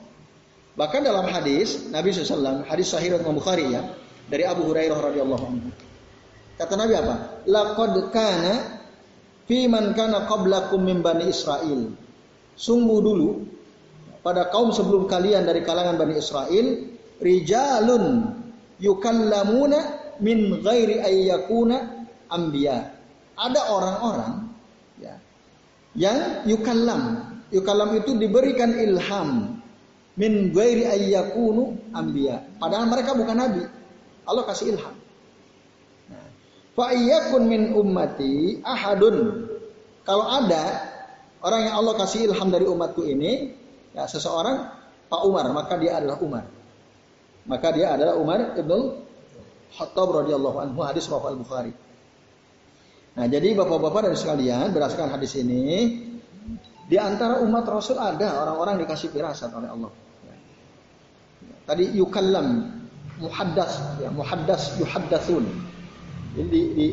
Bahkan 0.78 1.00
dalam 1.02 1.26
hadis 1.26 1.90
Nabi 1.90 2.14
SAW, 2.14 2.62
hadis 2.68 2.92
sahih 2.94 3.18
Imam 3.18 3.34
Bukhari 3.34 3.66
ya, 3.72 3.82
dari 4.30 4.46
Abu 4.46 4.68
Hurairah 4.68 5.10
radhiyallahu 5.10 5.44
anhu. 5.48 5.68
Kata 6.54 6.78
Nabi 6.78 6.94
apa? 6.94 7.42
Laqad 7.48 7.94
kana 8.14 8.54
fi 9.50 9.66
man 9.66 9.96
kana 9.96 10.28
qablakum 10.30 10.84
min 10.84 11.02
bani 11.02 11.32
Israel. 11.32 11.90
Sungguh 12.54 12.98
dulu 13.02 13.28
pada 14.22 14.50
kaum 14.52 14.70
sebelum 14.74 15.06
kalian 15.06 15.46
dari 15.46 15.62
kalangan 15.62 15.96
Bani 15.96 16.18
Israel, 16.18 16.66
rijalun 17.22 18.34
yukallamuna 18.82 19.97
min 20.22 20.62
ghairi 20.62 21.02
ayyakuna 21.02 22.06
anbiya. 22.30 22.94
Ada 23.38 23.60
orang-orang 23.70 24.50
ya, 24.98 25.14
yang 25.94 26.42
yukallam 26.50 27.28
Yukalam 27.48 27.96
itu 27.96 28.12
diberikan 28.20 28.76
ilham 28.76 29.56
min 30.20 30.52
ghairi 30.52 30.84
ayyakunu 30.84 31.80
anbiya. 31.96 32.44
Padahal 32.60 32.84
mereka 32.92 33.16
bukan 33.16 33.36
nabi. 33.36 33.64
Allah 34.28 34.44
kasih 34.44 34.76
ilham. 34.76 34.96
Nah, 36.12 36.28
fa 36.76 36.92
iyyakun 36.92 37.48
min 37.48 37.72
ummati 37.72 38.60
ahadun. 38.60 39.48
Kalau 40.04 40.28
ada 40.28 40.64
orang 41.40 41.72
yang 41.72 41.74
Allah 41.80 41.94
kasih 41.96 42.28
ilham 42.28 42.52
dari 42.52 42.68
umatku 42.68 43.08
ini, 43.08 43.56
ya 43.96 44.04
seseorang 44.04 44.68
Pak 45.08 45.24
Umar, 45.24 45.48
maka 45.56 45.80
dia 45.80 45.96
adalah 45.96 46.20
Umar. 46.20 46.44
Maka 47.48 47.72
dia 47.72 47.96
adalah 47.96 48.20
Umar 48.20 48.60
ibn 48.60 49.07
Khattab 49.74 50.24
radhiyallahu 50.24 50.56
anhu 50.64 50.80
hadis 50.86 51.10
Rawi 51.12 51.36
Al-Bukhari. 51.36 51.72
Nah, 53.18 53.26
jadi 53.26 53.50
Bapak-bapak 53.58 54.08
dan 54.08 54.14
sekalian 54.14 54.70
berdasarkan 54.70 55.10
hadis 55.10 55.34
ini, 55.36 55.98
di 56.88 56.96
antara 56.96 57.42
umat 57.44 57.68
Rasul 57.68 58.00
ada 58.00 58.46
orang-orang 58.46 58.80
dikasih 58.86 59.12
firasat 59.12 59.52
oleh 59.52 59.68
Allah. 59.68 59.92
Tadi 61.68 61.84
yukallam 61.98 62.64
muhaddas 63.20 64.00
ya 64.00 64.08
muhaddas 64.08 64.80
yuhaddatsun. 64.80 65.44
Di, 66.38 66.42
di, 66.48 66.86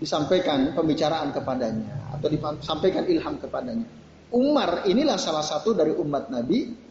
disampaikan 0.00 0.72
pembicaraan 0.72 1.30
kepadanya 1.30 2.16
atau 2.16 2.26
disampaikan 2.32 3.04
ilham 3.06 3.36
kepadanya. 3.36 3.84
Umar 4.32 4.88
inilah 4.88 5.20
salah 5.20 5.44
satu 5.44 5.76
dari 5.76 5.92
umat 5.94 6.32
Nabi. 6.32 6.88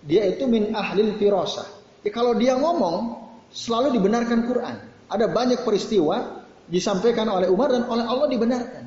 Dia 0.00 0.24
itu 0.24 0.48
min 0.48 0.72
ahlil 0.72 1.20
firasah. 1.20 1.68
Ya, 2.00 2.10
kalau 2.10 2.32
dia 2.32 2.56
ngomong 2.56 3.29
selalu 3.50 3.98
dibenarkan 3.98 4.46
Quran. 4.46 4.76
Ada 5.10 5.26
banyak 5.26 5.66
peristiwa 5.66 6.46
disampaikan 6.70 7.26
oleh 7.26 7.50
Umar 7.50 7.74
dan 7.74 7.86
oleh 7.90 8.06
Allah 8.06 8.30
dibenarkan. 8.30 8.84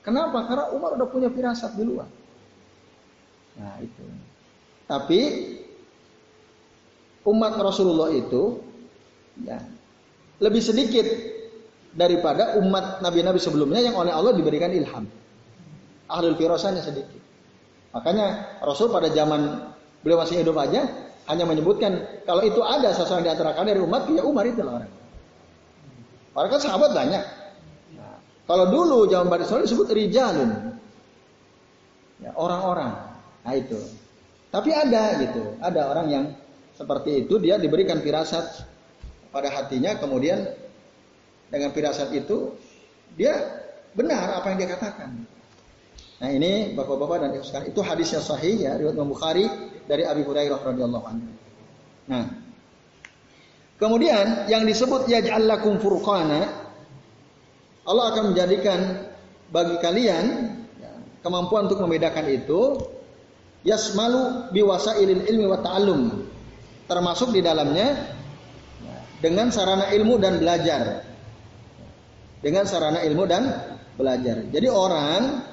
Kenapa? 0.00 0.46
Karena 0.46 0.64
Umar 0.72 0.96
udah 0.96 1.08
punya 1.10 1.28
firasat 1.28 1.74
duluan. 1.76 2.08
Nah 3.58 3.76
itu. 3.82 4.02
Tapi 4.86 5.20
umat 7.26 7.54
Rasulullah 7.60 8.10
itu 8.14 8.62
ya 9.44 9.60
lebih 10.40 10.62
sedikit 10.64 11.04
daripada 11.92 12.56
umat 12.62 13.02
nabi-nabi 13.04 13.42
sebelumnya 13.42 13.82
yang 13.82 13.98
oleh 13.98 14.14
Allah 14.14 14.32
diberikan 14.32 14.70
ilham. 14.72 15.04
Ahlul 16.10 16.38
firasahnya 16.38 16.82
sedikit. 16.82 17.20
Makanya 17.90 18.58
Rasul 18.62 18.90
pada 18.90 19.10
zaman 19.10 19.70
beliau 20.00 20.22
masih 20.22 20.42
hidup 20.42 20.54
aja 20.58 20.86
hanya 21.30 21.46
menyebutkan 21.46 22.02
kalau 22.26 22.42
itu 22.42 22.58
ada 22.58 22.90
seseorang 22.90 23.22
di 23.22 23.30
antara 23.30 23.54
kalian 23.54 23.78
dari 23.78 23.82
umat 23.86 24.02
ya 24.10 24.22
Umar 24.26 24.44
itu 24.50 24.66
orang. 24.66 24.90
Padahal 26.34 26.50
kan 26.50 26.60
sahabat 26.62 26.90
banyak. 26.90 27.24
Kalau 28.50 28.66
dulu 28.66 29.06
zaman 29.06 29.30
Bani 29.30 29.46
Israel 29.46 29.62
disebut 29.62 29.94
rijalun. 29.94 30.74
Ya, 32.18 32.34
orang-orang. 32.34 33.14
Nah 33.46 33.54
itu. 33.54 33.78
Tapi 34.50 34.74
ada 34.74 35.22
gitu, 35.22 35.54
ada 35.62 35.86
orang 35.86 36.06
yang 36.10 36.24
seperti 36.74 37.22
itu 37.22 37.38
dia 37.38 37.54
diberikan 37.54 38.02
firasat 38.02 38.66
pada 39.30 39.46
hatinya 39.54 39.94
kemudian 40.02 40.42
dengan 41.46 41.70
firasat 41.70 42.10
itu 42.10 42.58
dia 43.14 43.38
benar 43.94 44.42
apa 44.42 44.50
yang 44.50 44.58
dia 44.66 44.70
katakan. 44.74 45.10
Nah 46.20 46.28
ini 46.28 46.76
bapak-bapak 46.76 47.16
dan 47.24 47.30
ibu 47.32 47.44
sekalian 47.44 47.72
itu 47.72 47.80
hadisnya 47.80 48.20
sahih 48.20 48.56
ya 48.60 48.76
riwayat 48.76 48.92
Imam 48.92 49.08
Bukhari 49.08 49.48
dari 49.88 50.04
Abi 50.04 50.20
Hurairah 50.20 50.60
radhiyallahu 50.60 51.06
anhu. 51.08 51.28
Nah 52.12 52.26
kemudian 53.80 54.44
yang 54.52 54.68
disebut 54.68 55.08
yaj'al 55.08 55.48
lakum 55.48 55.80
furqana 55.80 56.44
Allah 57.88 58.12
akan 58.12 58.36
menjadikan 58.36 59.08
bagi 59.48 59.80
kalian 59.80 60.24
ya, 60.76 60.92
kemampuan 61.24 61.66
untuk 61.66 61.80
membedakan 61.80 62.28
itu 62.28 62.76
yasmalu 63.64 64.52
biwasailil 64.52 65.24
ilmi 65.24 65.48
wa 65.48 65.58
ta'allum 65.64 66.28
termasuk 66.84 67.32
di 67.32 67.40
dalamnya 67.40 68.12
ya, 68.84 68.96
dengan 69.24 69.48
sarana 69.48 69.88
ilmu 69.88 70.20
dan 70.20 70.36
belajar 70.36 71.08
dengan 72.44 72.68
sarana 72.68 73.00
ilmu 73.00 73.24
dan 73.24 73.42
belajar 73.96 74.44
jadi 74.52 74.68
orang 74.68 75.48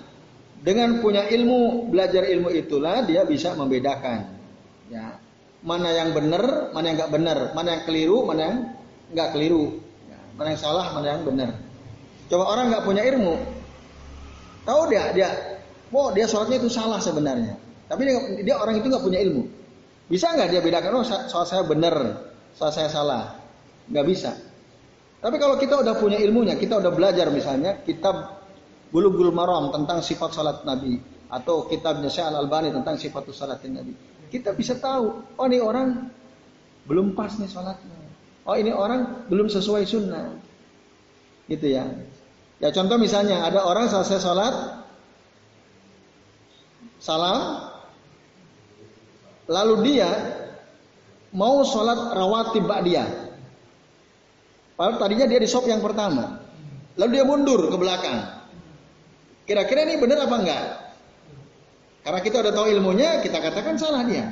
dengan 0.61 1.01
punya 1.01 1.27
ilmu 1.29 1.89
belajar 1.89 2.25
ilmu 2.25 2.49
itulah 2.53 3.05
dia 3.05 3.23
bisa 3.27 3.53
membedakan 3.53 4.37
ya 4.89 5.17
mana 5.61 5.89
yang 5.91 6.15
benar 6.15 6.73
mana 6.73 6.85
yang 6.89 6.97
nggak 7.01 7.13
benar 7.13 7.37
mana 7.53 7.69
yang 7.77 7.83
keliru 7.85 8.17
mana 8.25 8.41
yang 8.41 8.57
nggak 9.13 9.29
keliru 9.35 9.63
ya, 10.07 10.19
mana 10.39 10.47
yang 10.53 10.61
salah 10.61 10.85
mana 10.95 11.07
yang 11.17 11.23
benar 11.23 11.51
Coba 12.27 12.43
orang 12.43 12.65
nggak 12.71 12.83
punya 12.83 13.03
ilmu, 13.07 13.39
tahu 14.67 14.81
dia 14.91 15.15
dia, 15.15 15.29
oh 15.95 16.11
dia 16.11 16.27
sholatnya 16.27 16.59
itu 16.59 16.67
salah 16.67 16.99
sebenarnya. 16.99 17.55
Tapi 17.87 18.03
dia, 18.03 18.15
dia 18.43 18.55
orang 18.59 18.83
itu 18.83 18.91
nggak 18.91 19.03
punya 19.03 19.19
ilmu. 19.23 19.47
Bisa 20.11 20.35
nggak 20.35 20.51
dia 20.51 20.59
bedakan? 20.59 20.91
Oh 20.99 21.05
sholat 21.07 21.47
saya 21.47 21.63
benar, 21.63 21.95
sholat 22.59 22.73
saya 22.75 22.89
salah. 22.91 23.39
Nggak 23.87 24.05
bisa. 24.11 24.31
Tapi 25.23 25.39
kalau 25.39 25.55
kita 25.55 25.79
udah 25.79 25.95
punya 25.95 26.19
ilmunya, 26.19 26.59
kita 26.59 26.83
udah 26.83 26.91
belajar 26.91 27.31
misalnya 27.31 27.79
kitab 27.87 28.36
Bulughul 28.89 29.35
Maram 29.35 29.71
tentang 29.75 29.99
sifat 29.99 30.31
sholat 30.31 30.63
Nabi. 30.63 31.17
atau 31.27 31.67
kitabnya 31.67 32.07
Syekh 32.07 32.27
Al-Albani 32.27 32.71
tentang 32.71 32.95
sifatus 32.95 33.35
salatin 33.35 33.75
Nabi. 33.75 33.93
Kita 34.27 34.55
bisa 34.55 34.79
tahu, 34.79 35.35
oh 35.39 35.45
ini 35.47 35.59
orang 35.59 36.07
belum 36.87 37.15
pas 37.15 37.35
nih 37.35 37.51
sholatnya. 37.51 37.99
Oh 38.47 38.55
ini 38.55 38.71
orang 38.71 39.27
belum 39.27 39.51
sesuai 39.51 39.83
sunnah. 39.83 40.39
Gitu 41.51 41.67
ya. 41.67 41.83
Ya 42.63 42.71
contoh 42.71 42.95
misalnya 42.95 43.43
ada 43.43 43.63
orang 43.67 43.91
selesai 43.91 44.23
sholat, 44.23 44.55
salam, 46.97 47.69
lalu 49.51 49.75
dia 49.91 50.09
mau 51.35 51.59
sholat 51.67 52.15
rawatib 52.15 52.65
dia. 52.87 53.03
Padahal 54.79 54.95
tadinya 55.01 55.25
dia 55.27 55.39
di 55.43 55.49
shop 55.49 55.67
yang 55.67 55.83
pertama. 55.83 56.39
Lalu 56.97 57.09
dia 57.13 57.25
mundur 57.27 57.67
ke 57.67 57.77
belakang. 57.77 58.36
Kira-kira 59.47 59.87
ini 59.87 59.95
benar 59.95 60.27
apa 60.27 60.35
enggak? 60.43 60.63
Karena 62.03 62.19
kita 62.19 62.43
udah 62.43 62.53
tahu 62.55 62.67
ilmunya, 62.67 63.23
kita 63.23 63.39
katakan 63.39 63.79
salah 63.79 64.03
dia. 64.03 64.27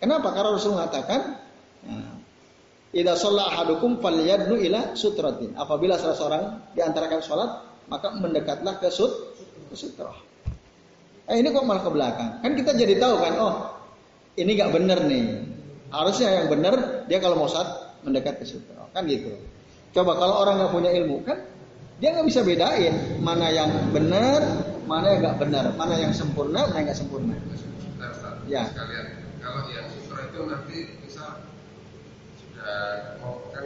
Kenapa? 0.00 0.32
Karena 0.32 0.56
Rasul 0.56 0.80
mengatakan, 0.80 1.36
Ida 2.90 3.14
sholat 3.14 3.52
ahadukum 3.52 4.00
falyadnu 4.00 4.56
ila 4.64 4.96
sutratin. 4.96 5.54
Apabila 5.54 6.00
salah 6.00 6.16
seorang 6.16 6.42
di 6.72 6.80
antara 6.80 7.06
kalian 7.06 7.22
sholat, 7.22 7.50
maka 7.92 8.16
mendekatlah 8.16 8.80
ke 8.80 8.88
sut, 8.88 9.12
ke 9.68 9.76
sutra. 9.76 10.10
Eh 11.30 11.38
ini 11.38 11.52
kok 11.52 11.62
malah 11.62 11.84
ke 11.84 11.90
belakang? 11.92 12.30
Kan 12.42 12.52
kita 12.58 12.74
jadi 12.74 12.98
tahu 12.98 13.14
kan, 13.20 13.32
oh 13.38 13.54
ini 14.40 14.56
gak 14.56 14.72
bener 14.72 14.98
nih. 15.04 15.24
Harusnya 15.92 16.42
yang 16.42 16.46
bener 16.48 17.06
dia 17.06 17.20
kalau 17.20 17.38
mau 17.38 17.46
sholat 17.46 18.00
mendekat 18.02 18.40
ke 18.40 18.44
sutra. 18.48 18.88
Kan 18.90 19.04
gitu. 19.06 19.30
Coba 19.90 20.16
kalau 20.18 20.42
orang 20.42 20.62
nggak 20.62 20.72
punya 20.74 20.90
ilmu 20.94 21.22
kan 21.26 21.38
dia 22.00 22.16
nggak 22.16 22.28
bisa 22.32 22.40
bedain 22.40 23.20
mana 23.20 23.52
yang 23.52 23.68
benar, 23.92 24.40
mana 24.88 25.06
yang 25.12 25.20
nggak 25.20 25.36
benar, 25.36 25.64
mana 25.76 25.94
yang 26.00 26.12
sempurna, 26.16 26.64
mana 26.64 26.80
yang 26.80 26.86
nggak 26.88 26.98
sempurna. 26.98 27.36
ya. 28.48 28.64
Sekalian, 28.72 29.06
kalau 29.44 29.68
yang 29.68 29.86
sutra 29.92 30.32
itu 30.32 30.40
nanti 30.48 30.76
bisa 31.04 31.44
sudah 32.40 32.72
mau 33.20 33.44
kan 33.52 33.64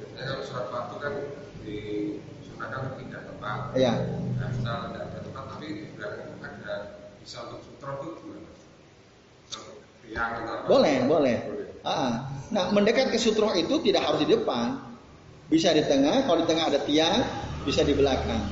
biasanya 0.00 0.24
kalau 0.32 0.42
surat 0.48 0.66
batu 0.72 0.96
kan 0.96 1.14
di 1.60 1.78
sunahkan 2.48 2.96
tidak 3.04 3.22
tepat. 3.28 3.60
Iya. 3.76 3.92
Nah, 4.40 4.48
misal 4.48 4.76
tidak 4.88 5.06
tepat 5.28 5.44
tapi 5.52 5.66
sudah 5.92 6.10
ada 6.40 6.74
bisa 7.20 7.38
untuk 7.52 7.60
sutra 7.68 7.90
itu 8.00 8.08
gimana? 8.24 8.50
Tiang 10.08 10.32
Boleh, 10.64 10.96
boleh. 11.04 11.36
Ah, 11.84 12.32
nah 12.48 12.72
mendekat 12.72 13.12
ke 13.12 13.20
sutra 13.20 13.52
itu 13.60 13.76
tidak 13.84 14.08
harus 14.08 14.24
di 14.24 14.32
depan, 14.32 14.80
bisa 15.52 15.68
di 15.76 15.84
tengah. 15.84 16.24
Kalau 16.24 16.40
di 16.40 16.46
tengah 16.48 16.64
ada 16.72 16.80
tiang, 16.88 17.20
bisa 17.68 17.84
di 17.84 17.92
belakang. 17.92 18.48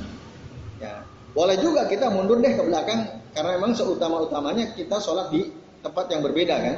Ya. 0.76 1.00
Boleh 1.32 1.56
juga 1.56 1.88
kita 1.88 2.12
mundur 2.12 2.44
deh 2.44 2.52
ke 2.52 2.60
belakang 2.60 3.08
karena 3.32 3.56
memang 3.56 3.72
seutama-utamanya 3.72 4.76
kita 4.76 5.00
sholat 5.00 5.32
di 5.32 5.48
tempat 5.80 6.12
yang 6.12 6.20
berbeda 6.20 6.54
kan. 6.56 6.76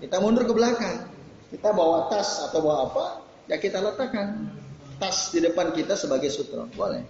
Kita 0.00 0.16
mundur 0.20 0.48
ke 0.48 0.52
belakang. 0.56 1.12
Kita 1.52 1.70
bawa 1.76 2.08
tas 2.08 2.48
atau 2.50 2.64
bawa 2.64 2.88
apa, 2.88 3.04
ya 3.46 3.56
kita 3.60 3.78
letakkan 3.84 4.48
tas 4.96 5.30
di 5.30 5.44
depan 5.44 5.70
kita 5.76 5.94
sebagai 5.94 6.32
sutra. 6.32 6.64
Boleh. 6.72 7.04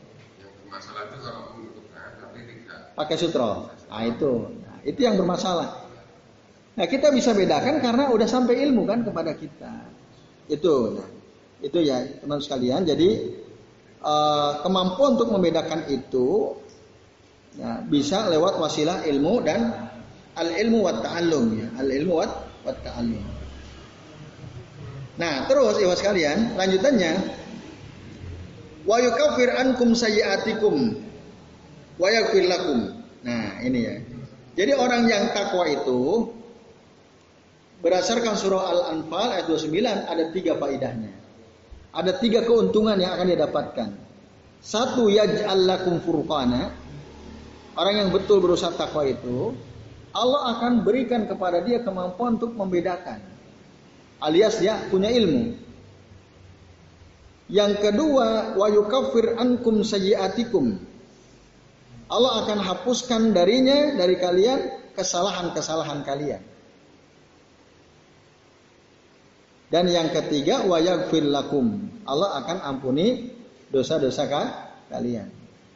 Masalah 0.69 1.07
itu 1.07 1.17
kalau 1.23 1.43
menentukan 1.55 2.09
tapi 2.19 2.39
tidak 2.45 2.79
pakai 2.99 3.17
sutra. 3.17 3.51
Nah 3.89 4.03
itu, 4.05 4.33
nah, 4.59 4.77
itu 4.83 5.01
yang 5.01 5.15
bermasalah. 5.17 5.71
Nah 6.75 6.87
kita 6.91 7.15
bisa 7.15 7.31
bedakan 7.31 7.79
karena 7.79 8.11
udah 8.11 8.27
sampai 8.27 8.59
ilmu 8.67 8.83
kan 8.85 9.07
kepada 9.07 9.33
kita. 9.39 9.73
Itu, 10.51 10.99
nah, 10.99 11.09
itu 11.63 11.79
ya 11.81 12.05
teman 12.21 12.43
sekalian. 12.43 12.85
Jadi 12.85 13.09
uh, 14.05 14.61
kemampuan 14.61 15.17
untuk 15.17 15.33
membedakan 15.33 15.89
itu 15.89 16.55
ya, 17.57 17.81
bisa 17.89 18.29
lewat 18.29 18.61
wasilah 18.61 19.03
ilmu 19.09 19.41
dan 19.43 19.73
al 20.37 20.49
ilmu 20.53 20.85
wat 20.85 21.01
ta'allum 21.01 21.47
ya. 21.57 21.69
Al 21.81 21.89
ilmu 21.89 22.13
wat 22.21 22.33
wat 22.63 22.79
ta'allum. 22.85 23.25
Nah 25.17 25.49
terus 25.49 25.81
iwas 25.81 25.99
sekalian 25.99 26.55
lanjutannya. 26.55 27.43
Wa 28.85 29.01
yukaffir 29.01 29.49
ankum 29.57 29.97
sayyiatikum 29.97 31.01
wa 31.97 32.09
yaghfir 32.13 32.45
lakum. 32.45 33.01
Nah 33.25 33.65
ini 33.65 33.81
ya. 33.81 33.97
Jadi 34.55 34.73
orang 34.77 35.09
yang 35.09 35.33
takwa 35.35 35.67
itu 35.67 36.31
berdasarkan 37.83 38.39
surah 38.39 38.63
Al-Anfal 38.71 39.35
ayat 39.35 39.51
29 39.51 39.83
ada 39.83 40.25
tiga 40.31 40.55
faidahnya. 40.57 41.24
Ada 41.95 42.19
tiga 42.19 42.43
keuntungan 42.43 42.99
yang 42.99 43.15
akan 43.15 43.27
dia 43.31 43.39
dapatkan. 43.47 43.89
Satu 44.59 45.07
lakum 45.07 46.03
furqana. 46.03 46.75
Orang 47.75 47.95
yang 47.95 48.11
betul 48.15 48.39
berusaha 48.39 48.75
takwa 48.75 49.03
itu, 49.07 49.55
Allah 50.15 50.59
akan 50.59 50.87
berikan 50.87 51.27
kepada 51.27 51.59
dia 51.63 51.83
kemampuan 51.83 52.39
untuk 52.39 52.55
membedakan. 52.55 53.19
Alias 54.23 54.63
dia 54.63 54.79
punya 54.91 55.11
ilmu. 55.11 55.59
Yang 57.51 57.73
kedua, 57.83 58.55
wa 58.55 58.67
yukaffir 58.71 59.35
ankum 59.37 59.83
sayyiatikum. 59.83 60.79
Allah 62.07 62.47
akan 62.47 62.59
hapuskan 62.63 63.35
darinya 63.35 63.99
dari 63.99 64.17
kalian 64.17 64.95
kesalahan-kesalahan 64.95 66.07
kalian. 66.07 66.43
Dan 69.75 69.91
yang 69.91 70.15
ketiga 70.15 70.63
wayaghfir 70.71 71.27
lakum. 71.27 71.91
Allah 72.07 72.39
akan 72.47 72.63
ampuni 72.63 73.35
dosa-dosa 73.75 74.31
kalian. 74.87 75.27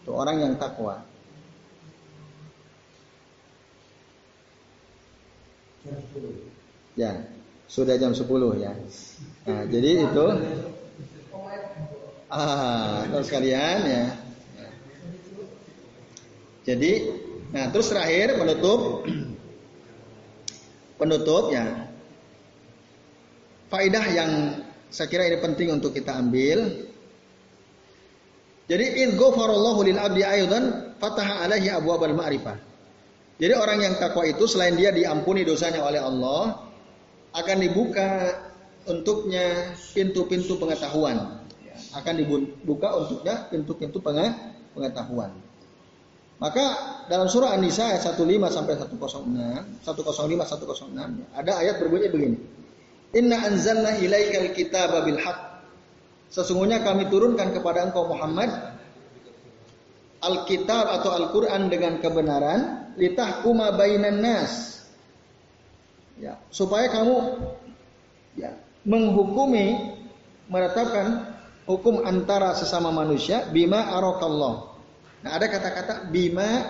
Itu 0.07 0.15
orang 0.15 0.39
yang 0.39 0.55
takwa. 0.55 1.03
Ya, 6.95 7.27
sudah 7.67 7.99
jam 7.99 8.15
10 8.15 8.23
ya. 8.63 8.71
Nah, 9.51 9.67
jadi 9.67 10.07
itu 10.07 10.25
ah, 12.31 13.03
terus 13.03 13.27
sekalian 13.27 13.79
ya. 13.83 14.05
Jadi, 16.71 16.93
nah 17.51 17.67
terus 17.75 17.91
terakhir 17.91 18.39
penutup 18.39 19.03
penutup 21.03 21.51
ya 21.51 21.88
Faidah 23.69 24.05
yang 24.09 24.31
saya 24.89 25.09
kira 25.13 25.29
ini 25.29 25.39
penting 25.41 25.69
untuk 25.77 25.93
kita 25.93 26.17
ambil. 26.17 26.89
Jadi 28.69 28.85
in 29.05 29.17
ghafarallahu 29.17 29.81
lil 29.85 29.97
abdi 30.01 30.25
aidan 30.25 30.97
fataha 31.01 31.45
alaihi 31.45 31.73
abwabal 31.73 32.13
ma'rifah. 32.13 32.57
Jadi 33.39 33.55
orang 33.55 33.79
yang 33.81 33.95
takwa 33.97 34.27
itu 34.27 34.45
selain 34.51 34.75
dia 34.75 34.91
diampuni 34.91 35.47
dosanya 35.47 35.85
oleh 35.85 36.03
Allah, 36.03 36.69
akan 37.33 37.57
dibuka 37.61 38.35
untuknya 38.89 39.73
pintu-pintu 39.95 40.59
pengetahuan. 40.59 41.45
Akan 41.95 42.19
dibuka 42.19 42.93
untuknya 42.99 43.47
pintu-pintu 43.47 44.03
pengetahuan. 44.75 45.31
Maka 46.39 46.65
dalam 47.11 47.27
surah 47.27 47.55
An-Nisa 47.55 47.95
ayat 47.95 48.15
15 48.15 48.27
sampai 48.47 48.75
106, 48.79 48.95
105 49.83 49.87
106 49.87 51.35
ada 51.35 51.53
ayat 51.59 51.83
berbunyi 51.83 52.09
begini. 52.11 52.39
Inna 53.17 53.41
anzalna 53.41 53.97
ilaikal 54.01 54.53
kitaba 54.53 55.05
bil 55.05 55.17
haq. 55.17 55.39
Sesungguhnya 56.29 56.85
kami 56.85 57.09
turunkan 57.09 57.57
kepada 57.57 57.89
engkau 57.89 58.05
Muhammad 58.05 58.53
Alkitab 60.19 60.85
atau 61.01 61.11
Al-Quran 61.15 61.71
dengan 61.71 62.03
kebenaran 62.03 62.93
litahkuma 62.99 63.73
bainan 63.79 64.19
nas. 64.19 64.85
Ya, 66.19 66.35
supaya 66.51 66.91
kamu 66.91 67.39
ya, 68.35 68.51
menghukumi 68.83 69.95
menetapkan 70.51 71.39
hukum 71.71 72.03
antara 72.03 72.59
sesama 72.59 72.91
manusia 72.91 73.47
bima 73.55 73.95
arokallah. 73.95 74.75
Nah, 75.23 75.31
ada 75.31 75.47
kata-kata 75.47 76.11
bima 76.11 76.67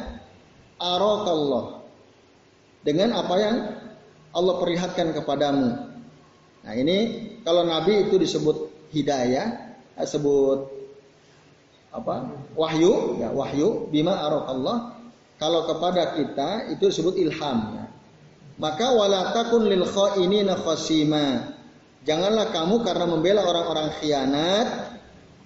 arokallah. 0.77 1.81
Dengan 2.85 3.17
apa 3.17 3.35
yang 3.41 3.57
Allah 4.37 4.55
perlihatkan 4.61 5.17
kepadamu. 5.17 5.88
Nah 6.65 6.75
ini 6.75 6.99
kalau 7.47 7.65
Nabi 7.65 8.09
itu 8.09 8.19
disebut 8.19 8.91
hidayah, 8.91 9.77
disebut 9.99 10.69
apa? 11.95 12.29
Wahyu, 12.55 13.23
ya 13.23 13.33
wahyu 13.33 13.89
bima 13.89 14.15
Allah. 14.19 14.99
Kalau 15.39 15.71
kepada 15.71 16.19
kita 16.19 16.75
itu 16.75 16.91
disebut 16.91 17.15
ilham. 17.15 17.59
Ya. 17.79 17.87
Maka 18.59 18.91
walatakun 18.91 19.71
lil 19.71 19.87
khainina 19.87 20.59
khasima. 20.59 21.55
Janganlah 22.03 22.51
kamu 22.51 22.83
karena 22.83 23.07
membela 23.07 23.47
orang-orang 23.47 23.95
khianat 24.03 24.99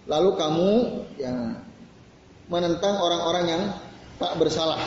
lalu 0.09 0.31
kamu 0.35 0.71
ya 1.21 1.61
menentang 2.49 2.97
orang-orang 2.99 3.45
yang 3.53 3.63
tak 4.17 4.33
bersalah. 4.41 4.81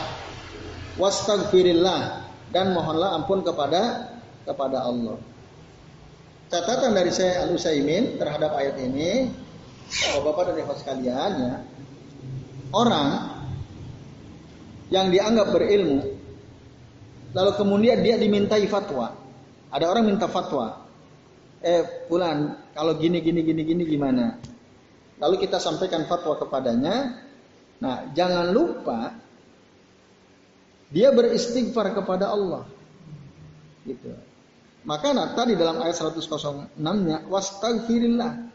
Wastagfirillah 0.98 2.26
dan 2.50 2.74
mohonlah 2.74 3.14
ampun 3.14 3.46
kepada 3.46 4.10
kepada 4.42 4.82
Allah 4.82 5.20
catatan 6.50 6.92
dari 6.94 7.10
saya 7.10 7.46
Al 7.46 7.54
Utsaimin 7.54 8.18
terhadap 8.18 8.54
ayat 8.54 8.78
ini, 8.82 9.30
Bapak-bapak 9.86 10.42
dan 10.50 10.56
ibu 10.66 10.74
sekalian 10.74 11.30
ya, 11.38 11.54
orang 12.74 13.08
yang 14.90 15.10
dianggap 15.14 15.54
berilmu, 15.54 16.02
lalu 17.34 17.50
kemudian 17.54 18.02
dia 18.02 18.18
dimintai 18.18 18.66
fatwa. 18.66 19.14
Ada 19.70 19.86
orang 19.90 20.06
minta 20.06 20.26
fatwa. 20.30 20.86
Eh, 21.62 22.06
pulan, 22.06 22.54
kalau 22.74 22.94
gini 22.98 23.18
gini 23.18 23.42
gini 23.42 23.62
gini 23.66 23.82
gimana? 23.86 24.38
Lalu 25.18 25.46
kita 25.46 25.58
sampaikan 25.58 26.06
fatwa 26.06 26.38
kepadanya. 26.38 27.22
Nah, 27.82 28.08
jangan 28.14 28.54
lupa 28.54 29.14
dia 30.90 31.10
beristighfar 31.10 31.94
kepada 31.94 32.30
Allah. 32.30 32.62
Gitu. 33.86 34.25
Maka 34.86 35.10
tadi 35.34 35.58
dalam 35.58 35.82
ayat 35.82 35.98
106-nya 35.98 37.26
wastagfirillah. 37.26 38.54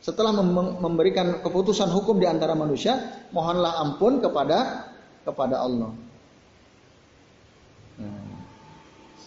Setelah 0.00 0.32
memberikan 0.80 1.44
keputusan 1.44 1.92
hukum 1.92 2.16
di 2.16 2.24
antara 2.24 2.56
manusia, 2.56 3.28
mohonlah 3.36 3.84
ampun 3.84 4.24
kepada 4.24 4.88
kepada 5.20 5.60
Allah. 5.60 5.92
Nah, 8.00 8.24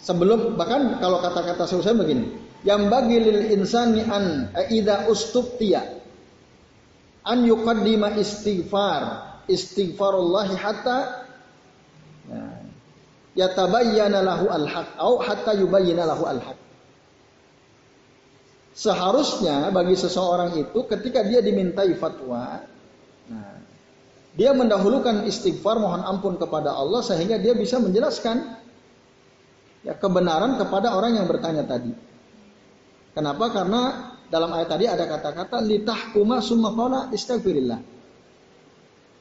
sebelum 0.02 0.58
bahkan 0.58 0.98
kalau 0.98 1.22
kata-kata 1.22 1.70
saya 1.70 1.94
begini, 1.94 2.34
yang 2.66 2.90
bagi 2.90 3.22
lil 3.22 3.54
insani 3.54 4.02
an 4.02 4.50
aida 4.58 5.06
ustuftiya 5.06 6.02
an 7.22 7.46
yuqaddima 7.46 8.18
istighfar 8.18 9.38
istighfarullah 9.46 10.50
hatta 10.58 11.23
yatabayyana 13.34 14.22
lahu 14.22 14.50
al-haq 14.50 14.94
au 14.98 15.18
hatta 15.22 15.54
yubayyana 15.58 16.06
lahu 16.06 16.24
al-haq. 16.26 16.58
Seharusnya 18.74 19.70
bagi 19.70 19.94
seseorang 19.94 20.58
itu 20.58 20.80
ketika 20.90 21.22
dia 21.22 21.46
dimintai 21.46 21.94
fatwa, 21.94 22.66
nah, 23.30 23.58
dia 24.34 24.50
mendahulukan 24.50 25.30
istighfar 25.30 25.78
mohon 25.78 26.02
ampun 26.02 26.42
kepada 26.42 26.74
Allah 26.74 27.06
sehingga 27.06 27.38
dia 27.38 27.54
bisa 27.54 27.78
menjelaskan 27.78 28.58
ya 29.86 29.94
kebenaran 29.94 30.58
kepada 30.58 30.98
orang 30.98 31.22
yang 31.22 31.30
bertanya 31.30 31.62
tadi. 31.70 31.94
Kenapa? 33.14 33.46
Karena 33.54 33.82
dalam 34.26 34.50
ayat 34.58 34.74
tadi 34.74 34.90
ada 34.90 35.06
kata-kata 35.06 35.62
litahkuma 35.62 36.42
summa 36.42 36.74
qala. 36.74 37.14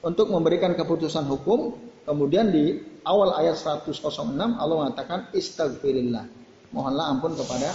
Untuk 0.03 0.33
memberikan 0.33 0.73
keputusan 0.73 1.29
hukum, 1.29 1.77
kemudian 2.09 2.49
di 2.49 2.92
awal 3.07 3.35
ayat 3.39 3.59
106 3.59 4.03
Allah 4.39 4.77
mengatakan 4.77 5.31
istighfirillah. 5.35 6.27
Mohonlah 6.73 7.07
ampun 7.19 7.37
kepada 7.37 7.69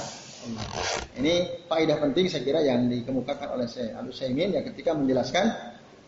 Allah. 0.47 0.63
Ini 1.19 1.33
faedah 1.69 1.97
penting 2.01 2.31
saya 2.31 2.43
kira 2.45 2.63
yang 2.63 2.87
dikemukakan 2.89 3.57
oleh 3.59 3.67
Syekh 3.69 3.93
Al 3.93 4.09
Utsaimin 4.09 4.55
ya 4.55 4.61
ketika 4.65 4.95
menjelaskan 4.95 5.53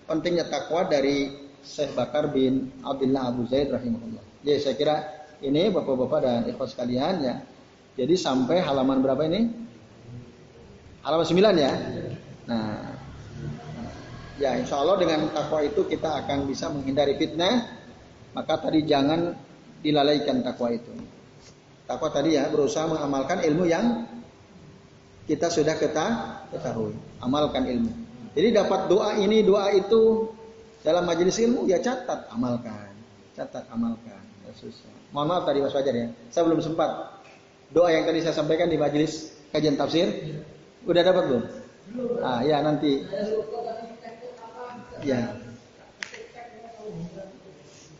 pentingnya 0.09 0.47
takwa 0.49 0.87
dari 0.87 1.29
Syekh 1.61 1.93
Bakar 1.93 2.31
bin 2.31 2.71
Abdullah 2.81 3.29
Abu 3.29 3.45
Zaid 3.45 3.69
rahimahullah. 3.69 4.23
Jadi 4.41 4.57
saya 4.57 4.75
kira 4.79 4.95
ini 5.43 5.71
Bapak-bapak 5.71 6.19
dan 6.23 6.41
ikhwas 6.47 6.73
sekalian 6.75 7.15
ya. 7.23 7.35
Jadi 7.99 8.15
sampai 8.15 8.63
halaman 8.63 9.03
berapa 9.03 9.27
ini? 9.27 9.51
Halaman 11.03 11.25
9 11.27 11.35
ya. 11.59 11.73
Nah, 12.47 12.95
ya 14.39 14.55
insya 14.55 14.79
Allah 14.79 14.95
dengan 14.99 15.27
takwa 15.35 15.59
itu 15.63 15.83
kita 15.83 16.23
akan 16.25 16.47
bisa 16.47 16.71
menghindari 16.71 17.19
fitnah. 17.19 17.78
Maka 18.33 18.53
tadi 18.61 18.85
jangan 18.85 19.33
dilalaikan 19.81 20.45
takwa 20.45 20.69
itu. 20.73 20.91
Takwa 21.89 22.09
tadi 22.13 22.37
ya 22.37 22.45
berusaha 22.53 22.85
mengamalkan 22.85 23.41
ilmu 23.41 23.65
yang 23.65 24.05
kita 25.25 25.49
sudah 25.49 25.77
ketahui. 25.77 26.93
Amalkan 27.21 27.65
ilmu. 27.65 27.91
Jadi 28.37 28.49
dapat 28.53 28.89
doa 28.89 29.17
ini, 29.17 29.41
doa 29.41 29.73
itu 29.73 30.29
dalam 30.85 31.03
majelis 31.05 31.35
ilmu 31.41 31.65
ya 31.65 31.81
catat, 31.81 32.29
amalkan. 32.29 32.93
Catat, 33.33 33.65
amalkan. 33.73 34.21
Ya, 34.45 34.51
susah. 34.53 34.89
Mohon 35.09 35.27
maaf 35.33 35.43
tadi 35.49 35.59
Mas 35.65 35.73
Fajar 35.73 35.93
ya. 35.93 36.07
Saya 36.29 36.43
belum 36.45 36.61
sempat. 36.61 36.89
Doa 37.69 37.89
yang 37.93 38.05
tadi 38.05 38.21
saya 38.21 38.33
sampaikan 38.33 38.69
di 38.69 38.77
majelis 38.77 39.33
kajian 39.53 39.77
tafsir. 39.77 40.09
Udah 40.85 41.01
dapat 41.01 41.23
belum? 41.29 41.43
Ah, 42.21 42.41
ya 42.45 42.61
nanti. 42.61 43.05
Ya. 45.01 45.33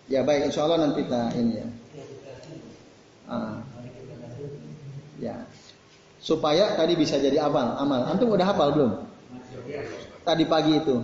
Ya 0.10 0.26
baik, 0.26 0.50
insya 0.50 0.66
Allah 0.66 0.90
nanti 0.90 1.06
kita 1.06 1.22
ini 1.38 1.54
ya. 1.62 1.68
Ah. 3.30 3.62
Ya. 5.22 5.36
Supaya 6.18 6.74
tadi 6.74 6.98
bisa 6.98 7.22
jadi 7.22 7.46
amal, 7.46 7.78
amal. 7.78 8.10
Antum 8.10 8.34
udah 8.34 8.50
hafal 8.50 8.74
belum? 8.74 8.94
tadi 10.26 10.46
pagi 10.46 10.78
itu. 10.78 11.02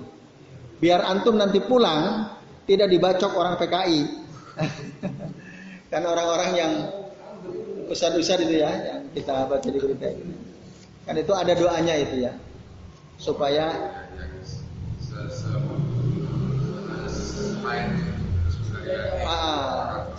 Biar 0.78 1.02
antum 1.02 1.34
nanti 1.40 1.58
pulang 1.64 2.30
tidak 2.70 2.90
dibacok 2.94 3.32
orang 3.34 3.56
PKI. 3.58 4.02
kan 5.92 6.04
orang-orang 6.04 6.52
yang 6.58 6.74
besar-besar 7.90 8.42
itu 8.42 8.62
ya 8.62 8.72
yang 8.74 9.02
kita 9.14 9.50
baca 9.50 9.68
di 9.70 9.80
berita. 9.82 10.10
Kan 11.06 11.16
itu 11.18 11.34
ada 11.34 11.54
doanya 11.54 11.96
itu 11.98 12.26
ya. 12.26 12.34
Supaya 13.18 13.72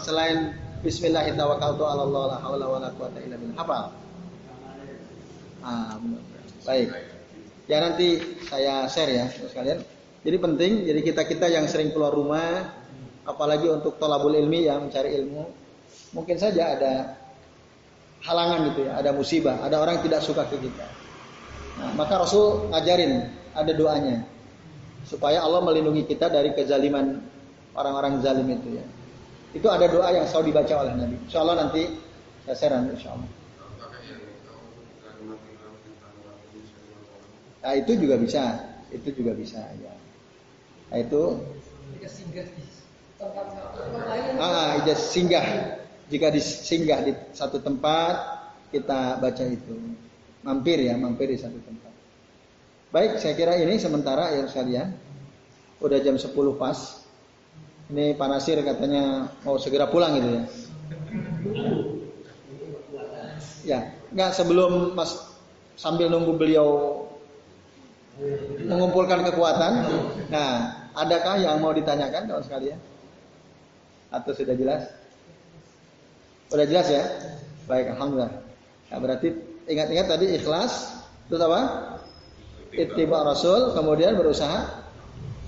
selain 0.07 0.54
Bismillahirrahmanirrahim 0.86 3.59
Hafal. 3.59 3.90
Ah, 5.66 5.98
Baik. 6.62 6.94
Ya 7.66 7.82
nanti 7.82 8.22
saya 8.46 8.86
share 8.86 9.11
ya 9.11 9.26
sekalian. 9.26 9.82
Jadi 10.22 10.36
penting, 10.38 10.86
jadi 10.86 11.02
kita 11.02 11.26
kita 11.26 11.50
yang 11.50 11.66
sering 11.66 11.90
keluar 11.90 12.14
rumah, 12.14 12.70
apalagi 13.26 13.66
untuk 13.66 13.98
tolabul 13.98 14.30
ilmi 14.30 14.70
ya 14.70 14.78
mencari 14.78 15.18
ilmu, 15.18 15.50
mungkin 16.14 16.38
saja 16.38 16.78
ada 16.78 17.18
halangan 18.22 18.70
gitu 18.70 18.86
ya, 18.86 19.02
ada 19.02 19.11
musibah, 19.11 19.59
ada 19.62 19.82
orang 19.82 20.02
tidak 20.07 20.22
suka 20.22 20.46
ke 20.46 20.54
kita. 20.62 20.86
Nah, 21.82 21.90
maka 21.98 22.22
Rasul 22.22 22.70
ngajarin 22.70 23.26
ada 23.59 23.74
doanya 23.74 24.22
supaya 25.02 25.42
Allah 25.42 25.66
melindungi 25.66 26.07
kita 26.07 26.30
dari 26.30 26.54
kezaliman 26.54 27.18
orang-orang 27.74 28.22
zalim 28.22 28.46
itu 28.50 28.78
ya. 28.78 28.86
Itu 29.57 29.72
ada 29.72 29.88
doa 29.88 30.12
yang 30.12 30.28
selalu 30.28 30.52
dibaca 30.52 30.74
oleh 30.84 30.92
Nabi. 30.92 31.16
Insya 31.24 31.40
Allah 31.40 31.57
nanti 31.64 31.82
saya 32.44 32.57
share 32.61 32.76
nanti 32.76 32.92
insya 33.00 33.11
Allah. 33.16 33.30
Nah, 37.66 37.74
itu 37.74 37.92
juga 37.98 38.14
bisa, 38.20 38.42
itu 38.94 39.09
juga 39.16 39.32
bisa 39.34 39.59
ya. 39.80 39.94
Nah, 40.92 40.98
itu 41.00 41.40
Ah, 44.36 44.76
ijaz 44.84 45.09
singgah. 45.09 45.46
Jika 46.07 46.30
disinggah 46.30 47.02
di 47.02 47.12
satu 47.34 47.59
tempat, 47.59 48.14
kita 48.70 49.18
baca 49.18 49.44
itu. 49.48 49.74
Mampir 50.46 50.78
ya, 50.84 50.94
mampir 50.94 51.32
di 51.32 51.40
satu 51.40 51.59
tempat. 51.64 51.90
Baik, 52.94 53.18
saya 53.18 53.34
kira 53.34 53.59
ini 53.59 53.80
sementara 53.80 54.30
ya 54.30 54.46
sekalian. 54.46 54.94
Udah 55.82 55.98
jam 55.98 56.14
10 56.14 56.54
pas. 56.54 57.05
Ini 57.87 58.18
Pak 58.18 58.26
Nasir 58.26 58.59
katanya 58.66 59.30
mau 59.47 59.55
segera 59.62 59.87
pulang 59.87 60.18
gitu 60.18 60.28
ya. 60.28 60.43
Ya, 63.66 63.78
nggak 64.11 64.30
sebelum 64.34 64.95
Mas 64.99 65.14
sambil 65.78 66.11
nunggu 66.11 66.34
beliau 66.34 67.03
mengumpulkan 68.66 69.22
kekuatan. 69.30 69.72
Nah, 70.32 70.51
adakah 70.99 71.39
yang 71.39 71.62
mau 71.62 71.70
ditanyakan 71.70 72.26
kawan 72.26 72.43
sekalian? 72.43 72.78
Atau 74.11 74.32
sudah 74.34 74.55
jelas? 74.57 74.82
Sudah 76.51 76.66
jelas 76.66 76.87
ya? 76.91 77.05
Baik, 77.66 77.95
alhamdulillah. 77.95 78.32
Nah, 78.91 78.99
berarti 79.03 79.34
ingat-ingat 79.66 80.07
tadi 80.07 80.26
ikhlas, 80.39 81.03
terus 81.26 81.43
apa? 81.43 81.61
Ittiba 82.70 83.26
Rasul, 83.26 83.74
kemudian 83.74 84.14
berusaha 84.14 84.87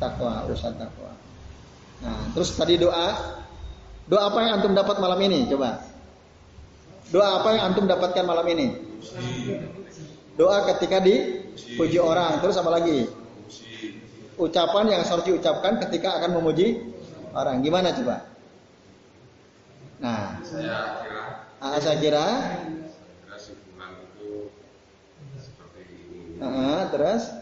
takwa, 0.03 0.43
urusan 0.47 0.74
takwa. 0.74 1.07
Nah, 1.99 2.30
terus 2.34 2.55
tadi 2.55 2.78
doa, 2.78 3.38
doa 4.07 4.22
apa 4.30 4.38
yang 4.44 4.53
antum 4.61 4.72
dapat 4.74 4.96
malam 5.03 5.18
ini? 5.26 5.51
Coba. 5.51 5.82
Doa 7.09 7.40
apa 7.40 7.49
yang 7.57 7.72
antum 7.72 7.88
dapatkan 7.88 8.24
malam 8.28 8.46
ini? 8.53 8.66
Doa 10.38 10.68
ketika 10.74 11.01
dipuji 11.03 11.99
orang. 11.99 12.38
Terus 12.44 12.61
apa 12.61 12.70
lagi? 12.70 13.09
Ucapan 14.38 14.94
yang 14.94 15.03
harus 15.03 15.26
diucapkan 15.26 15.82
ketika 15.82 16.22
akan 16.22 16.38
memuji 16.38 16.78
orang. 17.34 17.59
Gimana 17.64 17.90
coba? 17.96 18.28
Nah, 19.99 20.38
saya 20.46 21.03
kira. 21.03 21.22
Ah, 21.59 21.78
saya 21.82 21.96
kira. 21.99 22.26
Uh, 26.38 26.86
terus? 26.94 27.34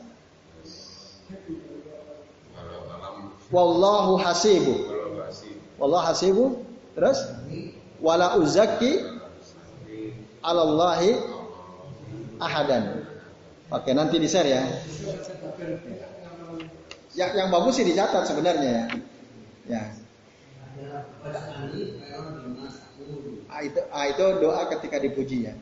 Wallahu 3.50 4.18
hasibu. 4.18 4.74
Wallahu 5.78 6.04
hasibu. 6.06 6.44
Terus? 6.96 7.18
Wala 8.00 8.36
uzaki 8.40 9.04
alallahi 10.42 11.16
ahadan. 12.38 13.04
Oke, 13.72 13.90
nanti 13.90 14.22
di 14.22 14.28
share 14.30 14.50
ya. 14.50 14.62
Yang, 17.16 17.30
yang 17.34 17.48
bagus 17.48 17.80
sih 17.80 17.86
dicatat 17.86 18.28
sebenarnya 18.28 18.70
ya. 18.70 18.84
Ya. 19.66 19.84
Ya. 20.76 20.96
Ah, 23.46 23.60
itu, 23.64 23.80
ah, 23.88 24.04
itu 24.04 24.24
doa 24.42 24.62
ketika 24.76 25.00
dipuji 25.00 25.48
ya. 25.48 25.54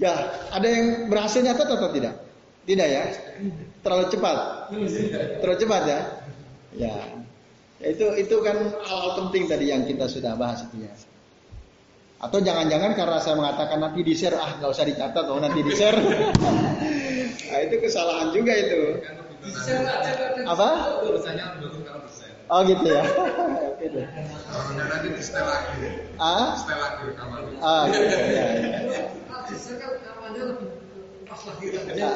Ya, 0.00 0.12
ada 0.52 0.64
yang 0.64 1.12
berhasil 1.12 1.44
nyatat 1.44 1.68
atau 1.76 1.92
tidak? 1.92 2.16
Tidak 2.68 2.88
ya? 2.88 3.04
Terlalu 3.80 4.04
cepat. 4.12 4.36
Terlalu 5.40 5.58
cepat 5.58 5.82
ya? 5.88 6.00
Ya. 6.76 6.94
Ya, 7.80 7.86
itu 7.96 8.04
itu 8.20 8.36
kan 8.44 8.56
hal-hal 8.84 9.10
penting 9.24 9.48
tadi 9.48 9.72
yang 9.72 9.88
kita 9.88 10.04
sudah 10.04 10.36
bahas 10.36 10.60
itu 10.68 10.84
ya. 10.84 10.92
Atau 12.20 12.44
jangan-jangan 12.44 12.92
karena 12.92 13.16
saya 13.16 13.40
mengatakan 13.40 13.80
nanti 13.80 14.04
di 14.04 14.12
share, 14.12 14.36
ah 14.36 14.52
nggak 14.60 14.68
usah 14.68 14.84
dicatat, 14.84 15.24
oh 15.24 15.40
nanti 15.40 15.64
di 15.64 15.72
share. 15.72 15.96
nah, 17.48 17.58
itu 17.64 17.76
kesalahan 17.80 18.28
juga 18.36 18.52
itu. 18.52 19.00
Apa? 20.44 20.68
Oh 22.52 22.60
gitu 22.68 22.84
ya. 22.84 23.00
Nanti 24.76 25.08
di 25.16 25.22
setel 25.24 25.48
lagi, 25.48 25.88
Ah, 26.20 26.52
setel 26.60 26.76
lagi 26.76 27.02
rekamannya. 27.08 27.56
ah 27.64 27.82
gitu 27.88 28.04
ya. 28.12 28.44
ya. 28.84 29.04
Pas 31.30 31.42
lagi. 31.46 31.66
Ya. 31.94 32.10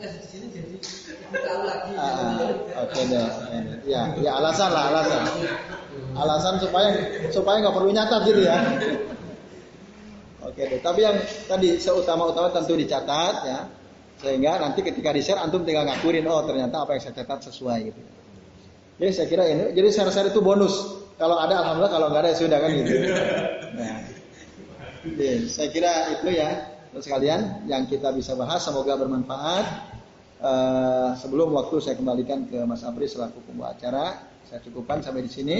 Jadi 0.00 0.16
di 0.16 0.28
sini 0.32 0.46
jadi 0.48 0.68
lebih 0.72 1.40
tahu 1.44 1.60
lagi. 1.68 1.92
Oke 2.80 3.00
deh. 3.12 3.28
Ya, 3.84 4.16
ya 4.16 4.30
alasan 4.40 4.72
lah 4.72 4.84
alasan. 4.96 5.22
Alasan 6.16 6.54
supaya 6.64 6.88
supaya 7.28 7.60
nggak 7.60 7.76
perlu 7.76 7.92
nyatat 7.92 8.20
gitu 8.24 8.40
ya. 8.48 8.56
Oke 10.40 10.62
deh. 10.72 10.80
Tapi 10.80 11.00
yang 11.04 11.20
tadi 11.44 11.76
seutama-utama 11.76 12.48
tentu 12.56 12.72
dicatat 12.80 13.34
ya. 13.44 13.60
Sehingga 14.16 14.56
nanti 14.56 14.80
ketika 14.80 15.12
di 15.12 15.20
share 15.20 15.36
antum 15.44 15.60
tinggal 15.68 15.84
ngakurin 15.84 16.24
oh 16.24 16.40
ternyata 16.48 16.88
apa 16.88 16.96
yang 16.96 17.02
saya 17.04 17.20
catat 17.20 17.52
sesuai 17.52 17.92
gitu. 17.92 18.00
Jadi 18.96 19.12
saya 19.12 19.28
kira 19.28 19.44
ini 19.44 19.76
jadi 19.76 19.92
share-share 19.92 20.32
itu 20.32 20.40
bonus. 20.40 21.04
Kalau 21.20 21.36
ada 21.36 21.60
alhamdulillah 21.60 21.92
kalau 21.92 22.08
nggak 22.08 22.24
ada 22.24 22.30
ya 22.32 22.36
sudah 22.40 22.58
kan 22.60 22.70
gitu. 22.72 22.92
Nah, 23.76 24.00
jadi, 25.04 25.44
saya 25.52 25.68
kira 25.68 25.92
itu 26.16 26.28
ya 26.32 26.75
sekalian 27.02 27.68
yang 27.68 27.86
kita 27.88 28.12
bisa 28.12 28.36
bahas 28.36 28.64
semoga 28.64 28.96
bermanfaat. 28.96 29.66
Eh, 30.36 31.10
sebelum 31.16 31.48
waktu 31.56 31.80
saya 31.80 31.96
kembalikan 31.96 32.44
ke 32.44 32.60
Mas 32.68 32.84
Apri 32.84 33.08
selaku 33.08 33.40
pembawa 33.48 33.72
acara. 33.72 34.20
Saya 34.44 34.60
cukupkan 34.62 35.00
sampai 35.00 35.24
di 35.24 35.32
sini. 35.32 35.56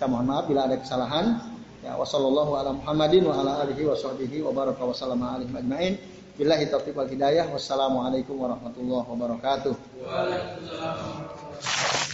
Saya 0.00 0.08
mohon 0.08 0.26
maaf 0.28 0.48
bila 0.48 0.64
ada 0.64 0.80
kesalahan. 0.80 1.36
Ya 1.84 1.94
wasallallahu 1.94 2.56
ala 2.56 2.72
Muhammadin 2.74 3.28
wa 3.28 3.38
ala 3.38 3.62
alihi 3.62 3.86
wa 3.86 3.94
sahbihi 3.94 4.42
wa 4.42 4.50
baraka 4.56 4.82
wa 4.82 4.94
alaihi. 5.36 6.00
Billahi 6.36 6.68
taufiq 6.68 6.96
wal 6.96 7.08
hidayah. 7.08 7.48
Wassalamualaikum 7.52 8.36
warahmatullahi 8.36 9.06
wabarakatuh. 9.08 9.74
Waalaikumsalam. 10.04 12.05